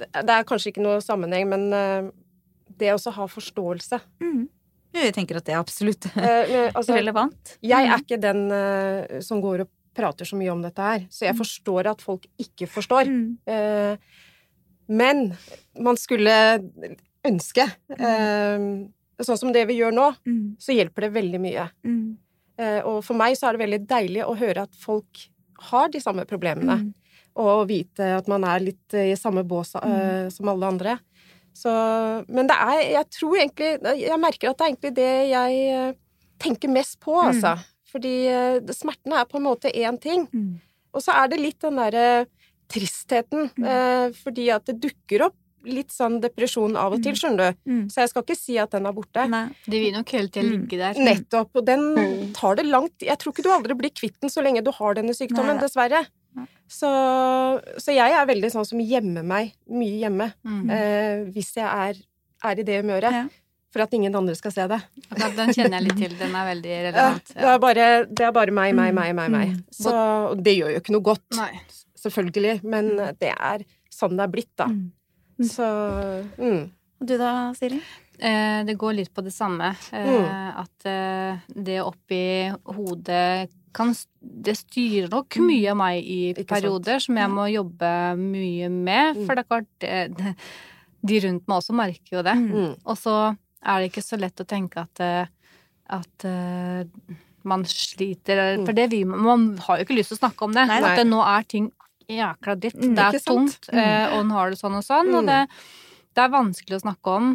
det, 0.00 0.08
det 0.08 0.32
er 0.32 0.48
kanskje 0.48 0.74
ikke 0.74 0.84
noe 0.84 1.00
sammenheng, 1.04 1.48
men 1.48 2.12
det 2.80 2.92
å 2.96 3.12
ha 3.16 3.26
forståelse. 3.28 4.00
Mm. 4.24 4.48
Jeg 4.90 5.14
tenker 5.14 5.38
at 5.38 5.46
det 5.46 5.54
er 5.54 5.60
absolutt 5.60 6.08
eh, 6.16 6.70
altså, 6.78 6.94
relevant. 6.96 7.56
Jeg 7.62 7.86
er 7.86 7.92
mm. 7.92 8.02
ikke 8.02 8.18
den 8.22 8.40
uh, 8.50 9.20
som 9.24 9.42
går 9.42 9.64
og 9.64 9.70
prater 9.96 10.26
så 10.26 10.38
mye 10.38 10.52
om 10.52 10.62
dette 10.64 10.86
her, 10.86 11.04
så 11.12 11.26
jeg 11.28 11.36
mm. 11.36 11.40
forstår 11.40 11.90
at 11.92 12.02
folk 12.04 12.26
ikke 12.40 12.68
forstår. 12.70 13.10
Mm. 13.10 13.36
Uh, 13.46 14.30
men 14.90 15.28
man 15.78 15.98
skulle 16.00 16.32
ønske 17.26 17.66
uh, 18.00 18.64
Sånn 19.20 19.36
som 19.36 19.50
det 19.52 19.66
vi 19.68 19.74
gjør 19.76 19.92
nå, 19.92 20.06
mm. 20.24 20.44
så 20.56 20.72
hjelper 20.72 21.04
det 21.04 21.10
veldig 21.12 21.38
mye. 21.44 21.66
og 22.88 23.02
for 23.04 23.12
meg 23.20 23.34
så 23.36 23.50
er 23.50 23.52
det 23.52 23.60
veldig 23.60 23.78
deilig 23.90 24.22
å 24.24 24.32
høre 24.32 24.62
at 24.64 24.78
folk 24.80 25.20
har 25.66 25.90
de 25.92 26.00
samme 26.00 26.24
problemene. 26.24 26.78
Og 27.36 27.66
vite 27.68 28.14
at 28.16 28.30
man 28.32 28.46
er 28.48 28.64
litt 28.64 28.96
i 28.96 29.12
samme 29.20 29.44
bås 29.44 29.74
som 29.76 30.52
alle 30.54 30.70
andre. 30.72 30.96
Så, 31.56 31.70
men 32.30 32.48
det 32.48 32.56
er 32.56 32.78
Jeg 32.92 33.06
tror 33.12 33.34
egentlig 33.36 33.98
Jeg 33.98 34.18
merker 34.22 34.50
at 34.50 34.60
det 34.60 34.64
er 34.64 34.70
egentlig 34.70 34.92
det 34.96 35.12
jeg 35.28 35.56
eh, 35.74 35.98
tenker 36.40 36.72
mest 36.72 36.96
på, 37.02 37.12
mm. 37.16 37.26
altså. 37.26 37.56
Mm. 37.58 37.66
Fordi 37.90 38.14
eh, 38.30 38.74
smertene 38.76 39.20
er 39.20 39.28
på 39.28 39.40
en 39.40 39.48
måte 39.48 39.72
én 39.72 39.98
ting. 40.00 40.26
Mm. 40.32 40.54
Og 40.94 41.04
så 41.04 41.14
er 41.20 41.30
det 41.32 41.40
litt 41.42 41.60
den 41.62 41.80
derre 41.80 42.06
tristheten. 42.70 43.50
Mm. 43.58 43.68
Eh, 43.74 44.18
fordi 44.22 44.48
at 44.54 44.70
det 44.70 44.78
dukker 44.80 45.26
opp 45.28 45.36
litt 45.68 45.92
sånn 45.92 46.16
depresjon 46.22 46.78
av 46.80 46.94
og 46.96 47.02
til, 47.04 47.12
mm. 47.12 47.18
skjønner 47.20 47.42
du. 47.42 47.58
Mm. 47.68 47.82
Så 47.92 48.00
jeg 48.00 48.12
skal 48.12 48.24
ikke 48.24 48.38
si 48.38 48.56
at 48.62 48.72
den 48.72 48.88
er 48.88 48.94
borte. 48.96 49.26
Nei, 49.28 49.42
Det 49.66 49.82
vil 49.82 49.92
nok 49.92 50.14
hele 50.16 50.32
tida 50.32 50.46
mm. 50.46 50.54
ligge 50.54 50.80
der. 50.80 51.02
Nettopp. 51.10 51.50
Og 51.60 51.66
den 51.66 52.32
tar 52.36 52.56
det 52.56 52.64
langt 52.70 53.04
Jeg 53.04 53.20
tror 53.20 53.34
ikke 53.34 53.44
du 53.44 53.52
aldri 53.52 53.76
blir 53.82 53.92
kvitt 53.92 54.16
den 54.22 54.32
så 54.32 54.44
lenge 54.44 54.64
du 54.64 54.72
har 54.72 54.96
denne 54.96 55.12
sykdommen, 55.16 55.58
Nei, 55.58 55.66
dessverre. 55.66 56.06
Så, 56.70 56.88
så, 57.82 57.90
jeg 57.90 58.14
er 58.14 58.28
veldig 58.28 58.50
sånn 58.52 58.66
som 58.68 58.80
gjemmer 58.82 59.26
meg 59.26 59.54
mye 59.74 59.96
hjemme. 60.04 60.28
Mm. 60.46 60.70
Eh, 60.70 61.22
hvis 61.34 61.52
jeg 61.58 61.66
er, 61.66 61.98
er, 62.46 62.60
i 62.62 62.66
det 62.66 62.80
humøret. 62.82 63.16
Ja. 63.22 63.24
For 63.70 63.84
at 63.84 63.92
ingen 63.94 64.14
andre 64.18 64.34
skal 64.34 64.54
se 64.54 64.64
det. 64.70 64.78
Den 65.36 65.52
kjenner 65.54 65.78
jeg 65.78 65.84
litt 65.86 65.98
til. 66.00 66.14
Den 66.18 66.32
er 66.34 66.48
veldig 66.48 66.78
relevant. 66.88 67.34
Ja. 67.34 67.40
Det, 67.40 67.50
er 67.52 67.60
bare, 67.62 67.88
det, 68.06 68.24
er 68.26 68.32
bare, 68.34 68.54
meg, 68.54 68.74
meg, 68.78 68.94
meg, 68.96 69.12
meg. 69.18 69.30
meg. 69.34 69.60
Så 69.74 69.92
det 70.38 70.56
gjør 70.56 70.74
jo 70.74 70.82
ikke 70.82 70.96
noe 70.96 71.06
godt. 71.12 71.26
Nei. 71.38 71.52
Selvfølgelig. 72.00 72.56
Men 72.66 72.94
det 73.20 73.34
er 73.34 73.66
sånn 73.94 74.16
det 74.18 74.26
er 74.26 74.32
blitt, 74.32 74.52
da. 74.58 74.70
Mm. 74.70 75.46
Så 75.50 75.66
mm. 76.36 76.62
Og 77.00 77.08
du 77.08 77.14
da, 77.16 77.32
Siri? 77.56 77.78
Eh, 78.20 78.60
det 78.68 78.76
går 78.76 78.98
litt 78.98 79.14
på 79.14 79.22
det 79.24 79.32
samme. 79.32 79.72
Eh, 79.92 80.10
mm. 80.10 80.26
At 80.60 80.88
eh, 80.88 81.46
det 81.48 81.80
oppi 81.80 82.22
hodet 82.76 83.48
kan 83.76 83.92
Det 84.20 84.56
styrer 84.58 85.08
nok 85.12 85.36
mm. 85.38 85.46
mye 85.46 85.70
av 85.72 85.78
meg 85.80 86.04
i 86.04 86.44
perioder 86.48 87.02
som 87.02 87.18
jeg 87.20 87.32
må 87.32 87.46
jobbe 87.50 87.90
mye 88.18 88.68
med. 88.72 89.16
Mm. 89.16 89.24
For 89.24 89.34
det 89.36 89.44
er 89.44 89.50
klart 89.50 89.70
det, 89.84 90.34
De 91.10 91.20
rundt 91.24 91.46
meg 91.48 91.62
også 91.62 91.74
merker 91.76 92.18
jo 92.18 92.24
det. 92.26 92.36
Mm. 92.36 92.72
Og 92.84 92.96
så 93.00 93.16
er 93.60 93.80
det 93.80 93.90
ikke 93.90 94.04
så 94.04 94.18
lett 94.20 94.42
å 94.42 94.48
tenke 94.48 94.82
at, 94.82 95.00
eh, 95.00 95.30
at 95.96 96.26
uh, 96.28 97.14
man 97.48 97.64
sliter 97.68 98.58
For 98.66 98.76
det 98.76 98.90
vi, 98.92 99.02
man 99.08 99.54
har 99.64 99.80
jo 99.80 99.86
ikke 99.86 99.96
lyst 99.96 100.12
til 100.12 100.18
å 100.18 100.22
snakke 100.26 100.44
om 100.44 100.56
det. 100.56 100.66
Nei, 100.68 100.80
At 100.84 101.00
det, 101.00 101.06
nå 101.08 101.22
er 101.24 101.48
ting 101.48 101.70
jækla 102.10 102.56
dritt. 102.60 102.76
Mm, 102.76 102.94
det 102.98 103.06
er 103.06 103.24
tungt, 103.24 103.70
mm. 103.70 103.80
uh, 103.80 104.18
og 104.18 104.28
nå 104.28 104.36
har 104.36 104.52
du 104.52 104.60
sånn 104.60 104.76
og 104.76 104.84
sånn. 104.84 105.12
Og 105.16 105.28
det, 105.30 105.40
det, 106.10 106.26
er 106.26 106.36
vanskelig 106.36 106.80
å 106.80 106.84
snakke 106.84 107.16
om. 107.16 107.32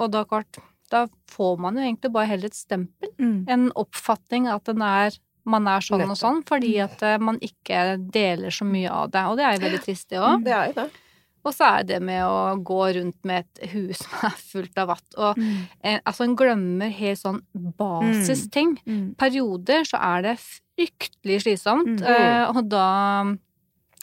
Og 0.00 0.12
da 0.12 0.24
klart 0.28 0.60
da 0.90 1.04
får 1.30 1.58
man 1.62 1.78
jo 1.78 1.84
egentlig 1.84 2.12
bare 2.14 2.30
heller 2.32 2.50
et 2.50 2.58
stempel. 2.58 3.12
Mm. 3.20 3.36
En 3.50 3.66
oppfatning 3.78 4.48
at 4.50 4.66
den 4.68 4.82
er, 4.84 5.14
man 5.48 5.68
er 5.70 5.84
sånn 5.84 6.02
Nettopp. 6.02 6.16
og 6.16 6.20
sånn, 6.22 6.40
fordi 6.48 6.72
mm. 6.76 6.82
at 6.88 7.04
eh, 7.06 7.20
man 7.22 7.38
ikke 7.44 7.84
deler 8.12 8.54
så 8.54 8.66
mye 8.68 8.90
av 8.90 9.12
det. 9.14 9.22
Og 9.30 9.38
det 9.38 9.46
er 9.46 9.56
jo 9.56 9.64
veldig 9.66 9.84
trist, 9.86 10.08
det 10.10 10.20
òg. 10.20 10.44
Det 10.46 10.56
er 10.56 10.72
jo 10.72 10.76
det. 10.82 10.88
Og 11.40 11.54
så 11.56 11.68
er 11.78 11.86
det 11.88 12.00
med 12.04 12.20
å 12.28 12.56
gå 12.68 12.80
rundt 12.98 13.16
med 13.24 13.46
et 13.46 13.70
hus 13.72 14.02
som 14.02 14.26
er 14.28 14.40
fullt 14.52 14.80
av 14.80 14.90
vatt. 14.92 15.06
Og 15.16 15.38
mm. 15.40 15.60
en, 15.88 16.02
altså, 16.04 16.26
en 16.26 16.34
glemmer 16.36 16.92
helt 16.92 17.20
sånn 17.22 17.40
basisting. 17.80 18.74
Mm. 18.84 18.96
mm. 18.96 19.06
Perioder 19.20 19.86
så 19.88 20.00
er 20.10 20.26
det 20.28 20.34
fryktelig 20.42 21.44
slitsomt, 21.46 22.00
mm. 22.00 22.10
eh, 22.10 22.42
og 22.50 22.66
da 22.72 22.88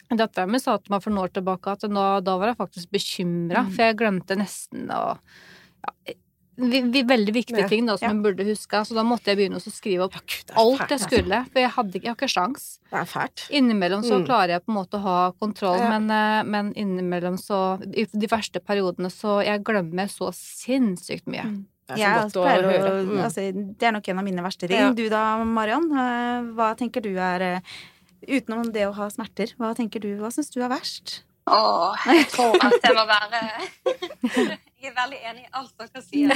Dattera 0.08 0.48
mi 0.48 0.56
sa 0.56 0.78
til 0.80 0.94
meg 0.94 1.02
for 1.04 1.12
noen 1.12 1.26
år 1.26 1.32
tilbake 1.36 1.72
at 1.74 1.82
nå, 1.92 2.02
da 2.24 2.38
var 2.40 2.48
jeg 2.48 2.56
faktisk 2.62 2.92
bekymra, 2.96 3.66
mm. 3.66 3.72
for 3.74 3.84
jeg 3.84 3.96
glemte 4.00 4.38
nesten 4.40 4.86
å 4.94 5.02
ja, 5.12 6.14
vi, 6.58 6.80
vi, 6.90 7.02
veldig 7.06 7.32
viktige 7.34 7.64
ting 7.70 7.86
da, 7.86 7.94
som 7.98 8.08
ja. 8.08 8.12
jeg 8.12 8.22
burde 8.24 8.46
huske. 8.48 8.80
Så 8.88 8.96
da 8.96 9.04
måtte 9.06 9.30
jeg 9.30 9.38
begynne 9.38 9.60
å 9.60 9.72
skrive 9.72 10.08
opp 10.08 10.18
ja, 10.18 10.22
Gud, 10.24 10.52
alt 10.62 10.82
jeg 10.82 10.98
altså. 10.98 11.08
skulle. 11.10 11.40
For 11.52 11.62
jeg 11.62 11.72
hadde 11.76 12.00
jeg 12.00 12.08
har 12.08 12.18
ikke 12.18 12.30
sjans. 12.32 12.66
Det 12.90 13.00
er 13.00 13.08
fælt. 13.08 13.44
Innimellom 13.54 14.04
så 14.06 14.18
mm. 14.18 14.26
klarer 14.26 14.54
jeg 14.56 14.64
på 14.64 14.72
en 14.72 14.78
måte 14.80 14.98
å 14.98 15.04
ha 15.04 15.18
kontroll, 15.38 15.78
ja. 15.80 15.90
men, 15.94 16.08
eh, 16.14 16.40
men, 16.48 16.72
innimellom 16.78 17.38
så 17.40 17.60
I 17.86 18.08
de 18.10 18.30
verste 18.30 18.62
periodene 18.64 19.10
så 19.12 19.38
Jeg 19.46 19.62
glemmer 19.66 20.10
så 20.12 20.32
sinnssykt 20.34 21.28
mye. 21.30 21.46
Mm. 21.52 21.60
Det 21.88 22.02
er, 22.04 22.26
så 22.28 22.42
godt 22.42 22.42
å 22.42 22.48
høre. 22.48 22.90
Mm. 23.06 23.20
Altså, 23.24 23.46
det 23.54 23.86
er 23.88 23.94
nok 23.96 24.10
en 24.12 24.18
av 24.20 24.26
mine 24.26 24.42
verste 24.44 24.68
ting. 24.68 24.98
Du 24.98 25.06
da, 25.12 25.22
Marion? 25.46 25.88
Eh, 25.88 26.50
hva 26.58 26.74
tenker 26.76 27.04
du 27.04 27.14
er 27.14 27.46
eh, 27.46 27.78
Utenom 28.28 28.72
det 28.74 28.82
å 28.88 28.94
ha 28.96 29.06
smerter, 29.14 29.52
hva 29.62 29.70
tenker 29.78 30.02
du, 30.02 30.08
hva 30.18 30.32
syns 30.34 30.50
du 30.50 30.58
er 30.58 30.72
verst? 30.72 31.20
Å, 31.48 31.60
jeg 32.12 32.26
tror 32.32 32.56
at 32.66 32.76
det 32.84 32.94
må 32.96 33.04
være 33.08 33.40
Jeg 34.78 34.92
er 34.92 34.94
veldig 34.94 35.20
enig 35.30 35.42
i 35.42 35.52
alt 35.58 35.72
dere 35.80 36.02
sier. 36.04 36.28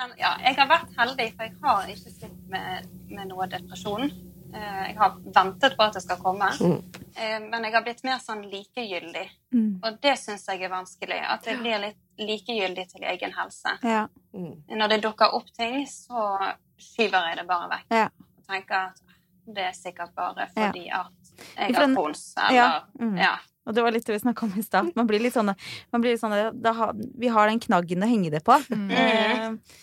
Men 0.00 0.14
ja, 0.16 0.30
jeg 0.40 0.56
har 0.56 0.68
vært 0.70 0.94
heldig, 0.96 1.26
for 1.36 1.44
jeg 1.44 1.56
har 1.60 1.90
ikke 1.92 2.12
slitt 2.14 2.38
med, 2.48 2.86
med 3.12 3.28
noe 3.28 3.48
depresjon. 3.52 4.06
Eh, 4.54 4.80
jeg 4.88 4.96
har 4.98 5.18
ventet 5.34 5.76
på 5.76 5.84
at 5.84 5.98
det 5.98 6.02
skal 6.02 6.18
komme, 6.22 6.48
mm. 6.60 6.78
Eh, 7.10 7.36
men 7.42 7.64
jeg 7.66 7.74
har 7.74 7.82
blitt 7.84 8.00
mer 8.06 8.18
sånn 8.22 8.42
likegyldig. 8.48 9.26
Mm. 9.52 9.82
Og 9.82 9.98
det 10.02 10.14
syns 10.18 10.46
jeg 10.48 10.62
er 10.64 10.72
vanskelig. 10.72 11.18
At 11.34 11.46
jeg 11.46 11.58
blir 11.60 11.82
litt 11.82 11.98
likegyldig 12.20 12.86
til 12.94 13.04
egen 13.12 13.34
helse. 13.36 13.76
Mm. 14.32 14.52
Når 14.78 14.92
det 14.94 15.00
dukker 15.04 15.34
opp 15.36 15.50
ting, 15.56 15.82
så 15.90 16.54
skyver 16.80 17.28
jeg 17.28 17.40
det 17.40 17.46
bare 17.50 17.68
vekk. 17.74 17.88
Ja. 17.92 18.06
Og 18.38 18.46
tenker 18.48 18.90
at 18.90 19.02
det 19.50 19.66
er 19.68 19.76
sikkert 19.76 20.14
bare 20.16 20.46
fordi 20.54 20.86
at 20.94 21.19
jeg 21.56 21.76
har 21.76 21.94
pons, 21.96 22.26
eller 22.38 22.56
ja. 22.56 22.68
Mm. 23.00 23.16
ja. 23.20 23.36
Og 23.68 23.76
det 23.76 23.84
var 23.84 23.94
litt 23.94 24.06
det 24.08 24.16
vi 24.16 24.22
snakka 24.24 24.46
om 24.46 24.58
i 24.58 24.64
stad. 24.64 24.90
Man 24.96 25.06
blir 25.06 25.22
litt 25.22 25.36
sånn, 25.36 25.52
blir 25.94 26.16
litt 26.16 26.68
ha, 26.80 26.90
Vi 26.96 27.30
har 27.30 27.50
den 27.50 27.60
knaggen 27.62 28.02
å 28.02 28.08
henge 28.08 28.32
det 28.32 28.42
på. 28.46 28.56
Mm. 28.72 28.88
Eh, 28.90 29.76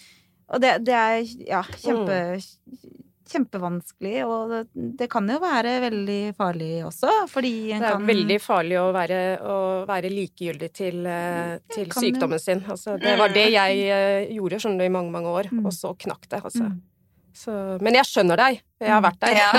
og 0.48 0.64
det, 0.64 0.78
det, 0.88 0.96
er 0.96 1.22
ja, 1.48 1.62
kjempe, 1.84 2.40
kjempevanskelig, 3.28 4.16
og 4.26 4.52
det, 4.52 4.62
det, 5.00 5.08
kan 5.12 5.28
jo 5.30 5.38
være 5.44 5.78
veldig 5.84 6.20
farlig 6.38 6.72
også, 6.88 7.12
fordi 7.32 7.54
en 7.76 7.84
Det 7.84 7.90
er 7.90 7.98
kan... 7.98 8.08
veldig 8.08 8.38
farlig 8.44 8.80
å 8.82 8.88
være, 8.96 9.22
å 9.44 9.58
være 9.90 10.12
likegyldig 10.14 10.70
til, 10.76 11.02
eh, 11.12 11.58
til 11.74 11.92
sykdommen 11.92 12.42
sin. 12.44 12.64
Altså, 12.68 12.98
det 13.02 13.18
var 13.20 13.36
det 13.36 13.50
jeg 13.54 13.88
eh, 13.92 14.36
gjorde 14.38 14.62
skjønner 14.64 14.86
du, 14.86 14.88
i 14.88 14.96
mange, 14.98 15.14
mange 15.16 15.36
år, 15.36 15.52
mm. 15.52 15.66
og 15.68 15.76
så 15.76 15.94
knakk 16.08 16.30
det. 16.32 16.42
Altså. 16.42 16.72
Mm. 16.72 16.82
Så, 17.38 17.54
men 17.86 18.00
jeg 18.00 18.10
skjønner 18.10 18.40
deg. 18.40 18.64
Jeg 18.82 18.94
har 18.96 19.04
vært 19.06 19.22
der. 19.22 19.38
Ja. 19.38 19.52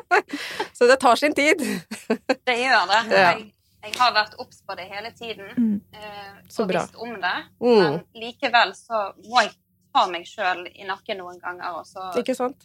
så 0.80 0.86
det 0.86 0.96
tar 0.96 1.16
sin 1.16 1.34
tid. 1.36 1.60
det 2.48 2.54
gjør 2.56 2.86
det. 2.88 3.00
Ja. 3.12 3.24
Jeg, 3.24 3.50
jeg, 3.84 3.94
har 4.00 4.14
vært 4.16 4.38
obs 4.40 4.62
på 4.64 4.76
det 4.78 4.86
hele 4.88 5.10
tiden 5.12 5.50
mm. 5.52 5.74
eh, 5.92 6.30
og 6.56 6.70
visst 6.72 6.96
om 6.96 7.12
det. 7.20 7.36
Mm. 7.60 7.74
Men 7.76 7.98
likevel 8.16 8.72
så 8.78 9.02
må 9.26 9.42
jeg 9.44 9.52
ta 9.92 10.06
meg 10.08 10.24
sjøl 10.24 10.64
i 10.72 10.86
nakken 10.88 11.20
noen 11.20 11.36
ganger. 11.42 11.82
Og 11.82 11.84
så 11.84 12.06
Ikke 12.16 12.36
sant? 12.38 12.64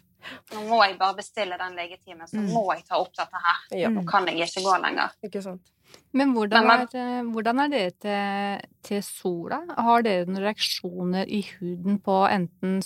Nå 0.55 0.63
må 0.69 0.79
jeg 0.85 0.95
bare 1.01 1.17
bestille 1.19 1.57
den 1.59 1.75
legetimen, 1.75 2.23
så 2.31 2.39
mm. 2.39 2.47
må 2.55 2.63
jeg 2.71 2.85
ta 2.87 3.01
opp 3.03 3.11
dette 3.19 3.41
her. 3.49 3.59
Ja. 3.83 3.91
Nå 3.91 4.05
kan 4.07 4.31
jeg 4.31 4.47
ikke 4.47 4.63
gå 4.63 4.77
lenger. 4.85 5.11
Ikke 5.27 5.43
sant? 5.43 5.75
Men 6.15 6.31
hvordan 6.37 6.71
er, 6.71 7.27
hvordan 7.35 7.59
er 7.65 7.73
dere 7.75 7.91
til, 7.99 8.71
til, 8.87 9.03
sola? 9.03 9.59
Har 9.75 10.07
dere 10.07 10.23
noen 10.29 10.47
reaksjoner 10.47 11.27
i 11.27 11.43
huden 11.57 11.99
på 12.03 12.15
enten 12.31 12.79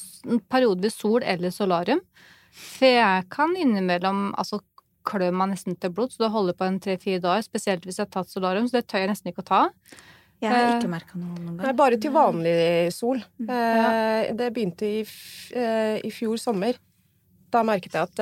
periodevis 0.50 0.98
sol 0.98 1.22
eller 1.22 1.54
solarium? 1.54 2.02
For 2.50 2.90
jeg 2.90 3.30
kan 3.32 3.54
innimellom 3.54 4.34
altså 4.34 4.64
klør 5.08 5.34
meg 5.36 5.54
nesten 5.54 5.78
til 5.80 5.92
blod, 5.96 6.14
så 6.14 6.26
det 6.26 6.32
holder 6.34 6.56
på 6.58 6.68
en 6.68 6.80
tre-fire 6.84 7.22
dager. 7.24 7.46
Spesielt 7.46 7.86
hvis 7.88 8.00
jeg 8.00 8.08
har 8.08 8.14
tatt 8.14 8.32
solarium, 8.32 8.68
så 8.70 8.80
det 8.80 8.88
tør 8.92 9.06
jeg 9.06 9.12
nesten 9.12 9.32
ikke 9.32 9.46
å 9.46 9.50
ta. 9.50 9.62
Jeg 10.40 10.54
har 10.54 10.78
ikke 10.78 10.88
eh, 10.88 10.92
merka 10.94 11.20
noe 11.20 11.56
Det 11.60 11.68
er 11.68 11.78
Bare 11.78 11.98
til 12.00 12.14
vanlig 12.16 12.60
sol. 12.96 13.20
Mm. 13.42 13.50
Eh, 13.56 14.30
det 14.40 14.52
begynte 14.56 14.88
i, 14.88 15.02
eh, 15.04 15.98
i 16.06 16.12
fjor 16.16 16.40
sommer 16.40 16.80
da 17.50 17.64
merket 17.66 17.96
jeg 17.98 18.06
at 18.06 18.20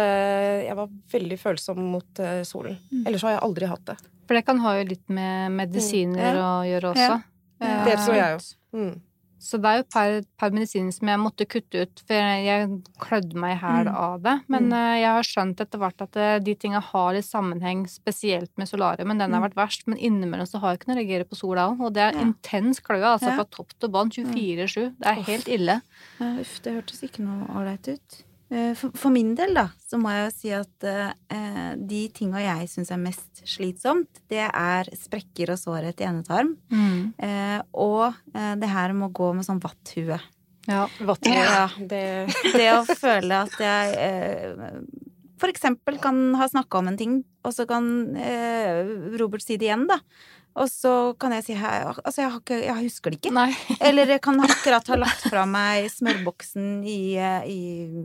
jeg 0.63 0.75
var 0.79 0.91
veldig 1.11 1.37
følsom 1.41 1.81
mot 1.91 2.19
solen. 2.47 2.77
Mm. 2.87 3.01
Ellers 3.09 3.25
har 3.27 3.33
jeg 3.33 3.41
aldri 3.43 3.67
hatt 3.67 3.83
det. 3.89 3.95
For 4.23 4.39
det 4.39 4.45
kan 4.47 4.61
ha 4.63 4.71
jo 4.77 4.85
litt 4.87 5.03
med 5.11 5.51
medisiner 5.51 6.37
mm. 6.37 6.39
å 6.39 6.53
gjøre 6.63 6.93
også. 6.93 7.17
Ja. 7.59 7.73
Det 7.83 7.97
tror 8.05 8.15
jeg 8.15 8.37
også. 8.37 8.55
Mm. 8.77 8.93
Så 9.39 9.59
det 9.61 9.69
er 9.69 9.79
jo 9.79 9.83
et 9.85 9.93
par, 9.93 10.15
par, 10.41 10.53
medisiner 10.55 10.93
som 10.95 11.11
jeg 11.11 11.21
måtte 11.21 11.47
kutte 11.49 11.85
ut, 11.85 12.03
for 12.07 12.17
jeg 12.41 12.69
klødde 13.01 13.37
meg 13.39 13.55
i 13.55 13.59
hæl 13.61 13.89
mm. 13.89 13.97
av 14.03 14.23
det. 14.25 14.35
Men 14.53 14.69
mm. 14.71 14.77
jeg 14.97 15.11
har 15.17 15.29
skjønt 15.29 15.63
etter 15.63 15.81
hvert 15.81 16.05
at 16.07 16.19
de 16.45 16.55
tinga 16.57 16.81
har 16.91 17.11
litt 17.15 17.27
sammenheng, 17.27 17.85
spesielt 17.91 18.51
med 18.57 18.69
solarium. 18.69 19.11
Men 19.11 19.21
den 19.21 19.35
har 19.35 19.43
mm. 19.43 19.47
vært 19.49 19.59
verst. 19.59 19.87
Men 19.89 20.01
innimellom 20.01 20.49
så 20.49 20.61
har 20.63 20.75
jeg 20.75 20.87
å 20.87 20.97
reagere 20.97 21.29
på 21.29 21.39
sola 21.39 21.69
òg. 21.71 21.83
Og 21.87 21.93
det 21.97 22.05
er 22.07 22.17
ja. 22.17 22.25
intens 22.25 22.81
kløe, 22.83 23.03
altså 23.05 23.31
ja. 23.31 23.37
fra 23.39 23.49
topp 23.59 23.75
til 23.77 23.93
bånn. 23.93 24.13
24-7. 24.17 24.79
Det 24.97 25.11
er 25.11 25.25
helt 25.27 25.51
ille. 25.51 25.81
Uff, 26.19 26.57
det 26.65 26.77
hørtes 26.79 27.03
ikke 27.05 27.25
noe 27.25 27.49
ålreit 27.57 27.93
ut. 27.93 28.23
Eh, 28.49 28.71
for, 28.77 29.11
min 29.11 29.33
del, 29.35 29.55
da, 29.57 29.65
så 29.83 29.99
må 29.99 30.13
jeg 30.13 30.23
jo 30.23 30.31
si 30.35 30.53
at 30.55 30.87
eh, 30.87 31.73
de 31.75 32.01
tinga 32.15 32.43
jeg 32.43 32.69
syns 32.71 32.93
er 32.95 33.01
mest 33.01 33.43
slitsomt, 33.43 34.21
det 34.31 34.45
er 34.47 34.87
sprekker 34.95 35.51
og 35.55 35.59
sårhet 35.59 35.99
i 36.03 36.07
endetarm. 36.07 36.55
Mm. 36.71 37.11
Eh, 37.17 37.59
og 37.75 38.15
det 38.31 38.71
her 38.71 38.95
med 38.95 39.09
å 39.09 39.15
gå 39.19 39.33
med 39.35 39.47
sånn 39.47 39.61
vatthue. 39.63 40.19
Ja, 40.67 40.85
vatthue. 40.99 41.35
Ja, 41.35 41.67
det... 41.79 42.05
det 42.59 42.71
å 42.75 42.83
føle 42.87 43.43
at 43.47 43.59
jeg 43.63 44.81
for 45.37 45.51
eksempel 45.53 45.99
kan 46.01 46.33
ha 46.37 46.47
snakka 46.49 46.81
om 46.81 46.89
en 46.91 46.97
ting, 46.99 47.19
og 47.45 47.53
så 47.53 47.67
kan 47.69 48.15
eh, 48.17 48.81
Robert 49.19 49.45
si 49.45 49.57
det 49.57 49.69
igjen, 49.69 49.85
da. 49.89 49.99
Og 50.57 50.69
så 50.71 50.93
kan 51.21 51.33
jeg 51.37 51.45
si 51.45 51.55
Altså, 51.57 52.21
jeg, 52.21 52.31
ikke, 52.39 52.57
jeg 52.63 52.75
husker 52.79 53.13
det 53.13 53.19
ikke. 53.19 53.33
Nei. 53.35 53.49
Eller 53.87 54.09
jeg 54.15 54.21
kan 54.25 54.39
akkurat 54.43 54.87
ha 54.91 54.97
lagt 54.99 55.27
fra 55.29 55.45
meg 55.49 55.89
smørboksen 55.93 56.81
i, 56.87 57.17
i 57.17 57.59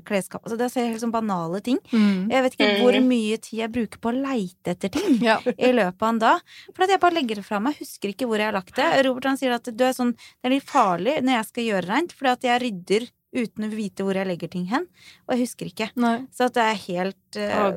klesskapet. 0.07 0.47
Altså, 0.51 0.59
det 0.61 0.69
er 0.69 0.91
helt 0.93 1.03
sånn 1.03 1.15
banale 1.15 1.63
ting. 1.65 1.81
Mm. 1.93 2.29
Jeg 2.33 2.45
vet 2.47 2.59
ikke 2.59 2.71
hvor 2.83 2.99
mm. 2.99 3.09
mye 3.09 3.41
tid 3.43 3.63
jeg 3.63 3.73
bruker 3.77 4.03
på 4.03 4.13
å 4.13 4.17
leite 4.19 4.75
etter 4.75 4.93
ting 4.93 5.19
ja. 5.29 5.39
i 5.57 5.73
løpet 5.73 6.05
av 6.05 6.11
en 6.11 6.21
dag. 6.27 6.53
For 6.73 6.87
at 6.87 6.95
jeg 6.95 7.03
bare 7.07 7.19
legger 7.21 7.41
det 7.41 7.47
fra 7.49 7.63
meg. 7.63 7.81
Husker 7.81 8.13
ikke 8.13 8.29
hvor 8.29 8.43
jeg 8.43 8.51
har 8.51 8.59
lagt 8.59 8.77
det. 8.79 8.91
Robert 9.09 9.33
han 9.33 9.41
sier 9.41 9.57
at 9.57 9.73
det 9.73 9.89
er, 9.89 9.97
sånn, 9.97 10.15
det 10.15 10.51
er 10.51 10.57
litt 10.57 10.69
farlig 10.69 11.19
når 11.23 11.39
jeg 11.39 11.51
skal 11.51 11.69
gjøre 11.71 11.89
rent, 11.89 12.15
fordi 12.17 12.35
at 12.37 12.49
jeg 12.51 12.65
rydder 12.67 13.11
uten 13.33 13.65
å 13.65 13.73
vite 13.73 14.05
hvor 14.05 14.19
jeg 14.19 14.29
legger 14.29 14.53
ting 14.53 14.69
hen. 14.69 14.85
Og 15.25 15.35
jeg 15.35 15.47
husker 15.47 15.73
ikke. 15.73 15.89
Nei. 16.01 16.19
Så 16.37 16.51
at 16.51 16.57
det 16.59 16.69
er 16.69 16.81
helt 16.85 17.41
uh, 17.41 17.69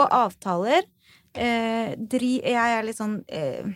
Og 0.00 0.06
avtaler 0.08 0.86
uh, 0.86 1.88
dri, 2.00 2.38
Jeg 2.40 2.78
er 2.78 2.86
litt 2.86 2.96
sånn 2.96 3.18
uh, 3.20 3.42
Eh, 3.62 3.70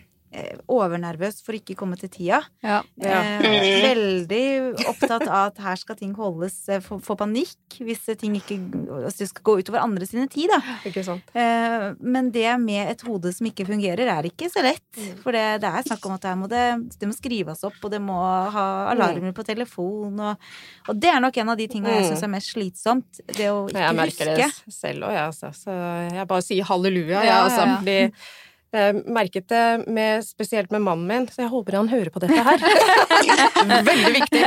overnervøs 0.70 1.38
for 1.44 1.56
ikke 1.56 1.76
komme 1.78 1.96
til 1.98 2.10
tida. 2.12 2.40
Ja. 2.64 2.80
Ja. 3.00 3.20
Eh, 3.40 3.82
veldig 3.84 4.86
opptatt 4.90 5.26
av 5.26 5.52
at 5.52 5.60
her 5.62 5.78
skal 5.80 5.98
ting 5.98 6.12
holdes 6.16 6.56
eh, 6.72 6.82
Få 6.82 7.16
panikk 7.18 7.78
hvis 7.84 8.04
ting 8.18 8.36
ikke 8.38 8.56
altså 9.06 9.22
det 9.22 9.28
skal 9.30 9.44
gå 9.46 9.56
utover 9.60 9.82
andre 9.82 10.08
sine 10.08 10.26
tid, 10.32 10.50
da. 10.52 10.60
Eh, 11.36 11.86
men 12.00 12.30
det 12.34 12.48
med 12.62 12.92
et 12.92 13.04
hode 13.06 13.32
som 13.34 13.48
ikke 13.48 13.66
fungerer, 13.68 14.08
er 14.12 14.28
ikke 14.28 14.48
så 14.52 14.64
lett. 14.64 14.84
Mm. 14.96 15.18
For 15.22 15.36
det, 15.36 15.44
det 15.64 15.70
er 15.70 15.86
snakk 15.88 16.08
om 16.08 16.16
at 16.16 16.28
må 16.38 16.50
det, 16.50 16.64
det, 16.96 17.10
må 17.10 17.16
skrives 17.16 17.62
opp, 17.66 17.78
og 17.82 17.92
det 17.92 18.00
må 18.02 18.16
ha 18.16 18.66
alarmer 18.92 19.30
mm. 19.30 19.36
på 19.36 19.46
telefon, 19.46 20.18
og, 20.20 20.48
og 20.88 20.98
det 21.02 21.12
er 21.12 21.22
nok 21.22 21.38
en 21.42 21.52
av 21.54 21.60
de 21.60 21.68
tingene 21.70 21.94
jeg 21.98 22.06
mm. 22.06 22.10
syns 22.12 22.26
er 22.26 22.32
mest 22.32 22.54
slitsomt. 22.54 23.22
Det 23.30 23.50
å 23.52 23.66
ikke 23.66 23.76
huske. 23.76 23.84
Jeg 23.86 24.00
merker 24.00 24.32
huske. 24.32 24.50
det 24.66 24.76
selv 24.80 25.08
òg, 25.08 25.14
jeg, 25.16 25.30
altså. 25.30 25.52
Så 25.56 25.78
jeg 26.16 26.28
bare 26.32 26.48
sier 26.48 26.68
halleluja, 26.72 27.22
jeg, 27.22 27.38
altså. 27.46 27.70
Fordi 27.76 28.00
jeg 28.76 29.02
merket 29.12 29.48
det 29.50 29.88
med, 29.92 30.24
spesielt 30.26 30.70
med 30.74 30.82
mannen 30.84 31.06
min, 31.08 31.26
så 31.30 31.44
jeg 31.44 31.52
håper 31.52 31.76
han 31.78 31.88
hører 31.90 32.10
på 32.12 32.22
dette 32.22 32.42
her. 32.46 32.58
Veldig 33.90 34.12
viktig! 34.14 34.42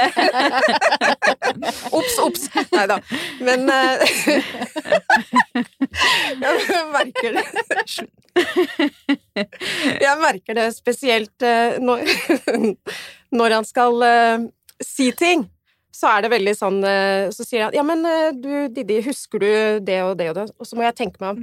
Ops, 1.96 2.18
ops! 2.24 2.48
Nei 2.74 2.86
da. 2.90 2.98
Men 3.44 3.70
uh, 3.70 4.00
Jeg 6.44 6.84
merker 6.94 7.38
det 7.38 7.46
Jeg 10.00 10.16
merker 10.22 10.60
det 10.60 10.68
spesielt 10.78 11.46
uh, 11.46 11.80
når, 11.84 12.06
når, 13.40 13.58
han 13.60 13.66
skal 13.68 14.04
si 14.84 15.12
ting. 15.18 15.48
Så 16.00 16.08
er 16.08 16.24
det 16.24 16.30
veldig 16.32 16.54
sånn 16.56 16.78
Så 17.36 17.44
sier 17.44 17.66
han 17.66 17.74
'ja, 17.76 17.84
men 17.84 18.06
du 18.40 18.70
Didi, 18.72 19.02
husker 19.04 19.42
du 19.42 19.50
det 19.84 19.98
og 20.06 20.14
det 20.16 20.30
og 20.32 20.38
det?' 20.38 20.54
Og 20.56 20.68
så 20.70 20.78
må 20.78 20.86
jeg 20.86 20.96
tenke 20.96 21.20
meg 21.20 21.34
om 21.34 21.42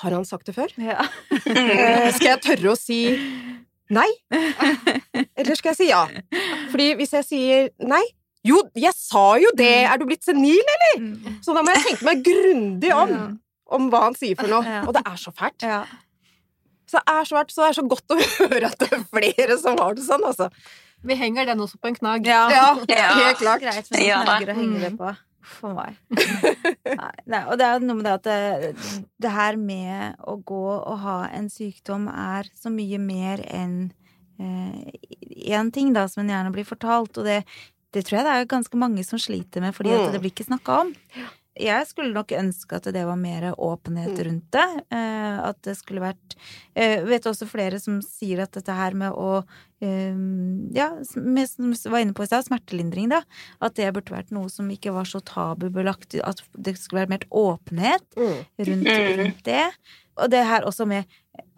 har 0.00 0.14
han 0.16 0.26
sagt 0.26 0.48
det 0.50 0.56
før? 0.56 0.72
Ja. 0.80 1.06
Eh, 1.54 2.10
skal 2.14 2.34
jeg 2.34 2.40
tørre 2.42 2.72
å 2.72 2.78
si 2.78 2.98
nei? 3.94 4.08
Eller 5.36 5.54
skal 5.58 5.72
jeg 5.72 5.78
si 5.78 5.88
ja? 5.90 6.02
Fordi 6.72 6.88
hvis 6.98 7.12
jeg 7.14 7.26
sier 7.28 7.68
nei 7.84 8.02
Jo, 8.44 8.58
jeg 8.76 8.92
sa 8.96 9.36
jo 9.40 9.52
det! 9.56 9.70
Mm. 9.84 9.90
Er 9.92 10.00
du 10.00 10.06
blitt 10.08 10.26
senil, 10.26 10.72
eller? 10.74 11.04
Mm. 11.04 11.36
Så 11.44 11.54
da 11.56 11.62
må 11.64 11.72
jeg 11.72 11.84
tenke 11.86 12.08
meg 12.08 12.24
grundig 12.26 12.92
om 12.96 13.14
om 13.74 13.90
hva 13.92 14.06
han 14.06 14.16
sier 14.18 14.38
for 14.38 14.50
noe. 14.50 14.80
Og 14.84 14.94
det 14.96 15.02
er 15.08 15.20
så 15.20 15.32
fælt. 15.34 15.64
Så 16.84 17.00
det 17.00 17.14
er 17.14 17.28
så 17.28 17.38
fælt, 17.38 17.52
så 17.54 17.62
det 17.62 17.68
er 17.68 17.76
så 17.78 17.84
godt 17.94 18.14
å 18.14 18.18
høre 18.38 18.70
at 18.70 18.80
det 18.82 18.90
er 18.92 19.04
flere 19.08 19.58
som 19.60 19.78
har 19.80 19.96
det 19.96 20.04
sånn, 20.06 20.26
altså. 20.28 20.50
Vi 21.04 21.16
henger 21.20 21.48
den 21.50 21.60
også 21.60 21.80
på 21.80 21.90
en 21.90 21.96
knagg. 21.98 22.28
Ja, 22.28 22.44
ja 22.52 22.68
helt 23.18 23.40
klart. 23.40 23.64
Greit 23.64 23.90
men 23.92 24.04
ja, 24.06 24.22
knagger 24.24 24.54
å 24.54 24.58
henge 24.60 24.84
det 24.84 24.92
på 25.00 25.10
for 25.46 25.76
meg. 25.76 25.98
Nei, 27.32 27.42
og 27.44 27.58
det 27.60 27.66
er 27.66 27.84
noe 27.84 27.98
med 27.98 28.06
det 28.06 28.14
at 28.16 28.26
det, 28.26 28.72
det, 29.20 29.32
her 29.34 29.58
med 29.60 30.18
å 30.24 30.38
gå 30.40 30.64
og 30.76 30.98
ha 31.04 31.18
en 31.34 31.50
sykdom 31.52 32.08
er 32.10 32.48
så 32.58 32.72
mye 32.72 33.00
mer 33.02 33.44
enn 33.48 33.78
én 34.34 35.68
eh, 35.68 35.70
ting, 35.70 35.92
da, 35.94 36.08
som 36.10 36.24
en 36.24 36.32
gjerne 36.32 36.52
blir 36.54 36.66
fortalt. 36.66 37.20
Og 37.20 37.28
det, 37.28 37.44
det, 37.94 38.02
tror 38.02 38.18
jeg 38.18 38.26
det 38.26 38.34
er 38.34 38.50
ganske 38.50 38.80
mange 38.80 39.04
som 39.06 39.20
sliter 39.22 39.62
med, 39.62 39.76
fordi 39.76 39.94
at 39.94 40.08
mm. 40.08 40.12
det 40.14 40.22
blir 40.22 40.34
ikke 40.34 40.48
snakka 40.48 40.80
om 40.84 40.94
jeg 41.54 41.86
skulle 41.86 42.14
nok 42.14 42.32
ønske 42.34 42.78
at 42.80 42.88
det 42.94 43.04
var 43.06 43.18
mer 43.18 43.46
åpenhet 43.52 44.16
mm. 44.16 44.22
rundt 44.26 44.48
det. 44.56 44.66
Eh, 44.96 45.36
at 45.44 45.60
det 45.66 45.76
skulle 45.78 46.02
vært 46.02 46.36
Jeg 46.74 47.04
Vet 47.06 47.28
også 47.30 47.46
flere 47.46 47.78
som 47.82 48.00
sier 48.02 48.42
at 48.42 48.56
dette 48.56 48.74
her 48.74 48.96
med 48.98 49.14
å 49.14 49.44
eh, 49.84 50.18
Ja, 50.74 50.90
som 51.06 51.30
vi 51.38 51.46
var 51.92 52.02
inne 52.02 52.16
på 52.16 52.26
i 52.26 52.30
stad, 52.30 52.48
smertelindring, 52.48 53.12
da. 53.14 53.22
At 53.62 53.78
det 53.78 53.92
burde 53.94 54.16
vært 54.16 54.34
noe 54.34 54.50
som 54.50 54.70
ikke 54.72 54.94
var 54.96 55.06
så 55.08 55.22
tabubelagt. 55.22 56.18
At 56.26 56.42
det 56.58 56.76
skulle 56.80 57.04
vært 57.04 57.14
mer 57.14 57.28
åpenhet 57.30 58.06
mm. 58.18 58.38
rundt, 58.70 58.90
mm. 58.90 59.10
rundt 59.22 59.44
det. 59.46 59.66
Og 60.18 60.30
det 60.34 60.44
her 60.46 60.66
også 60.66 60.88
med 60.90 61.06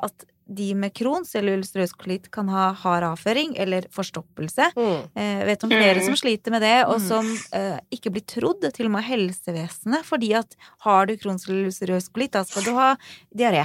at 0.05 0.29
de 0.47 0.69
med 0.79 0.95
Crohns 0.95 1.35
eller 1.35 1.59
ulcerøs 1.59 1.93
kolitt 1.99 2.29
kan 2.35 2.49
ha 2.53 2.69
hard 2.79 3.05
avføring 3.09 3.57
eller 3.59 3.89
forstoppelse. 3.95 4.69
Mm. 4.77 5.01
Jeg 5.19 5.41
eh, 5.41 5.47
vet 5.49 5.65
om 5.67 5.73
flere 5.73 6.05
som 6.05 6.15
mm. 6.15 6.21
sliter 6.21 6.55
med 6.55 6.63
det, 6.63 6.77
og 6.87 7.01
mm. 7.01 7.07
som 7.09 7.33
eh, 7.59 7.81
ikke 7.97 8.13
blir 8.15 8.27
trodd, 8.31 8.69
til 8.77 8.87
og 8.87 8.95
med 8.95 9.07
helsevesenet, 9.09 10.07
fordi 10.07 10.31
at 10.39 10.55
har 10.87 11.11
du 11.11 11.17
Crohns 11.19 11.49
eller 11.49 11.67
ulcerøs 11.71 12.07
kolitt, 12.15 12.37
da 12.39 12.45
skal 12.47 12.67
du 12.67 12.77
ha 12.79 12.93
diaré. 13.35 13.65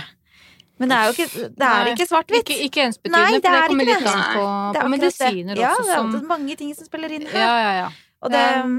Men 0.81 0.89
det 0.89 0.97
er 0.97 1.05
jo 1.05 1.13
ikke, 1.13 1.49
det 1.53 1.67
er 1.67 1.91
ikke 1.91 2.07
svart-hvitt. 2.09 2.41
Ikke, 2.41 2.57
ikke 2.65 2.85
ensbetydende, 2.87 3.27
for 3.27 3.43
det 3.45 3.65
kommer 3.69 3.89
litt 3.91 4.07
an 4.09 4.23
på, 4.33 4.45
på 4.79 4.87
medisiner 4.95 5.61
ja, 5.61 5.75
også. 5.75 5.91
Ja, 5.91 5.99
det 6.07 6.21
er 6.23 6.25
mange 6.31 6.55
ting 6.57 6.71
som 6.73 6.87
spiller 6.89 7.13
inn 7.13 7.27
her. 7.29 7.43
Ja, 7.43 7.51
ja, 7.61 7.75
ja. 7.83 7.91
Og 8.21 8.33
det, 8.33 8.41
um, 8.65 8.73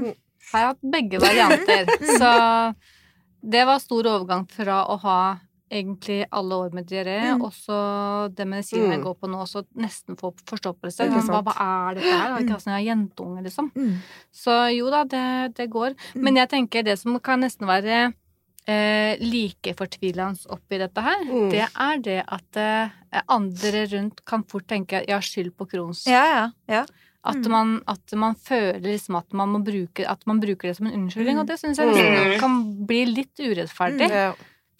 har 0.51 0.73
hatt 0.73 0.83
begge 0.93 1.21
varianter. 1.23 1.87
så 2.19 2.33
det 3.53 3.63
var 3.67 3.79
stor 3.83 4.11
overgang 4.17 4.43
fra 4.51 4.83
å 4.91 4.99
ha 5.03 5.17
egentlig 5.73 6.19
alle 6.31 6.57
år 6.65 6.73
med 6.75 6.87
diaré. 6.89 7.19
Mm. 7.33 7.43
Også 7.47 7.77
det 8.35 8.47
medisinen 8.49 8.87
mm. 8.87 8.95
jeg 8.95 9.03
går 9.05 9.19
på 9.19 9.29
nå, 9.31 9.43
også 9.45 9.63
nesten 9.79 10.17
får 10.19 10.35
forstoppelse. 10.49 11.07
Hva, 11.11 11.41
hva, 11.45 11.53
er 11.53 11.99
dette 11.99 12.15
her? 12.15 12.35
Ikke 12.39 12.57
ikke 12.57 12.69
jeg 12.69 12.75
har 12.77 12.87
jentunge, 12.87 13.45
liksom. 13.45 13.69
Mm. 13.75 13.93
Så 14.43 14.57
jo 14.77 14.91
da, 14.93 15.03
det, 15.09 15.27
det 15.59 15.69
går. 15.73 15.95
Mm. 16.13 16.27
Men 16.27 16.43
jeg 16.43 16.51
tenker 16.53 16.85
det 16.85 16.97
som 17.01 17.17
kan 17.23 17.43
nesten 17.43 17.69
være 17.69 18.01
eh, 18.69 19.21
like 19.23 19.75
fortvilende 19.79 20.51
oppi 20.53 20.81
dette 20.81 21.05
her, 21.05 21.23
mm. 21.29 21.47
det 21.53 21.63
er 21.67 22.03
det 22.09 22.19
at 22.23 22.61
eh, 22.61 23.23
andre 23.27 23.87
rundt 23.95 24.23
kan 24.29 24.45
fort 24.49 24.67
tenke 24.69 25.01
at 25.01 25.09
'jeg 25.09 25.17
har 25.17 25.25
skyld 25.25 25.57
på 25.57 25.69
Crohns'. 25.73 26.05
Ja, 26.09 26.25
ja, 26.25 26.45
ja. 26.67 26.85
At, 27.23 27.39
mm. 27.39 27.51
man, 27.51 27.81
at, 27.87 28.13
man, 28.19 28.35
føler 28.35 28.81
liksom 28.83 29.15
at 29.15 29.31
man, 29.31 29.47
må 29.47 29.59
bruke, 29.63 30.03
at 30.03 30.27
man 30.27 30.41
bruker 30.41 30.67
det 30.67 30.75
som 30.75 30.87
en 30.87 30.93
unnskyldning, 30.97 31.39
og 31.39 31.47
det 31.47 31.55
syns 31.55 31.79
jeg 31.79 31.87
liksom 31.87 32.39
kan 32.41 32.57
bli 32.85 33.05
litt 33.07 33.39
urettferdig. 33.39 34.09
Ja 34.11 34.33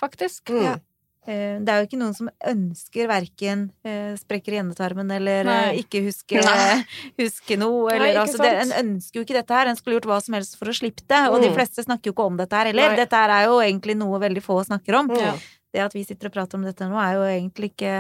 faktisk. 0.04 0.52
Mm. 0.54 0.66
Ja. 0.68 0.80
Eh, 1.24 1.56
det 1.64 1.72
er 1.72 1.80
jo 1.80 1.88
ikke 1.88 2.00
noen 2.02 2.16
som 2.18 2.28
ønsker 2.52 3.08
verken 3.08 3.70
eh, 3.88 4.12
sprekker 4.20 4.58
i 4.58 4.60
endetarmen 4.60 5.08
eller 5.16 5.48
Nei. 5.48 5.60
Eh, 5.70 5.80
ikke 5.86 6.02
huske, 6.04 6.42
huske 7.22 7.58
noe. 7.60 7.88
Eller, 7.94 8.10
Nei, 8.10 8.18
altså, 8.26 8.42
det, 8.44 8.52
en 8.66 8.76
ønsker 8.82 9.22
jo 9.22 9.26
ikke 9.28 9.38
dette 9.38 9.56
her. 9.56 9.72
En 9.72 9.80
skulle 9.80 10.02
gjort 10.02 10.10
hva 10.12 10.20
som 10.26 10.36
helst 10.36 10.58
for 10.60 10.72
å 10.72 10.76
slippe 10.76 11.06
det. 11.08 11.24
Og 11.32 11.40
mm. 11.40 11.46
de 11.48 11.52
fleste 11.56 11.88
snakker 11.88 12.12
jo 12.12 12.18
ikke 12.18 12.28
om 12.28 12.40
dette 12.42 12.60
her 12.60 12.72
heller. 12.74 12.92
Nei. 12.92 13.02
Dette 13.06 13.24
her 13.24 13.36
er 13.38 13.48
jo 13.48 13.60
egentlig 13.64 13.96
noe 14.00 14.20
veldig 14.24 14.44
få 14.44 14.60
snakker 14.68 15.00
om. 15.00 15.14
Ja. 15.20 15.36
Det 15.74 15.82
at 15.82 15.96
vi 15.96 16.04
sitter 16.06 16.30
og 16.30 16.36
prater 16.36 16.60
om 16.60 16.66
dette 16.68 16.86
nå, 16.86 17.00
er 17.02 17.16
jo 17.18 17.24
egentlig 17.26 17.72
ikke 17.72 17.94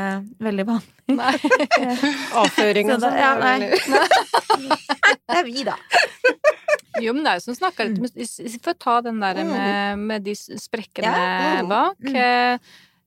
veldig 0.45 0.66
vanlig. 0.68 0.91
Nei. 1.16 1.34
Avføring 2.43 2.91
og 2.93 3.01
sånn. 3.01 3.18
Ja, 3.18 3.32
nei. 3.39 3.72
det 5.32 5.39
er 5.39 5.47
vi, 5.47 5.64
da. 5.66 5.80
Jo, 7.02 7.14
men 7.16 7.26
det 7.26 7.32
er 7.32 7.39
jo 7.39 7.46
som 7.48 7.58
snakka 7.58 7.88
litt 7.89 8.58
For 8.62 8.74
å 8.74 8.80
ta 8.80 8.98
den 9.06 9.22
der 9.24 9.39
mm. 9.41 9.54
med, 9.54 10.04
med 10.12 10.26
de 10.28 10.36
sprekkene 10.38 11.14
ja. 11.14 11.62
Mm. 11.64 11.72
bak. 11.72 12.04
Mm. 12.06 12.60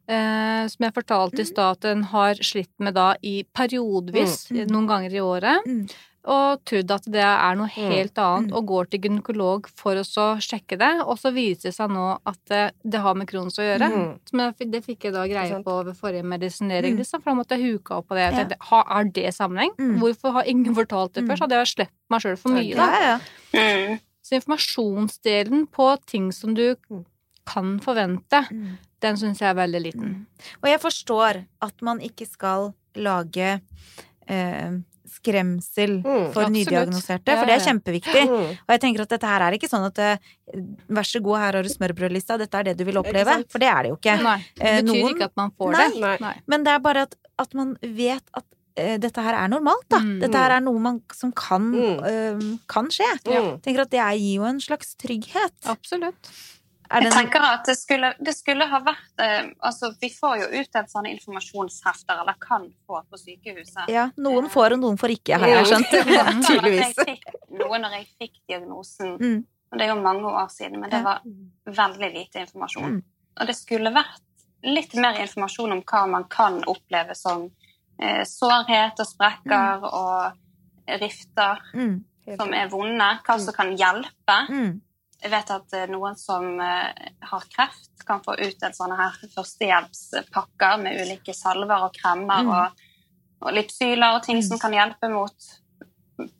Eh, 0.07 0.65
som 0.71 0.85
jeg 0.87 0.95
fortalte 0.95 1.43
i 1.43 1.49
stad, 1.49 1.79
at 1.79 1.87
den 1.89 2.05
har 2.13 2.39
slitt 2.39 2.73
med 2.83 2.95
da 2.95 3.13
i 3.27 3.41
periodevis, 3.57 4.45
mm. 4.55 4.67
noen 4.71 4.91
ganger 4.91 5.17
i 5.17 5.23
året. 5.23 5.73
Mm. 6.27 6.33
Og 6.35 6.63
trodd 6.67 6.93
at 6.97 7.05
det 7.15 7.23
er 7.23 7.59
noe 7.59 7.71
helt 7.71 8.19
annet, 8.19 8.55
og 8.57 8.67
går 8.67 8.89
til 8.91 9.07
gynekolog 9.07 9.69
for 9.79 9.99
å 10.01 10.27
sjekke 10.43 10.79
det. 10.81 10.93
Og 11.07 11.21
så 11.21 11.31
viser 11.35 11.71
det 11.71 11.77
seg 11.77 11.93
nå 11.95 12.09
at 12.27 12.41
det, 12.51 12.63
det 12.83 13.03
har 13.05 13.19
med 13.19 13.31
Crohns 13.31 13.61
å 13.63 13.67
gjøre. 13.67 13.91
Mm. 13.93 14.57
det 14.73 14.83
fikk 14.85 15.09
jeg 15.09 15.17
da 15.17 15.27
greie 15.31 15.61
på 15.63 15.77
ved 15.87 15.99
forrige 15.99 16.27
medisinering, 16.27 16.99
liksom, 16.99 17.23
for 17.23 17.33
da 17.33 17.39
måtte 17.39 17.59
jeg 17.59 17.77
huke 17.77 18.01
opp 18.01 18.11
på 18.11 18.19
det. 18.19 18.27
Ja. 18.27 18.35
Tenkte, 18.43 18.83
er 18.83 19.13
det 19.21 19.35
sammenheng? 19.37 19.75
Hvorfor 20.03 20.41
har 20.41 20.51
ingen 20.51 20.75
fortalt 20.77 21.15
det 21.15 21.27
før? 21.29 21.39
Så 21.39 21.47
hadde 21.47 21.63
jeg 21.63 21.73
sluppet 21.75 21.95
meg 22.13 22.23
sjøl 22.23 22.41
for 22.41 22.57
mye, 22.57 22.75
da. 22.77 22.91
Ja, 23.55 23.69
ja. 23.87 23.99
Så 24.27 24.35
informasjonsdelen 24.41 25.69
på 25.71 25.93
ting 26.11 26.33
som 26.35 26.57
du 26.59 26.75
kan 27.47 27.77
forvente, 27.83 28.43
den 29.05 29.19
syns 29.21 29.43
jeg 29.43 29.53
er 29.53 29.59
veldig 29.61 29.83
liten. 29.85 30.17
Og 30.63 30.69
jeg 30.71 30.83
forstår 30.83 31.45
at 31.63 31.85
man 31.87 32.03
ikke 32.03 32.27
skal 32.27 32.73
lage 32.99 33.61
eh, 34.27 34.79
skremsel 35.11 35.99
mm, 36.03 36.27
for 36.35 36.51
nydiagnoserte, 36.53 37.37
for 37.37 37.49
det 37.49 37.57
er 37.57 37.65
kjempeviktig. 37.65 38.25
Mm. 38.31 38.51
Og 38.67 38.75
jeg 38.75 38.83
tenker 38.83 39.05
at 39.07 39.15
dette 39.15 39.31
her 39.31 39.47
er 39.47 39.57
ikke 39.59 39.71
sånn 39.71 39.87
at 39.89 40.03
eh, 40.03 40.35
vær 40.99 41.09
så 41.09 41.23
god, 41.25 41.39
her 41.43 41.61
har 41.61 41.67
du 41.67 41.73
smørbrødlista, 41.73 42.39
dette 42.43 42.61
er 42.61 42.71
det 42.71 42.77
du 42.81 42.85
vil 42.89 43.01
oppleve. 43.03 43.39
For 43.53 43.63
det 43.63 43.71
er 43.71 43.87
det 43.87 43.95
jo 43.95 44.01
ikke. 44.01 44.19
Nei, 44.27 44.37
det 44.59 44.67
eh, 44.67 44.77
betyr 44.83 44.93
Noen, 44.93 45.17
ikke 45.17 45.31
at 45.31 45.41
man 45.41 45.55
får 45.57 45.73
nei, 45.77 45.87
det. 45.95 46.13
Nei. 46.27 46.35
Men 46.53 46.67
det 46.67 46.75
er 46.75 46.85
bare 46.85 47.07
at, 47.09 47.17
at 47.47 47.57
man 47.59 47.73
vet 47.83 48.37
at 48.37 48.47
uh, 48.47 48.97
dette 49.07 49.27
her 49.29 49.39
er 49.45 49.53
normalt, 49.53 49.87
da. 49.93 50.03
Mm. 50.03 50.19
Dette 50.25 50.43
her 50.43 50.57
er 50.59 50.67
noe 50.67 50.83
man, 50.89 51.01
som 51.17 51.33
kan, 51.37 51.71
uh, 51.77 52.51
kan 52.73 52.93
skje. 52.93 53.09
Jeg 53.29 53.57
tenker 53.65 53.87
at 53.87 53.95
det 53.95 54.05
gir 54.21 54.43
jo 54.43 54.51
en 54.51 54.61
slags 54.63 54.95
trygghet. 55.01 55.57
Absolutt. 55.71 56.35
Jeg 57.03 57.13
tenker 57.13 57.45
at 57.45 57.67
det 57.69 57.75
skulle, 57.79 58.13
det 58.19 58.33
skulle 58.37 58.67
ha 58.71 58.79
vært 58.85 59.23
eh, 59.23 59.49
altså 59.69 59.91
Vi 60.01 60.09
får 60.15 60.37
jo 60.43 60.47
utdelt 60.61 60.93
sånne 60.93 61.13
informasjonshefter, 61.17 62.23
eller 62.23 62.39
kan 62.43 62.65
få 62.87 63.03
på 63.11 63.21
sykehuset. 63.21 63.91
Ja, 63.93 64.09
noen 64.17 64.49
får 64.53 64.77
og 64.77 64.83
noen 64.85 65.01
får 65.01 65.17
ikke, 65.17 65.41
har 65.43 65.53
jeg 65.53 65.69
skjønt. 65.73 65.93
Tydeligvis. 66.47 67.03
Noe 67.61 67.83
når 67.83 67.99
jeg 67.99 68.09
fikk 68.17 68.41
diagnosen. 68.49 69.17
Mm. 69.21 69.45
Og 69.67 69.79
det 69.79 69.87
er 69.87 69.93
jo 69.93 69.99
mange 70.01 70.31
år 70.31 70.49
siden, 70.55 70.81
men 70.81 70.93
det 70.93 71.03
var 71.05 71.23
veldig 71.67 72.11
lite 72.15 72.45
informasjon. 72.47 72.97
Mm. 72.97 73.05
Og 73.37 73.51
det 73.51 73.57
skulle 73.59 73.93
vært 73.95 74.23
litt 74.67 74.95
mer 74.99 75.19
informasjon 75.23 75.77
om 75.77 75.83
hva 75.87 76.03
man 76.11 76.27
kan 76.31 76.61
oppleve 76.71 77.17
som 77.19 77.49
eh, 78.01 78.23
sårhet 78.29 79.03
og 79.03 79.09
sprekker 79.09 79.83
mm. 79.83 79.89
og 79.91 81.01
rifter. 81.03 81.65
Som 82.27 82.51
er 82.59 82.71
vonde, 82.71 83.07
hva 83.23 83.37
som 83.39 83.55
kan 83.55 83.69
hjelpe. 83.79 84.39
Mm. 84.51 84.71
Jeg 85.23 85.33
vet 85.33 85.53
at 85.55 85.77
eh, 85.77 85.87
noen 85.91 86.17
som 86.21 86.45
eh, 86.61 87.07
har 87.31 87.47
kreft, 87.53 87.93
kan 88.07 88.21
få 88.23 88.37
utdelt 88.37 88.77
sånne 88.77 88.99
her 88.99 89.15
førstehjelpspakker 89.33 90.83
med 90.83 91.01
ulike 91.03 91.35
salver 91.35 91.89
og 91.89 91.97
kremmer 91.97 92.45
mm. 92.47 92.51
og, 92.55 92.85
og 93.43 93.57
lipsyler 93.57 94.19
og 94.19 94.27
ting 94.27 94.39
mm. 94.39 94.45
som 94.51 94.61
kan 94.63 94.77
hjelpe 94.77 95.11
mot 95.11 95.49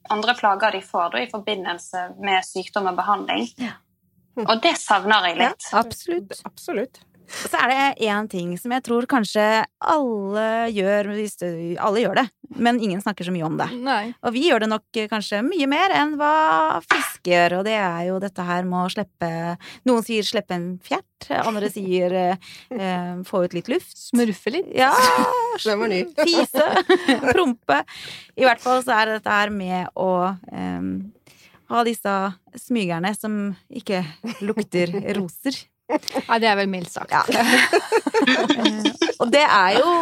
andre 0.09 0.35
plager 0.35 0.73
de 0.73 0.83
får 0.85 1.11
da, 1.13 1.23
i 1.23 1.31
forbindelse 1.31 2.05
med 2.23 2.45
sykdom 2.47 2.89
og 2.93 2.97
behandling. 3.01 3.49
Ja. 3.61 3.75
Og 4.45 4.61
det 4.63 4.75
savner 4.81 5.31
jeg 5.31 5.39
litt. 5.41 5.69
Ja, 5.73 5.81
absolutt. 5.81 6.41
absolutt. 6.45 7.01
Så 7.27 7.59
er 7.59 7.71
det 7.71 8.07
én 8.07 8.29
ting 8.31 8.53
som 8.61 8.73
jeg 8.75 8.85
tror 8.87 9.07
kanskje 9.11 9.45
alle 9.83 10.47
gjør 10.73 11.09
Alle 11.83 12.03
gjør 12.05 12.21
det, 12.21 12.25
men 12.63 12.79
ingen 12.81 13.03
snakker 13.03 13.27
så 13.27 13.35
mye 13.35 13.47
om 13.47 13.57
det. 13.59 13.69
Nei. 13.83 14.15
Og 14.23 14.35
vi 14.37 14.47
gjør 14.49 14.65
det 14.65 14.71
nok 14.71 15.01
kanskje 15.11 15.43
mye 15.47 15.69
mer 15.71 15.95
enn 15.97 16.15
hva 16.21 16.79
fisk 16.87 17.27
gjør, 17.31 17.59
og 17.61 17.67
det 17.67 17.77
er 17.81 18.07
jo 18.11 18.21
dette 18.23 18.47
her 18.47 18.67
med 18.69 18.85
å 18.85 18.93
slippe 18.93 19.31
Noen 19.89 20.07
sier 20.07 20.27
slippe 20.27 20.55
en 20.57 20.69
fjert, 20.85 21.29
andre 21.43 21.71
sier 21.73 22.15
eh, 22.15 23.19
få 23.27 23.45
ut 23.47 23.57
litt 23.57 23.71
luft. 23.73 23.97
Smurfe 23.99 24.53
litt. 24.55 24.71
Ja. 24.77 24.93
Den 25.67 25.83
var 25.83 25.91
ny. 25.91 26.03
Fise. 26.27 26.67
Prompe. 27.33 27.83
I 28.37 28.47
hvert 28.47 28.63
fall 28.63 28.83
så 28.87 28.97
er 29.01 29.09
det 29.09 29.21
dette 29.21 29.39
her 29.39 29.55
med 29.55 29.91
å 29.99 30.11
eh, 30.31 30.91
ha 31.73 31.87
disse 31.87 32.17
smygerne 32.67 33.15
som 33.17 33.41
ikke 33.71 34.05
lukter 34.47 34.93
roser. 35.19 35.59
Nei, 35.87 36.39
det 36.43 36.49
er 36.51 36.57
vel 36.59 36.71
mildt 36.71 36.91
sagt. 36.93 37.13
Ja. 37.15 37.23
og 39.23 39.31
det 39.33 39.45
er 39.45 39.77
jo 39.79 39.93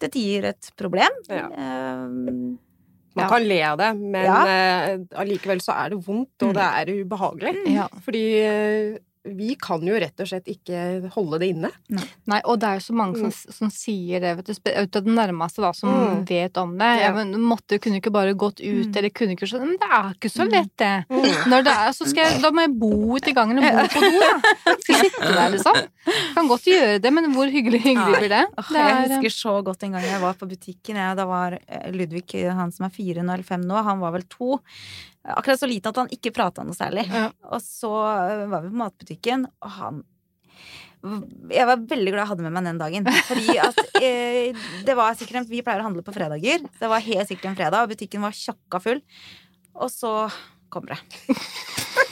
Det 0.00 0.12
gir 0.14 0.46
et 0.52 0.70
problem. 0.78 1.20
Ja. 1.28 1.48
Um, 1.50 2.56
man 3.18 3.30
kan 3.32 3.42
le 3.42 3.58
av 3.66 3.78
det, 3.80 3.90
men 3.98 4.28
ja. 4.28 4.94
uh, 5.10 5.58
så 5.58 5.74
er 5.74 5.90
det 5.90 5.98
vondt, 6.06 6.44
og 6.46 6.54
det 6.54 6.66
er 6.80 6.92
ubehagelig. 7.00 7.54
Ja. 7.74 7.88
Fordi 8.04 8.24
uh, 8.46 8.98
vi 9.36 9.54
kan 9.60 9.82
jo 9.86 9.96
rett 10.00 10.22
og 10.22 10.28
slett 10.30 10.48
ikke 10.50 11.10
holde 11.14 11.40
det 11.42 11.50
inne. 11.52 11.70
Nei, 12.28 12.40
og 12.44 12.58
det 12.60 12.68
er 12.68 12.80
jo 12.80 12.84
så 12.88 12.96
mange 12.98 13.18
som, 13.20 13.32
mm. 13.32 13.54
som 13.58 13.72
sier 13.72 14.22
det, 14.24 14.34
vet 14.38 14.50
du, 14.50 14.54
ut 14.68 14.98
av 15.00 15.06
den 15.06 15.18
nærmeste 15.18 15.64
da, 15.64 15.72
som 15.76 15.90
mm. 15.92 16.22
vet 16.28 16.60
om 16.60 16.74
det. 16.80 16.90
Ja. 17.02 17.12
men 17.16 17.34
måtte, 17.42 17.80
kunne 17.82 18.00
ikke 18.02 18.12
bare 18.14 18.36
gått 18.38 18.62
ut, 18.62 18.88
mm. 18.88 18.98
eller 19.00 19.12
kunne 19.14 19.36
ikke 19.36 19.48
sånn 19.50 19.64
Men 19.66 19.76
det 19.80 19.88
er 19.88 20.10
ikke 20.14 20.32
så 20.32 20.46
mm. 20.46 20.52
lett, 20.54 20.74
det. 20.80 20.92
Mm. 21.10 21.28
Når 21.52 21.66
det 21.68 21.74
er, 21.74 21.92
så 21.96 22.08
skal 22.10 22.28
jeg, 22.28 22.40
da 22.44 22.52
må 22.54 22.64
jeg 22.64 22.74
bo 22.80 22.92
ute 23.16 23.32
i 23.32 23.36
gangen, 23.36 23.60
eller 23.62 23.88
bo 23.88 23.94
på 23.94 24.04
do, 24.04 24.22
da. 24.22 24.74
Skal 24.84 25.02
sitte 25.04 25.32
der, 25.32 25.48
liksom? 25.56 25.80
Kan 26.36 26.48
godt 26.50 26.68
gjøre 26.70 27.02
det, 27.04 27.12
men 27.14 27.30
hvor 27.34 27.50
hyggelig, 27.52 27.82
hyggelig 27.84 28.22
blir 28.22 28.32
det? 28.32 28.44
det 28.58 28.80
er, 28.80 28.88
jeg 28.88 29.12
husker 29.14 29.34
så 29.34 29.58
godt 29.66 29.84
en 29.86 29.98
gang 29.98 30.06
jeg 30.08 30.22
var 30.22 30.38
på 30.38 30.48
butikken. 30.48 31.00
jeg, 31.00 31.18
da 31.18 31.28
var 31.28 31.58
eh, 31.58 31.90
Ludvig, 31.94 32.26
han 32.46 32.72
som 32.74 32.88
er 32.88 32.94
fire 32.94 33.24
eller 33.24 33.44
fem 33.46 33.64
nå, 33.66 33.82
han 33.84 34.00
var 34.02 34.14
vel 34.16 34.26
to. 34.30 34.58
Akkurat 35.28 35.60
så 35.60 35.68
liten 35.68 35.90
at 35.90 35.98
han 36.00 36.12
ikke 36.14 36.32
prata 36.34 36.64
noe 36.64 36.76
særlig. 36.76 37.04
Ja. 37.10 37.28
Og 37.50 37.60
så 37.64 37.90
øh, 37.90 38.46
var 38.52 38.62
vi 38.64 38.70
på 38.72 38.80
matbutikken, 38.84 39.48
og 39.64 39.74
han 39.80 40.06
jeg 40.98 41.62
var 41.68 41.78
veldig 41.78 42.10
glad 42.10 42.24
jeg 42.24 42.30
hadde 42.32 42.44
med 42.44 42.54
meg 42.56 42.64
den 42.66 42.78
dagen. 42.80 43.08
Fordi 43.28 43.58
at 43.62 43.76
eh, 44.02 44.62
det 44.86 44.96
var 44.98 45.14
sikkert 45.18 45.50
Vi 45.50 45.62
pleier 45.62 45.82
å 45.82 45.86
handle 45.86 46.02
på 46.02 46.14
fredager. 46.14 46.64
Det 46.66 46.90
var 46.90 47.04
helt 47.04 47.30
sikkert 47.30 47.52
en 47.52 47.58
fredag, 47.60 47.84
og 47.84 47.92
butikken 47.92 48.24
var 48.24 48.34
tjokka 48.34 48.80
full. 48.82 49.02
Og 49.78 49.92
så 49.94 50.12
kommer 50.72 50.96
det. 50.96 51.28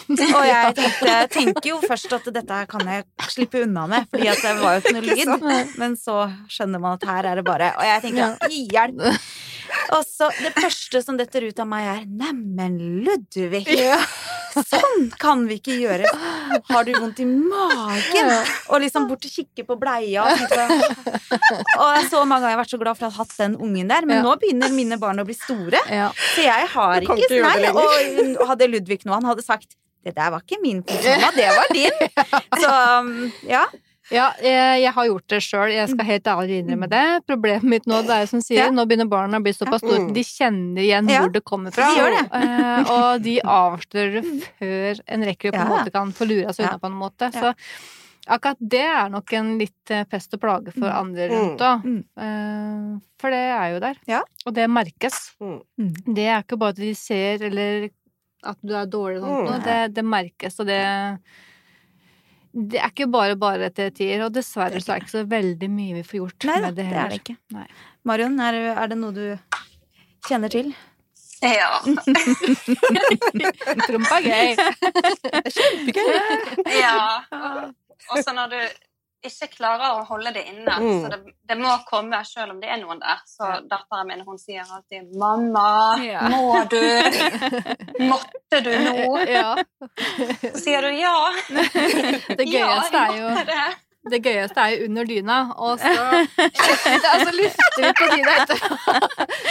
Og 0.07 0.45
jeg 0.53 0.77
tenkte, 0.79 1.17
tenker 1.35 1.71
jo 1.73 1.81
først 1.83 2.15
at 2.15 2.31
dette 2.39 2.61
kan 2.71 2.87
jeg 2.89 3.05
slippe 3.35 3.65
unna 3.67 3.89
med, 3.91 4.07
fordi 4.13 4.31
at 4.31 4.45
det 4.45 4.55
var 4.63 4.77
jo 4.77 4.85
ikke 4.85 4.95
noe 4.95 5.09
lyd. 5.11 5.75
Men 5.83 5.99
så 5.99 6.21
skjønner 6.53 6.83
man 6.83 7.01
at 7.01 7.11
her 7.11 7.33
er 7.33 7.41
det 7.41 7.47
bare 7.47 7.75
Og 7.75 7.85
jeg 7.89 8.07
tenker 8.07 8.55
hjelp! 8.55 9.03
Og 9.97 10.03
så 10.07 10.31
det 10.41 10.53
første 10.57 11.03
som 11.05 11.19
detter 11.19 11.47
ut 11.49 11.63
av 11.63 11.69
meg, 11.71 11.87
er 11.93 12.03
neimen, 12.07 12.79
Ludvig! 13.07 13.67
Ja. 13.71 14.01
Sånn 14.57 15.11
kan 15.21 15.45
vi 15.49 15.59
ikke 15.61 15.77
gjøre! 15.77 16.11
Har 16.71 16.87
du 16.87 16.95
vondt 16.97 17.21
i 17.21 17.27
magen? 17.29 18.31
Og 18.73 18.81
liksom 18.85 19.09
bort 19.11 19.27
og 19.29 19.33
kikke 19.33 19.67
på 19.69 19.77
bleia. 19.81 20.25
Og, 20.27 21.99
så 22.09 22.23
mange 22.25 22.47
ganger 22.47 22.55
jeg 22.55 22.57
har 22.57 22.63
vært 22.63 22.75
så 22.75 22.81
glad 22.81 22.99
for 22.99 23.09
å 23.09 23.13
ha 23.13 23.25
hatt 23.25 23.35
den 23.41 23.57
ungen 23.61 23.91
der, 23.91 24.09
men 24.09 24.21
ja. 24.21 24.27
nå 24.27 24.37
begynner 24.41 24.73
mine 24.73 25.01
barn 25.03 25.21
å 25.21 25.27
bli 25.29 25.37
store. 25.37 25.83
Ja. 25.93 26.13
Så 26.35 26.47
jeg 26.47 26.71
har 26.77 27.05
ikke, 27.05 27.19
ikke 27.27 27.43
Nei, 27.45 27.73
og, 27.73 28.39
og 28.41 28.47
hadde 28.55 28.71
Ludvig 28.73 29.03
noe, 29.05 29.19
han 29.19 29.29
hadde 29.29 29.45
sagt 29.45 29.77
det 30.07 30.15
der 30.15 30.31
var 30.31 30.45
ikke 30.45 30.61
min 30.63 30.85
mamma, 30.87 31.33
det 31.35 31.49
var 31.51 31.73
din. 31.75 31.97
Så 32.63 32.71
um, 33.01 33.09
ja. 33.49 33.65
Ja, 34.15 34.29
jeg, 34.39 34.83
jeg, 34.85 34.93
har 34.95 35.07
gjort 35.09 35.27
det 35.33 35.41
sjøl. 35.43 35.73
Jeg 35.75 35.91
skal 35.91 36.07
helt 36.07 36.29
ærlig 36.31 36.61
innrømme 36.63 36.89
det. 36.91 37.05
Problemet 37.27 37.67
mitt 37.73 37.89
nå 37.91 37.99
det 38.07 38.21
er 38.23 38.31
som 38.31 38.43
sier, 38.45 38.69
ja. 38.69 38.71
nå 38.75 38.85
begynner 38.87 39.09
barna 39.11 39.41
å 39.41 39.45
bli 39.45 39.55
såpass 39.57 39.83
store. 39.83 40.05
Mm. 40.05 40.13
De 40.15 40.25
kjenner 40.27 40.83
igjen 40.85 41.11
hvor 41.11 41.33
det 41.35 41.43
kommer 41.47 41.75
fra. 41.75 41.89
De 41.97 42.09
det. 42.15 42.25
Og, 42.31 42.93
og 42.95 43.25
de 43.25 43.37
avslører 43.57 44.17
det 44.21 44.25
før 44.61 45.05
en 45.17 45.27
rekker 45.31 45.57
på 45.57 45.63
en 45.65 45.73
måte 45.75 45.95
kan 45.95 46.13
få 46.15 46.29
lura 46.31 46.55
seg 46.55 46.69
unna 46.69 46.83
på 46.83 46.91
en 46.93 47.01
måte. 47.01 47.31
Så 47.35 47.53
akkurat 48.37 48.63
det 48.63 48.85
er 48.85 49.11
nok 49.11 49.35
en 49.39 49.53
litt 49.61 49.95
eh, 49.95 50.07
pest 50.11 50.35
og 50.35 50.43
plage 50.43 50.73
for 50.75 50.87
mm. 50.87 50.97
andre 51.01 51.29
rundt 51.33 51.67
òg. 51.67 51.85
Mm. 51.87 52.01
Eh, 52.27 52.89
for 53.23 53.35
det 53.35 53.43
er 53.57 53.69
jo 53.75 53.83
der. 53.89 54.01
Ja. 54.11 54.23
Og 54.47 54.55
det 54.55 54.69
merkes. 54.71 55.21
Mm. 55.43 55.93
Det 56.07 56.29
er 56.31 56.47
ikke 56.47 56.59
bare 56.63 56.77
at 56.77 56.83
de 56.83 56.95
ser 56.99 57.47
eller 57.51 57.89
at 58.47 58.59
du 58.63 58.75
er 58.79 58.87
dårlig 58.91 59.23
sånn. 59.23 59.67
Det, 59.67 59.79
det 59.97 60.07
merkes, 60.07 60.59
og 60.63 60.71
det 60.71 60.81
det 62.57 62.79
er 62.81 62.89
ikke 62.89 63.05
bare 63.13 63.37
bare 63.37 63.69
til 63.77 63.91
tier, 63.93 64.23
og 64.25 64.33
dessverre 64.33 64.81
så 64.81 64.95
er 64.95 65.01
det 65.01 65.05
ikke 65.05 65.13
så 65.13 65.25
veldig 65.29 65.69
mye 65.69 65.99
vi 65.99 66.05
får 66.07 66.19
gjort 66.23 66.47
Nei, 66.49 66.61
med 66.65 66.79
det 66.79 66.87
heller. 66.89 66.97
Det 66.97 67.05
er 67.05 67.11
det 67.13 67.19
ikke. 67.21 67.37
Nei. 67.53 67.67
Marion, 68.09 68.39
er, 68.41 68.55
er, 68.73 68.87
det 68.93 68.99
noe 69.01 69.13
du 69.13 69.27
kjenner 70.29 70.53
til? 70.53 70.71
Ja. 71.45 71.83
Prompa 73.87 74.21
gøy. 74.25 74.57
Kjempegøy. 75.57 76.17
ja. 76.81 76.97
Og 78.15 78.19
så 78.25 78.33
når 78.33 78.47
du 78.55 78.61
ikke 79.25 79.49
klarer 79.55 80.01
å 80.01 80.05
holde 80.09 80.33
det 80.37 80.45
inne. 80.51 80.77
Mm. 80.81 81.01
Så 81.03 81.11
det, 81.13 81.35
det, 81.49 81.57
må 81.61 81.73
komme 81.89 82.21
selv 82.29 82.55
om 82.55 82.61
det 82.61 82.71
er 82.73 82.81
noen 82.83 83.01
der. 83.03 83.23
Så 83.29 83.49
datteren 83.71 84.11
min 84.11 84.25
hun 84.27 84.39
sier 84.39 84.67
alltid 84.67 85.15
'Mamma, 85.17 85.97
ja. 86.05 86.29
må 86.29 86.65
du? 86.71 86.83
Måtte 88.13 88.61
du 88.61 88.73
nå?' 88.85 89.25
Ja. 89.27 89.57
Så 90.43 90.59
sier 90.61 90.83
du 90.83 90.93
ja. 90.95 91.17
Det 92.39 92.47
gøyeste 92.47 92.97
ja, 92.97 93.09
er 93.09 93.19
jo 93.21 93.35
det 93.49 93.65
gøyeste 94.23 94.63
er 94.63 94.75
jo 94.75 94.87
under 94.87 95.09
dyna, 95.09 95.39
og 95.57 95.79
så, 95.83 95.93
altså, 97.13 97.33
lufter 97.35 97.81
vi 97.83 97.91
på 97.99 98.09
dyna 98.13 98.35
etterpå. 98.43 98.69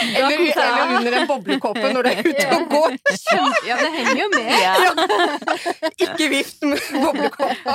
Eller, 0.06 0.30
eller, 0.30 0.96
under 0.96 1.16
en 1.20 1.28
boblekåpe 1.28 1.92
når 1.92 2.06
du 2.06 2.10
er 2.10 2.20
ute 2.24 2.46
og 2.56 2.68
går. 2.72 2.96
Ja, 3.66 3.76
det 3.80 3.90
henger 3.96 4.20
jo 4.22 4.28
med. 4.34 4.48
Ja. 4.62 4.74
Ikke 6.06 6.28
vift 6.32 6.64
med 6.68 6.80
boblekåpa. 7.04 7.74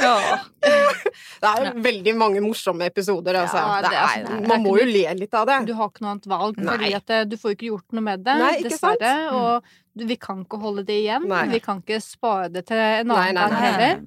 Ja. 0.00 0.14
Det 0.62 1.50
er 1.50 1.72
veldig 1.84 2.14
mange 2.16 2.40
morsomme 2.44 2.86
episoder, 2.88 3.42
altså. 3.42 3.58
Ja, 3.60 3.80
det 3.84 3.92
er, 3.98 4.24
det 4.26 4.36
er, 4.38 4.46
man 4.48 4.62
må 4.64 4.76
jo 4.78 4.86
le 4.88 5.04
litt 5.18 5.34
av 5.36 5.48
det. 5.50 5.58
Du 5.68 5.74
har 5.78 5.90
ikke 5.90 6.04
noe 6.04 6.14
annet 6.16 6.30
valg, 6.30 6.62
fordi 6.62 6.92
at 6.98 7.14
eh, 7.16 7.24
du 7.28 7.36
får 7.40 7.56
ikke 7.56 7.68
gjort 7.72 7.96
noe 7.96 8.06
med 8.06 8.24
det, 8.26 8.38
Nei, 8.40 8.54
dessverre. 8.64 9.12
Sant? 9.26 9.36
Og 9.36 10.06
vi 10.08 10.16
kan 10.20 10.40
ikke 10.46 10.60
holde 10.62 10.86
det 10.88 11.02
igjen. 11.02 11.26
Nei. 11.28 11.44
Vi 11.52 11.60
kan 11.64 11.82
ikke 11.82 12.00
spare 12.04 12.48
det 12.52 12.64
til 12.70 12.80
en 12.80 13.12
annen 13.12 13.40
gang 13.42 13.58
heller. 13.60 14.00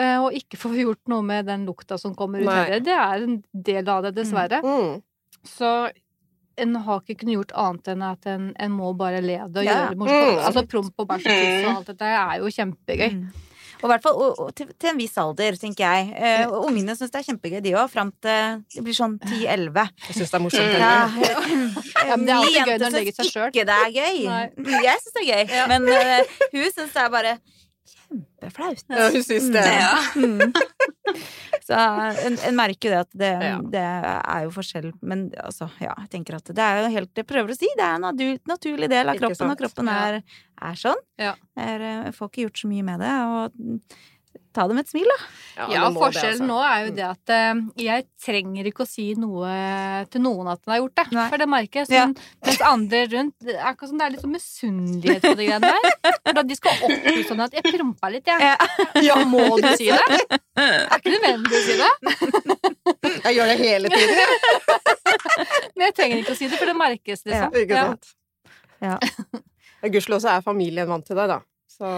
Eh, 0.00 0.16
og 0.18 0.36
ikke 0.36 0.58
får 0.60 0.74
vi 0.74 0.84
gjort 0.86 1.10
noe 1.12 1.24
med 1.26 1.48
den 1.50 1.66
lukta 1.68 1.98
som 2.00 2.14
kommer 2.16 2.40
ut 2.40 2.48
heller. 2.48 2.84
Det 2.84 2.96
er 2.96 3.26
en 3.26 3.40
del 3.52 3.90
av 3.90 4.06
det, 4.06 4.14
dessverre. 4.16 4.62
Mm. 4.64 4.94
Mm. 4.94 5.44
Så 5.50 5.74
en 6.60 6.80
har 6.84 7.04
ikke 7.04 7.20
kunnet 7.22 7.38
gjort 7.38 7.54
annet 7.56 7.92
enn 7.94 8.02
at 8.04 8.26
en, 8.28 8.48
en 8.60 8.72
må 8.74 8.92
bare 8.96 9.20
le 9.24 9.38
det 9.48 9.62
og 9.62 9.66
ja. 9.66 9.76
gjøre 9.76 9.92
det 9.92 10.00
morsomt. 10.02 10.32
Mm. 10.32 10.42
Altså 10.48 10.64
promp 10.72 11.04
og 11.04 11.12
bæsj 11.12 11.28
og 11.28 11.38
tiss 11.38 11.62
og 11.62 11.70
alt 11.76 11.94
dette 11.94 12.10
er 12.16 12.34
jo 12.40 12.52
kjempegøy. 12.56 13.14
Mm. 13.20 13.46
Og 13.80 13.86
i 13.86 13.90
hvert 13.94 14.02
fall 14.04 14.18
og, 14.20 14.40
og, 14.44 14.48
til, 14.52 14.68
til, 14.76 14.90
en 14.90 14.98
viss 15.00 15.14
alder, 15.20 15.56
tenker 15.56 15.86
jeg. 15.86 16.08
Uh, 16.12 16.50
og 16.52 16.66
ungene 16.68 16.92
syns 16.98 17.12
det 17.14 17.22
er 17.22 17.26
kjempegøy, 17.30 17.60
de 17.64 17.70
òg. 17.80 17.86
Fram 17.88 18.10
til 18.20 18.58
det 18.74 18.82
blir 18.84 18.96
sånn 18.96 19.14
10-11. 19.24 19.80
Jeg 20.10 20.18
syns 20.18 20.34
det 20.34 20.36
er 20.36 20.44
morsomt. 20.44 20.74
Ja, 20.76 20.90
ja, 22.10 22.18
men 22.18 22.26
det 22.28 22.34
er 22.34 22.42
alltid 22.42 22.58
gøy 22.58 22.74
når 22.74 22.86
en 22.90 22.98
legger 22.98 23.16
seg 23.16 23.30
sjøl. 23.30 23.48
Ikke 23.48 23.64
det 23.70 23.78
er 23.78 23.94
gøy. 23.94 24.20
Nei. 24.28 24.82
Jeg 24.84 25.00
syns 25.00 25.16
det 25.16 25.22
er 25.22 25.30
gøy. 25.30 25.56
Ja. 25.56 25.64
Men 25.72 25.88
uh, 25.88 26.36
hun 26.52 26.68
syns 26.76 26.92
det 26.92 27.06
er 27.06 27.14
bare 27.16 27.34
kjempeflaut. 28.40 28.84
Ja, 28.88 29.10
hun 29.10 29.24
syns 29.24 29.50
det. 29.52 29.66
Ja. 29.66 29.96
Mm. 30.20 30.52
Så 31.66 31.74
en, 31.74 32.36
en, 32.46 32.56
merker 32.56 32.88
jo 32.88 32.92
det 32.92 32.98
at 33.00 33.14
det, 33.18 33.30
ja. 33.42 33.56
det, 33.72 33.82
er 33.82 34.44
jo 34.44 34.52
forskjell, 34.54 34.90
men 35.06 35.24
altså, 35.42 35.66
ja, 35.82 35.94
jeg 36.04 36.10
tenker 36.12 36.36
at 36.38 36.50
det 36.54 36.62
er 36.62 36.80
jo 36.84 36.90
helt 36.94 37.18
Jeg 37.18 37.26
prøver 37.26 37.50
å 37.50 37.56
si, 37.56 37.70
det 37.78 37.86
er 37.86 37.98
en 37.98 38.20
naturlig 38.46 38.88
del 38.90 39.10
av 39.10 39.18
kroppen, 39.18 39.50
og 39.50 39.58
kroppen 39.58 39.90
er, 39.90 40.20
er 40.60 40.78
sånn. 40.78 41.02
Jeg 41.18 42.14
får 42.16 42.30
ikke 42.30 42.46
gjort 42.46 42.62
så 42.62 42.70
mye 42.70 42.86
med 42.86 43.02
det. 43.02 43.14
Og 43.34 43.98
ta 44.54 44.66
det 44.66 44.76
med 44.76 44.86
et 44.86 44.92
smil, 44.92 45.08
da. 45.10 45.16
Ja, 45.60 45.66
ja 45.74 45.84
forskjellen 45.94 46.40
det, 46.40 46.46
altså. 46.46 46.48
nå 46.48 46.58
er 46.64 46.84
jo 46.84 46.92
det 46.96 47.04
at 47.06 47.32
uh, 47.34 47.60
jeg 47.80 48.06
trenger 48.24 48.68
ikke 48.70 48.84
å 48.84 48.88
si 48.88 49.06
noe 49.20 49.50
til 50.10 50.24
noen 50.24 50.50
at 50.52 50.62
den 50.62 50.74
har 50.74 50.80
gjort 50.80 50.96
det. 51.00 51.06
Nei. 51.16 51.26
For 51.32 51.42
det 51.42 51.48
merker 51.52 51.82
jeg. 51.82 51.90
Sånn, 51.90 52.14
ja. 52.16 52.30
Mens 52.48 52.64
andre 52.70 53.02
rundt 53.14 53.36
Det 53.46 53.56
er 53.56 53.68
akkurat 53.70 53.92
som 53.92 54.00
det 54.00 54.06
er 54.06 54.14
litt 54.14 54.24
sånn 54.24 54.34
misunnelighet 54.34 55.26
på 55.26 55.34
de 55.38 55.48
greiene 55.50 55.72
der. 55.72 56.16
For 56.20 56.38
da 56.38 56.44
de 56.46 56.58
skal 56.58 56.84
opplyse 56.88 57.26
sånn 57.30 57.44
at 57.46 57.56
'jeg 57.56 57.74
prompa 57.74 58.10
litt', 58.12 58.30
jeg. 58.30 58.40
Ja. 58.50 58.56
ja, 59.10 59.18
må 59.24 59.44
du 59.60 59.68
si 59.78 59.90
det? 59.90 60.40
Er 60.60 60.96
ikke 60.98 61.14
nødvendig 61.14 61.60
å 61.60 61.64
si 61.66 61.76
det. 61.80 61.92
Jeg 63.24 63.36
gjør 63.36 63.52
det 63.52 63.58
hele 63.60 63.92
tiden, 63.92 64.16
Men 65.76 65.86
jeg 65.88 65.94
trenger 65.96 66.18
ikke 66.20 66.34
å 66.34 66.38
si 66.38 66.48
det, 66.48 66.58
for 66.58 66.70
det 66.70 66.76
merkes, 66.76 67.24
liksom. 67.24 67.54
Ja, 67.54 67.62
ikke 67.64 67.84
sant. 67.86 68.10
Ja. 68.80 68.96
Gudskjelov 69.88 70.20
så 70.24 70.34
er 70.34 70.44
familien 70.44 70.88
vant 70.90 71.06
til 71.08 71.18
deg, 71.18 71.30
da. 71.32 71.40
Så... 71.80 71.90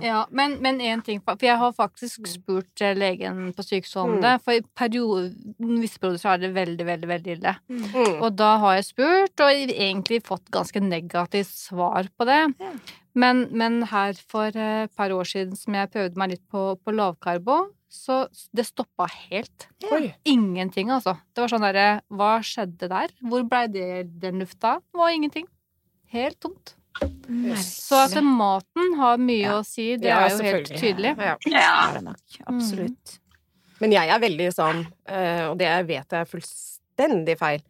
Ja, 0.00 0.22
men 0.32 0.80
én 0.80 1.02
ting 1.04 1.18
For 1.20 1.44
jeg 1.44 1.60
har 1.60 1.72
faktisk 1.76 2.22
mm. 2.22 2.28
spurt 2.32 2.82
eh, 2.84 2.94
legen 2.96 3.50
på 3.52 3.64
sykehuset 3.66 3.98
om 4.00 4.14
mm. 4.14 4.20
det. 4.24 4.34
For 4.44 4.56
i 4.56 4.62
perioden 4.80 5.82
visse 5.82 6.00
perioder 6.00 6.22
så 6.22 6.30
er 6.32 6.40
det 6.46 6.54
veldig, 6.56 6.86
veldig 6.88 7.10
veldig 7.10 7.34
ille. 7.34 7.52
Mm. 7.68 7.82
mm. 7.84 8.14
Og 8.22 8.38
da 8.38 8.54
har 8.62 8.78
jeg 8.78 8.86
spurt, 8.88 9.44
og 9.44 9.60
egentlig 9.66 10.22
fått 10.24 10.48
ganske 10.54 10.80
negativt 10.80 11.52
svar 11.52 12.08
på 12.16 12.28
det. 12.28 12.40
Ja. 12.56 12.72
Men, 13.18 13.44
men, 13.52 13.82
her 13.90 14.16
for 14.30 14.54
et 14.54 14.94
par 14.96 15.12
år 15.12 15.28
siden 15.28 15.58
som 15.58 15.76
jeg 15.76 15.90
prøvde 15.92 16.20
meg 16.20 16.32
litt 16.32 16.44
på, 16.48 16.70
på 16.80 16.94
lavkarbo, 16.94 17.66
så 17.92 18.22
det 18.56 18.64
stoppa 18.68 19.10
helt. 19.28 19.68
Ja. 19.84 20.00
Ingenting, 20.28 20.92
altså. 20.94 21.18
Det 21.34 21.44
var 21.44 21.52
sånn 21.52 21.68
derre 21.68 21.86
Hva 22.08 22.32
skjedde 22.44 22.88
der? 22.92 23.12
Hvor 23.28 23.44
blei 23.48 23.66
den 23.68 24.40
lufta? 24.40 24.78
Det 24.80 25.00
var 25.04 25.12
ingenting. 25.12 25.48
Helt 26.14 26.40
tomt. 26.40 26.78
Så 27.62 28.02
at 28.04 28.16
maten 28.24 28.94
har 28.98 29.20
mye 29.20 29.44
ja. 29.44 29.56
å 29.58 29.64
si, 29.66 29.90
det 30.00 30.10
ja, 30.10 30.20
er 30.26 30.34
jo 30.34 30.44
helt 30.44 30.70
tydelig. 30.74 31.14
Ja. 31.16 31.36
ja. 31.44 31.72
Det 31.92 32.00
er 32.00 32.04
nok. 32.06 32.38
Absolutt. 32.44 33.16
Mm. 33.16 33.24
Men 33.78 33.94
jeg 33.94 34.10
er 34.10 34.22
veldig 34.22 34.48
sånn, 34.54 34.84
eh, 35.06 35.44
og 35.46 35.58
det 35.60 35.70
vet 35.88 36.16
jeg 36.16 36.24
er 36.24 36.30
fullstendig 36.30 37.36
feil, 37.38 37.62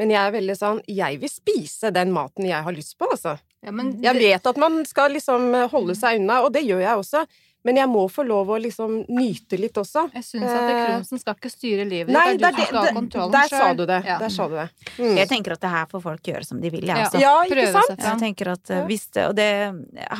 men 0.00 0.10
jeg 0.10 0.18
er 0.18 0.32
veldig 0.34 0.54
sånn 0.58 0.80
Jeg 0.90 1.20
vil 1.22 1.30
spise 1.30 1.92
den 1.94 2.10
maten 2.12 2.48
jeg 2.48 2.66
har 2.66 2.74
lyst 2.74 2.96
på, 2.98 3.06
altså. 3.14 3.36
Ja, 3.64 3.72
jeg 4.10 4.18
vet 4.18 4.48
at 4.50 4.58
man 4.60 4.82
skal 4.84 5.14
liksom 5.14 5.54
holde 5.72 5.94
seg 5.96 6.18
unna, 6.20 6.42
og 6.44 6.50
det 6.52 6.66
gjør 6.66 6.82
jeg 6.82 7.00
også. 7.00 7.22
Men 7.64 7.78
jeg 7.80 7.88
må 7.88 8.02
få 8.12 8.26
lov 8.28 8.50
å 8.52 8.58
liksom 8.60 8.98
nyte 9.16 9.56
litt 9.56 9.78
også. 9.80 10.04
Jeg 10.12 10.26
syns 10.26 10.50
at 10.52 10.66
Kronsen 10.68 11.20
skal 11.22 11.38
ikke 11.38 11.52
styre 11.52 11.86
livet 11.88 12.12
ditt. 12.12 12.16
Nei, 12.18 12.36
det 12.36 12.50
er 12.50 12.52
du 12.52 12.60
som 12.60 12.68
skal 12.68 12.80
ha 12.84 12.92
kontrollen 12.98 13.32
Der 13.32 13.52
sa 13.54 13.70
du 13.72 13.84
det. 13.88 14.00
Ja. 14.04 14.18
Der 14.20 14.34
sa 14.34 14.48
du 14.52 14.56
det. 14.58 14.68
Mm. 14.98 15.16
Jeg 15.16 15.30
tenker 15.32 15.56
at 15.56 15.64
det 15.64 15.72
her 15.72 15.88
får 15.88 16.04
folk 16.04 16.32
gjøre 16.34 16.44
som 16.44 16.60
de 16.60 16.72
vil, 16.74 16.84
jeg, 16.84 17.08
også. 17.08 17.22
Ja, 17.22 17.34
ikke 17.48 17.66
sant? 17.72 18.04
Jeg 18.04 18.20
tenker 18.20 18.52
at 18.52 18.72
eh, 18.74 18.84
hvis 18.90 19.08
det, 19.16 19.26
Og 19.30 19.36
det 19.40 19.50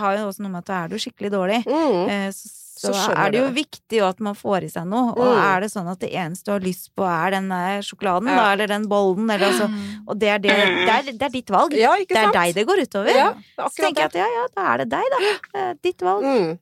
har 0.01 0.17
jo 0.17 0.27
også 0.31 0.47
noe 0.47 0.55
med 0.57 0.65
at 0.65 0.77
er 0.79 0.95
du 0.95 1.01
skikkelig 1.05 1.35
dårlig, 1.37 1.61
mm. 1.69 2.01
Eh, 2.15 2.27
så, 2.33 2.49
så, 2.81 2.95
så 2.97 3.13
er 3.13 3.31
det 3.33 3.39
jo 3.39 3.45
det. 3.47 3.55
viktig 3.61 4.01
at 4.09 4.19
man 4.25 4.35
får 4.37 4.65
i 4.67 4.73
seg 4.73 4.89
noe. 4.89 5.13
Og 5.13 5.29
mm. 5.29 5.45
er 5.45 5.65
det 5.65 5.71
sånn 5.77 5.93
at 5.93 6.01
det 6.01 6.15
eneste 6.17 6.49
du 6.49 6.57
har 6.57 6.65
lyst 6.65 6.91
på, 6.97 7.05
er 7.05 7.37
den 7.37 7.53
sjokoladen, 7.85 8.33
ja. 8.33 8.41
da, 8.41 8.51
eller 8.57 8.73
den 8.73 8.89
bollen, 8.89 9.29
eller 9.29 9.53
altså 9.53 9.69
Og 10.09 10.17
det 10.21 10.33
er, 10.33 10.41
det, 10.41 10.57
det, 10.57 10.91
er, 10.97 11.09
det 11.13 11.29
er 11.29 11.37
ditt 11.37 11.53
valg. 11.53 11.77
Ja, 11.77 11.93
det 12.01 12.25
er 12.25 12.33
deg 12.41 12.57
det 12.57 12.65
går 12.73 12.87
utover. 12.89 13.13
Ja, 13.13 13.33
så 13.61 13.73
tenker 13.85 14.07
jeg 14.09 14.15
at 14.15 14.23
ja, 14.25 14.31
ja, 14.41 14.47
da 14.57 14.71
er 14.73 14.85
det 14.85 14.93
deg, 14.97 15.17
da. 15.17 15.73
Ditt 15.85 16.09
valg. 16.09 16.25
Mm. 16.25 16.55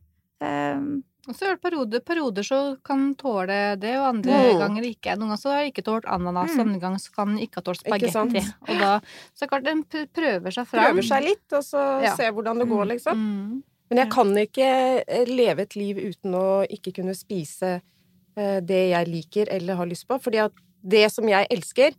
Um, 0.43 1.03
og 1.31 1.37
så 1.39 1.47
er 1.47 1.55
det 1.55 1.63
perioder, 1.63 2.01
perioder 2.03 2.47
så 2.47 2.57
kan 2.83 3.13
tåle 3.19 3.77
det, 3.79 3.93
og 4.01 4.09
andre 4.09 4.39
mm. 4.43 4.57
ganger 4.59 4.87
ikke. 4.89 5.13
Noen 5.15 5.31
ganger 5.31 5.39
så 5.39 5.53
har 5.53 5.61
jeg 5.63 5.71
ikke 5.71 5.85
tålt 5.87 6.09
ananas, 6.11 6.57
mm. 6.57 6.63
andre 6.65 6.81
ganger 6.83 7.03
så 7.05 7.13
kan 7.15 7.37
jeg 7.37 7.47
ikke 7.47 7.61
ha 7.61 7.67
tålt 7.69 7.83
spagetti. 7.85 8.43
Og 8.73 8.81
da 8.83 8.97
så 9.39 9.47
klart 9.51 9.69
den 9.69 9.85
prøver 9.87 10.57
seg 10.57 10.67
fram. 10.67 10.89
Prøver 10.89 11.07
seg 11.07 11.29
litt, 11.29 11.47
og 11.55 11.63
så 11.63 11.85
ja. 12.03 12.17
ser 12.19 12.35
hvordan 12.35 12.65
det 12.65 12.67
går, 12.73 12.83
mm. 12.83 12.91
liksom. 12.97 13.23
Mm. 13.23 13.63
Men 13.93 14.03
jeg 14.03 14.11
kan 14.17 14.35
ikke 14.41 14.69
eh, 15.05 15.31
leve 15.31 15.67
et 15.67 15.79
liv 15.79 15.99
uten 16.01 16.35
å 16.35 16.47
ikke 16.65 16.95
kunne 16.97 17.15
spise 17.15 17.75
eh, 17.77 18.59
det 18.65 18.85
jeg 18.91 19.11
liker 19.13 19.51
eller 19.53 19.79
har 19.79 19.91
lyst 19.91 20.09
på. 20.09 20.19
Fordi 20.27 20.43
at 20.49 20.63
det 20.83 21.05
som 21.13 21.29
jeg 21.29 21.47
elsker, 21.53 21.95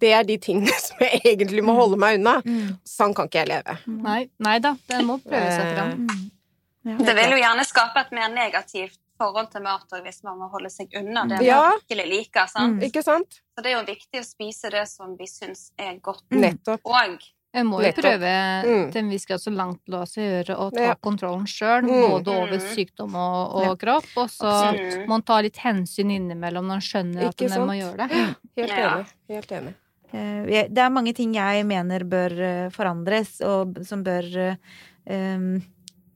det 0.00 0.12
er 0.16 0.24
de 0.24 0.38
tingene 0.40 0.80
som 0.86 1.02
jeg 1.04 1.20
egentlig 1.34 1.64
må 1.66 1.74
mm. 1.74 1.80
holde 1.82 2.00
meg 2.00 2.20
unna. 2.22 2.38
Mm. 2.46 2.78
Sånn 2.88 3.12
kan 3.18 3.28
ikke 3.28 3.42
jeg 3.42 3.52
leve. 3.52 3.76
Nei, 4.00 4.22
nei 4.40 4.60
da, 4.64 4.78
det 4.88 5.02
må 5.04 5.20
prøve 5.20 5.50
seg 5.50 5.74
fram. 5.74 6.06
Ja. 6.82 6.96
Det 6.98 7.14
vil 7.14 7.36
jo 7.36 7.40
gjerne 7.42 7.64
skape 7.66 8.02
et 8.02 8.14
mer 8.16 8.32
negativt 8.32 8.98
forhold 9.22 9.52
til 9.52 9.62
mat 9.62 10.00
hvis 10.02 10.22
man 10.26 10.40
må 10.40 10.48
holde 10.52 10.70
seg 10.72 10.94
unna 10.98 11.24
det 11.30 11.42
ja. 11.46 11.60
man 11.60 11.76
virkelig 11.78 12.08
liker. 12.10 12.48
Sant? 12.50 12.78
Mm. 12.78 12.88
Ikke 12.88 13.04
sant? 13.06 13.42
Så 13.54 13.62
det 13.62 13.72
er 13.72 13.78
jo 13.78 13.84
viktig 13.86 14.22
å 14.22 14.26
spise 14.26 14.72
det 14.72 14.86
som 14.90 15.14
vi 15.18 15.28
syns 15.30 15.70
er 15.78 15.94
godt. 16.02 16.24
Mm. 16.32 16.40
Nettopp. 16.46 16.82
Og 16.88 17.22
jeg 17.52 17.66
må 17.68 17.82
jo 17.82 17.90
Nettopp. 17.90 18.06
prøve 18.06 18.32
mm. 18.64 18.86
til 18.94 19.02
en 19.02 19.10
viss 19.12 19.28
grad 19.28 19.42
så 19.42 19.52
langt 19.52 19.92
la 19.92 20.06
seg 20.08 20.24
gjøre 20.24 20.56
å 20.56 20.70
ta 20.72 20.86
ja. 20.86 20.94
kontrollen 21.04 21.44
sjøl, 21.50 21.84
mm. 21.84 22.06
både 22.14 22.32
over 22.32 22.56
mm. 22.56 22.64
sykdom 22.72 23.18
og, 23.20 23.58
og 23.60 23.66
ja. 23.66 23.74
kropp, 23.82 24.08
og 24.22 24.32
så 24.32 24.54
må 24.72 25.10
man 25.10 25.26
ta 25.28 25.36
litt 25.44 25.60
hensyn 25.60 26.14
innimellom 26.14 26.64
når 26.64 26.80
man 26.80 26.86
skjønner 26.86 27.28
at 27.28 27.44
man 27.52 27.68
må 27.68 27.76
gjøre 27.76 28.08
det. 28.08 28.22
Helt 28.62 28.78
enig. 28.78 29.12
Helt 29.34 29.54
enig. 29.58 29.74
Eh, 30.12 30.64
det 30.72 30.84
er 30.86 30.96
mange 30.96 31.12
ting 31.16 31.36
jeg 31.36 31.68
mener 31.68 32.06
bør 32.08 32.38
eh, 32.48 32.64
forandres, 32.72 33.36
og 33.44 33.82
som 33.84 34.00
bør 34.06 34.32
um, 35.04 35.60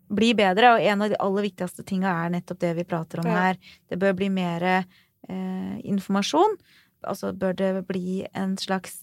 bli 0.08 0.32
bedre. 0.38 0.76
Og 0.76 0.86
en 0.86 1.04
av 1.06 1.12
de 1.12 1.20
aller 1.22 1.48
viktigste 1.48 1.84
tinga 1.86 2.12
er 2.24 2.34
nettopp 2.36 2.62
det 2.62 2.74
vi 2.80 2.86
prater 2.88 3.22
om 3.22 3.30
her. 3.30 3.60
Det 3.90 3.98
bør 4.00 4.16
bli 4.18 4.30
mer 4.32 4.66
eh, 4.70 5.76
informasjon. 5.84 6.58
Altså 7.06 7.32
bør 7.36 7.56
det 7.58 7.72
bli 7.88 8.24
en 8.34 8.56
slags 8.58 9.02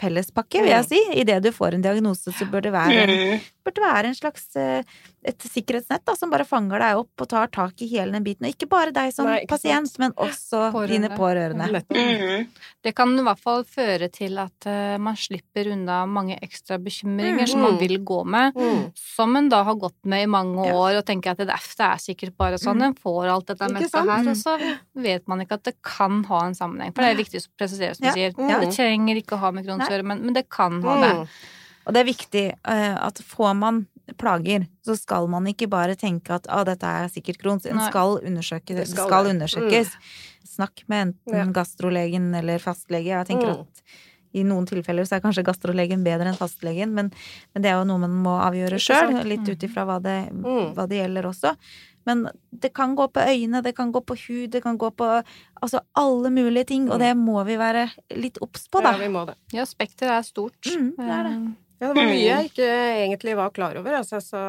fellespakke, 0.00 0.62
vil 0.62 0.72
jeg 0.72 0.86
si. 0.88 1.00
Idet 1.20 1.40
du 1.44 1.50
får 1.52 1.76
en 1.76 1.84
diagnose, 1.84 2.32
så 2.32 2.46
bør 2.50 2.64
det 2.66 2.72
være 2.74 3.04
en, 3.04 3.12
mm. 3.34 3.48
det 3.70 3.82
være 3.84 4.10
en 4.10 4.16
slags 4.16 4.46
eh, 4.56 4.86
et 5.20 5.44
sikkerhetsnett 5.44 6.00
da, 6.08 6.14
som 6.16 6.30
bare 6.32 6.46
fanger 6.48 6.80
deg 6.80 6.98
opp 7.02 7.24
og 7.24 7.28
tar 7.28 7.50
tak 7.52 7.82
i 7.84 7.88
hele 7.90 8.14
den 8.16 8.24
biten. 8.24 8.46
Og 8.48 8.54
ikke 8.54 8.70
bare 8.70 8.92
deg 8.94 9.12
som 9.12 9.26
Nei, 9.28 9.42
pasient, 9.48 9.92
men 10.00 10.14
også 10.16 10.70
pårørende. 10.72 10.94
dine 10.94 11.10
pårørende. 11.18 11.82
Mm. 11.90 12.46
Det 12.80 12.94
kan 12.96 13.12
i 13.12 13.24
hvert 13.26 13.42
fall 13.42 13.66
føre 13.68 14.08
til 14.12 14.40
at 14.40 14.68
uh, 14.68 14.96
man 15.02 15.18
slipper 15.20 15.68
unna 15.74 16.00
mange 16.08 16.38
ekstra 16.40 16.78
bekymringer 16.80 17.44
mm. 17.44 17.50
som 17.52 17.64
man 17.66 17.76
vil 17.82 17.98
gå 18.00 18.22
med, 18.24 18.56
mm. 18.56 18.80
som 18.96 19.36
en 19.36 19.52
da 19.52 19.60
har 19.68 19.76
gått 19.82 19.98
med 20.08 20.24
i 20.24 20.30
mange 20.30 20.64
år, 20.70 20.94
ja. 20.94 21.02
og 21.02 21.06
tenker 21.10 21.34
at 21.34 21.44
det 21.44 21.50
er, 21.52 21.68
det 21.82 21.88
er 21.90 22.02
sikkert 22.06 22.36
bare 22.40 22.62
sånn, 22.62 22.80
mm. 22.80 22.88
en 22.88 22.98
får 23.04 23.30
alt 23.34 23.52
dette 23.52 23.70
meste 23.76 24.04
her, 24.08 24.32
og 24.32 24.40
så 24.40 24.56
vet 25.04 25.28
man 25.28 25.44
ikke 25.44 25.60
at 25.60 25.68
det 25.68 25.76
kan 25.84 26.24
ha 26.32 26.44
en 26.48 26.56
sammenheng. 26.56 26.96
For 26.96 27.04
det 27.04 27.12
er 27.12 27.20
viktig 27.20 27.44
å 27.44 27.48
presisere, 27.60 27.92
som 27.98 28.08
du 28.08 28.12
sier. 28.16 28.32
Det 28.32 28.72
trenger 28.72 29.20
ikke 29.20 29.36
å 29.36 29.44
ha 29.44 29.52
med 29.52 29.68
Crohns 29.68 29.84
å 29.84 29.92
gjøre, 29.92 30.12
men, 30.14 30.24
men, 30.24 30.36
det 30.40 30.48
kan 30.48 30.80
ha 30.86 31.00
det. 31.04 31.14
Og 31.88 31.94
det 31.96 32.00
er 32.00 32.08
viktig 32.08 32.44
uh, 32.64 32.96
at 33.04 33.20
får 33.26 33.56
man 33.58 33.84
plager, 34.18 34.66
så 34.86 34.96
skal 34.98 35.28
man 35.30 35.46
ikke 35.50 35.68
bare 35.70 35.96
tenke 35.98 36.34
at 36.36 36.48
ah, 36.50 36.64
dette 36.66 36.86
er 36.86 37.10
sikkert 37.12 37.40
Crohns. 37.42 37.66
En 37.68 37.80
skal, 37.86 38.18
undersøke, 38.18 38.74
det 38.76 38.86
skal, 38.90 39.08
skal 39.10 39.32
undersøkes. 39.34 39.96
Mm. 39.96 40.46
Snakk 40.56 40.84
med 40.90 41.08
enten 41.08 41.40
ja. 41.42 41.48
gastrolegen 41.54 42.30
eller 42.34 42.62
fastlege. 42.62 43.12
Jeg 43.12 43.28
tenker 43.30 43.52
mm. 43.52 43.60
at 43.60 43.98
i 44.32 44.44
noen 44.46 44.66
tilfeller 44.68 45.06
så 45.06 45.18
er 45.18 45.24
kanskje 45.24 45.44
gastrolegen 45.46 46.04
bedre 46.06 46.30
enn 46.30 46.38
fastlegen, 46.38 46.92
men, 46.94 47.10
men 47.54 47.64
det 47.64 47.72
er 47.72 47.80
jo 47.80 47.86
noe 47.88 48.02
man 48.04 48.18
må 48.24 48.36
avgjøre 48.38 48.78
sjøl, 48.82 49.16
litt 49.26 49.48
ut 49.48 49.64
ifra 49.66 49.86
hva, 49.88 49.98
mm. 50.00 50.74
hva, 50.76 50.86
det 50.90 51.00
gjelder 51.00 51.30
også. 51.30 51.54
Men 52.08 52.28
det 52.50 52.70
kan 52.74 52.94
gå 52.96 53.08
på 53.12 53.22
øyne, 53.28 53.62
det 53.64 53.74
kan 53.76 53.90
gå 53.92 54.00
på 54.06 54.16
hud, 54.22 54.50
det 54.54 54.62
kan 54.64 54.78
gå 54.80 54.88
på 54.96 55.08
altså 55.60 55.82
alle 55.98 56.30
mulige 56.32 56.70
ting, 56.72 56.86
og 56.88 56.96
mm. 56.96 57.02
det 57.02 57.10
må 57.18 57.42
vi 57.48 57.58
være 57.60 57.88
litt 58.16 58.38
obs 58.44 58.70
på, 58.70 58.82
da. 58.84 58.94
Ja, 58.94 59.02
vi 59.02 59.10
må 59.12 59.26
det. 59.28 59.36
Ja, 59.56 59.66
spekteret 59.68 60.20
er 60.20 60.24
stort. 60.26 60.62
Mm, 60.70 60.94
det 60.96 61.10
er 61.18 61.28
det. 61.28 61.34
Eh, 61.80 61.86
ja, 61.86 61.94
det 61.94 61.96
var 61.96 62.10
mye 62.10 62.20
jeg 62.20 62.50
ikke 62.50 62.68
egentlig 63.06 63.38
var 63.38 63.56
klar 63.56 63.78
over, 63.80 63.94
altså, 64.02 64.20
så, 64.20 64.40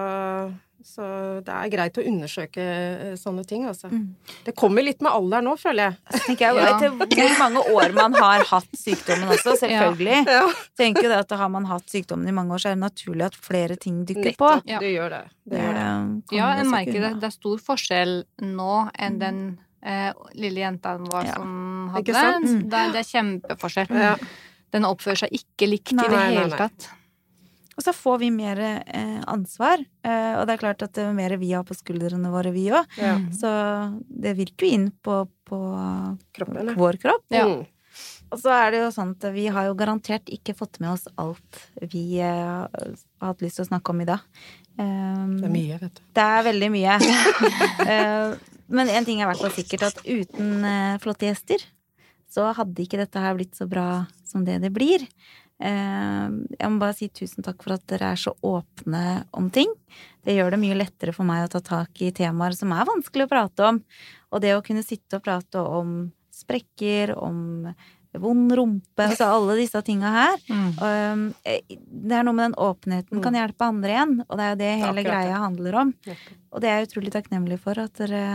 så 0.83 1.05
det 1.45 1.53
er 1.55 1.71
greit 1.71 1.99
å 2.01 2.03
undersøke 2.03 2.65
eh, 2.65 3.13
sånne 3.19 3.45
ting, 3.47 3.63
altså. 3.69 3.87
Mm. 3.87 4.09
Det 4.43 4.53
kommer 4.59 4.83
litt 4.83 4.99
med 5.03 5.13
alderen 5.15 5.47
nå, 5.47 5.55
føler 5.61 5.87
jeg. 5.87 5.95
Så 6.11 6.21
tenker 6.25 6.47
jeg 6.49 6.59
ja. 6.59 6.75
Etter 6.75 7.23
hvor 7.31 7.39
mange 7.39 7.63
år 7.71 7.95
man 7.95 8.19
har 8.19 8.45
hatt 8.51 8.75
sykdommen 8.75 9.31
også, 9.31 9.55
selvfølgelig. 9.63 10.19
Ja. 10.27 10.41
Ja. 10.41 10.51
Tenker 10.81 11.07
jo 11.07 11.13
det 11.13 11.23
at 11.23 11.33
Har 11.41 11.49
man 11.53 11.65
hatt 11.69 11.87
sykdommen 11.89 12.27
i 12.27 12.35
mange 12.35 12.55
år, 12.57 12.63
så 12.63 12.71
er 12.71 12.77
det 12.77 12.83
naturlig 12.83 13.29
at 13.31 13.39
flere 13.39 13.79
ting 13.79 14.03
dukker 14.05 14.35
på. 14.37 14.53
Ja. 14.67 14.83
Det 14.83 14.91
gjør 14.91 15.15
det. 15.15 15.23
det, 15.47 15.63
gjør 15.63 15.79
det. 15.79 15.89
Ja, 16.35 16.53
jeg 16.59 16.69
merker 16.75 16.99
det. 17.07 17.17
Det 17.23 17.29
er 17.31 17.35
stor 17.39 17.65
forskjell 17.71 18.15
nå 18.51 18.71
enn 18.91 19.17
mm. 19.17 19.19
den 19.23 19.43
eh, 19.87 20.23
lille 20.35 20.65
jenta 20.67 20.97
vår 20.99 21.31
som 21.31 21.51
hadde 21.95 22.15
det. 22.17 22.29
Mm. 22.43 22.63
Det, 22.71 22.87
er 22.91 23.11
kjempeforskjell. 23.15 24.25
Den 24.71 24.87
oppfører 24.87 25.25
seg 25.25 25.39
ikke 25.41 25.71
likt 25.71 25.95
nei, 25.95 26.07
i 26.07 26.11
det 26.11 26.25
hele 26.27 26.65
tatt. 26.67 26.91
Og 27.77 27.85
så 27.85 27.93
får 27.95 28.17
vi 28.21 28.29
mer 28.35 28.59
eh, 28.61 29.19
ansvar. 29.31 29.81
Eh, 30.03 30.33
og 30.37 30.45
det 30.47 30.55
er 30.55 30.61
klart 30.61 30.83
at 30.85 30.93
det 30.97 31.05
er 31.07 31.15
mer 31.15 31.37
vi 31.39 31.53
har 31.53 31.65
på 31.67 31.77
skuldrene 31.77 32.31
våre, 32.33 32.51
vi 32.53 32.67
òg. 32.73 32.97
Ja. 32.99 33.15
Så 33.35 33.51
det 34.05 34.35
virker 34.39 34.67
jo 34.67 34.79
inn 34.79 34.89
på, 35.03 35.23
på 35.47 35.61
Kroppen, 36.35 36.73
vår 36.77 36.99
kropp. 37.01 37.25
Ja. 37.33 37.47
Mm. 37.47 37.63
Og 38.31 38.39
så 38.39 38.53
er 38.55 38.71
det 38.71 38.79
jo 38.85 38.91
sånn 38.95 39.11
at 39.17 39.27
vi 39.35 39.49
har 39.51 39.67
jo 39.67 39.75
garantert 39.79 40.29
ikke 40.31 40.55
fått 40.55 40.79
med 40.83 40.93
oss 40.93 41.09
alt 41.19 41.63
vi 41.91 42.21
eh, 42.23 42.61
har 42.63 43.31
hatt 43.31 43.43
lyst 43.43 43.59
til 43.59 43.65
å 43.65 43.71
snakke 43.73 43.91
om 43.91 44.03
i 44.03 44.07
dag. 44.07 44.23
Um, 44.79 45.35
det 45.41 45.49
er 45.49 45.51
mye, 45.51 45.79
vet 45.81 45.97
du. 45.97 46.01
Det 46.15 46.23
er 46.37 46.47
veldig 46.47 46.69
mye. 46.71 46.95
uh, 47.83 48.39
men 48.77 48.91
én 48.93 49.07
ting 49.07 49.19
er 49.19 49.27
i 49.27 49.29
hvert 49.33 49.43
fall 49.43 49.53
sikkert, 49.55 49.89
at 49.89 49.99
uten 50.07 50.63
uh, 50.63 50.99
flotte 51.03 51.27
gjester 51.27 51.65
så 52.31 52.47
hadde 52.55 52.85
ikke 52.85 53.01
dette 53.01 53.19
her 53.19 53.35
blitt 53.35 53.57
så 53.59 53.67
bra 53.67 54.05
som 54.23 54.45
det 54.47 54.61
det 54.63 54.71
blir. 54.71 55.03
Jeg 55.61 56.71
må 56.71 56.81
bare 56.81 56.95
si 56.97 57.09
tusen 57.13 57.45
takk 57.45 57.61
for 57.61 57.75
at 57.75 57.85
dere 57.91 58.13
er 58.15 58.19
så 58.19 58.33
åpne 58.45 59.23
om 59.37 59.51
ting. 59.53 59.69
Det 60.25 60.35
gjør 60.35 60.55
det 60.55 60.61
mye 60.61 60.77
lettere 60.79 61.13
for 61.15 61.27
meg 61.27 61.45
å 61.45 61.51
ta 61.53 61.61
tak 61.65 62.01
i 62.01 62.11
temaer 62.15 62.57
som 62.57 62.73
er 62.73 62.89
vanskelig 62.89 63.27
å 63.27 63.31
prate 63.31 63.67
om. 63.69 63.81
Og 64.31 64.43
det 64.43 64.55
å 64.55 64.63
kunne 64.65 64.85
sitte 64.85 65.19
og 65.19 65.25
prate 65.25 65.61
om 65.61 66.11
sprekker, 66.33 67.13
om 67.19 67.69
vond 68.19 68.51
rumpe, 68.51 69.05
altså 69.05 69.29
alle 69.31 69.55
disse 69.61 69.79
tinga 69.87 70.11
her. 70.11 70.41
Mm. 70.51 71.27
det 71.85 72.17
er 72.17 72.25
noe 72.27 72.35
med 72.35 72.49
den 72.49 72.57
åpenheten 72.59 73.21
kan 73.21 73.35
mm. 73.35 73.39
hjelpe 73.39 73.67
andre 73.67 73.93
igjen, 73.93 74.15
og 74.27 74.39
det 74.39 74.45
er 74.45 74.51
jo 74.51 74.59
det 74.61 74.71
hele 74.81 75.05
greia 75.05 75.43
handler 75.45 75.77
om. 75.85 75.93
Og 76.51 76.63
det 76.63 76.71
er 76.71 76.81
jeg 76.81 76.89
utrolig 76.89 77.13
takknemlig 77.15 77.61
for 77.63 77.79
at 77.79 77.95
dere 78.01 78.25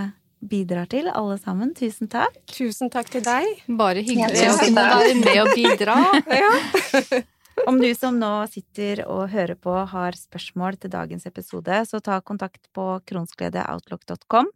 bidrar 0.41 0.89
til, 0.91 1.09
alle 1.12 1.39
sammen. 1.41 1.72
Tusen 1.76 2.11
takk. 2.12 2.37
Tusen 2.51 2.91
takk 2.93 3.09
til 3.12 3.24
deg. 3.26 3.62
Bare 3.78 4.03
hyggelig 4.05 4.51
å 4.51 4.59
kunne 4.61 4.84
være 4.91 5.16
med 5.22 5.41
og 5.45 5.55
bidra. 5.57 5.97
ja. 6.43 7.22
Om 7.64 7.78
du 7.80 7.89
som 7.97 8.18
nå 8.20 8.30
sitter 8.53 9.01
og 9.09 9.30
hører 9.32 9.57
på 9.57 9.72
har 9.89 10.16
spørsmål 10.18 10.76
til 10.76 10.93
dagens 10.93 11.24
episode, 11.26 11.78
så 11.89 12.01
ta 12.05 12.18
kontakt 12.20 12.68
på 12.76 12.84
kronskledeoutlook.com. 13.09 14.51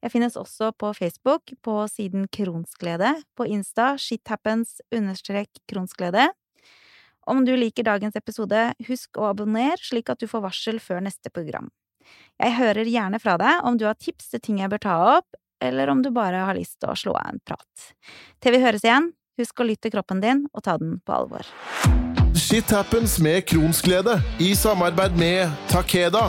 Jeg 0.00 0.14
finnes 0.14 0.38
også 0.40 0.72
på 0.72 0.94
Facebook 0.96 1.52
på 1.62 1.74
siden 1.92 2.24
Kronsglede, 2.32 3.12
på 3.36 3.46
Insta 3.52 3.92
shithappens 4.00 4.78
understrek 4.94 5.60
kronsglede. 5.68 6.30
Om 7.28 7.44
du 7.44 7.52
liker 7.52 7.84
dagens 7.84 8.16
episode, 8.16 8.70
husk 8.88 9.20
å 9.20 9.28
abonnere 9.34 9.76
slik 9.84 10.08
at 10.08 10.22
du 10.22 10.26
får 10.30 10.46
varsel 10.48 10.80
før 10.80 11.04
neste 11.04 11.28
program. 11.28 11.68
Jeg 12.38 12.54
hører 12.58 12.86
gjerne 12.86 13.18
fra 13.22 13.36
deg 13.40 13.66
om 13.66 13.78
du 13.78 13.86
har 13.88 13.98
tips 13.98 14.30
til 14.32 14.42
ting 14.42 14.60
jeg 14.62 14.70
bør 14.70 14.82
ta 14.84 14.96
opp, 15.18 15.38
eller 15.62 15.90
om 15.90 16.02
du 16.04 16.12
bare 16.14 16.44
har 16.46 16.58
lyst 16.58 16.78
til 16.78 16.92
å 16.92 16.98
slå 16.98 17.16
av 17.18 17.32
en 17.32 17.40
prat. 17.46 17.88
Til 18.38 18.54
vi 18.54 18.62
høres 18.62 18.86
igjen, 18.86 19.10
husk 19.38 19.58
å 19.58 19.66
lytte 19.66 19.90
kroppen 19.90 20.22
din 20.22 20.46
og 20.52 20.64
ta 20.66 20.76
den 20.78 21.00
på 21.02 21.16
alvor. 21.16 21.46
Shit 22.38 22.70
happens 22.70 23.18
med 23.18 23.42
Kronsglede 23.50 24.20
i 24.38 24.52
samarbeid 24.56 25.18
med 25.18 25.50
Takeda 25.72 26.28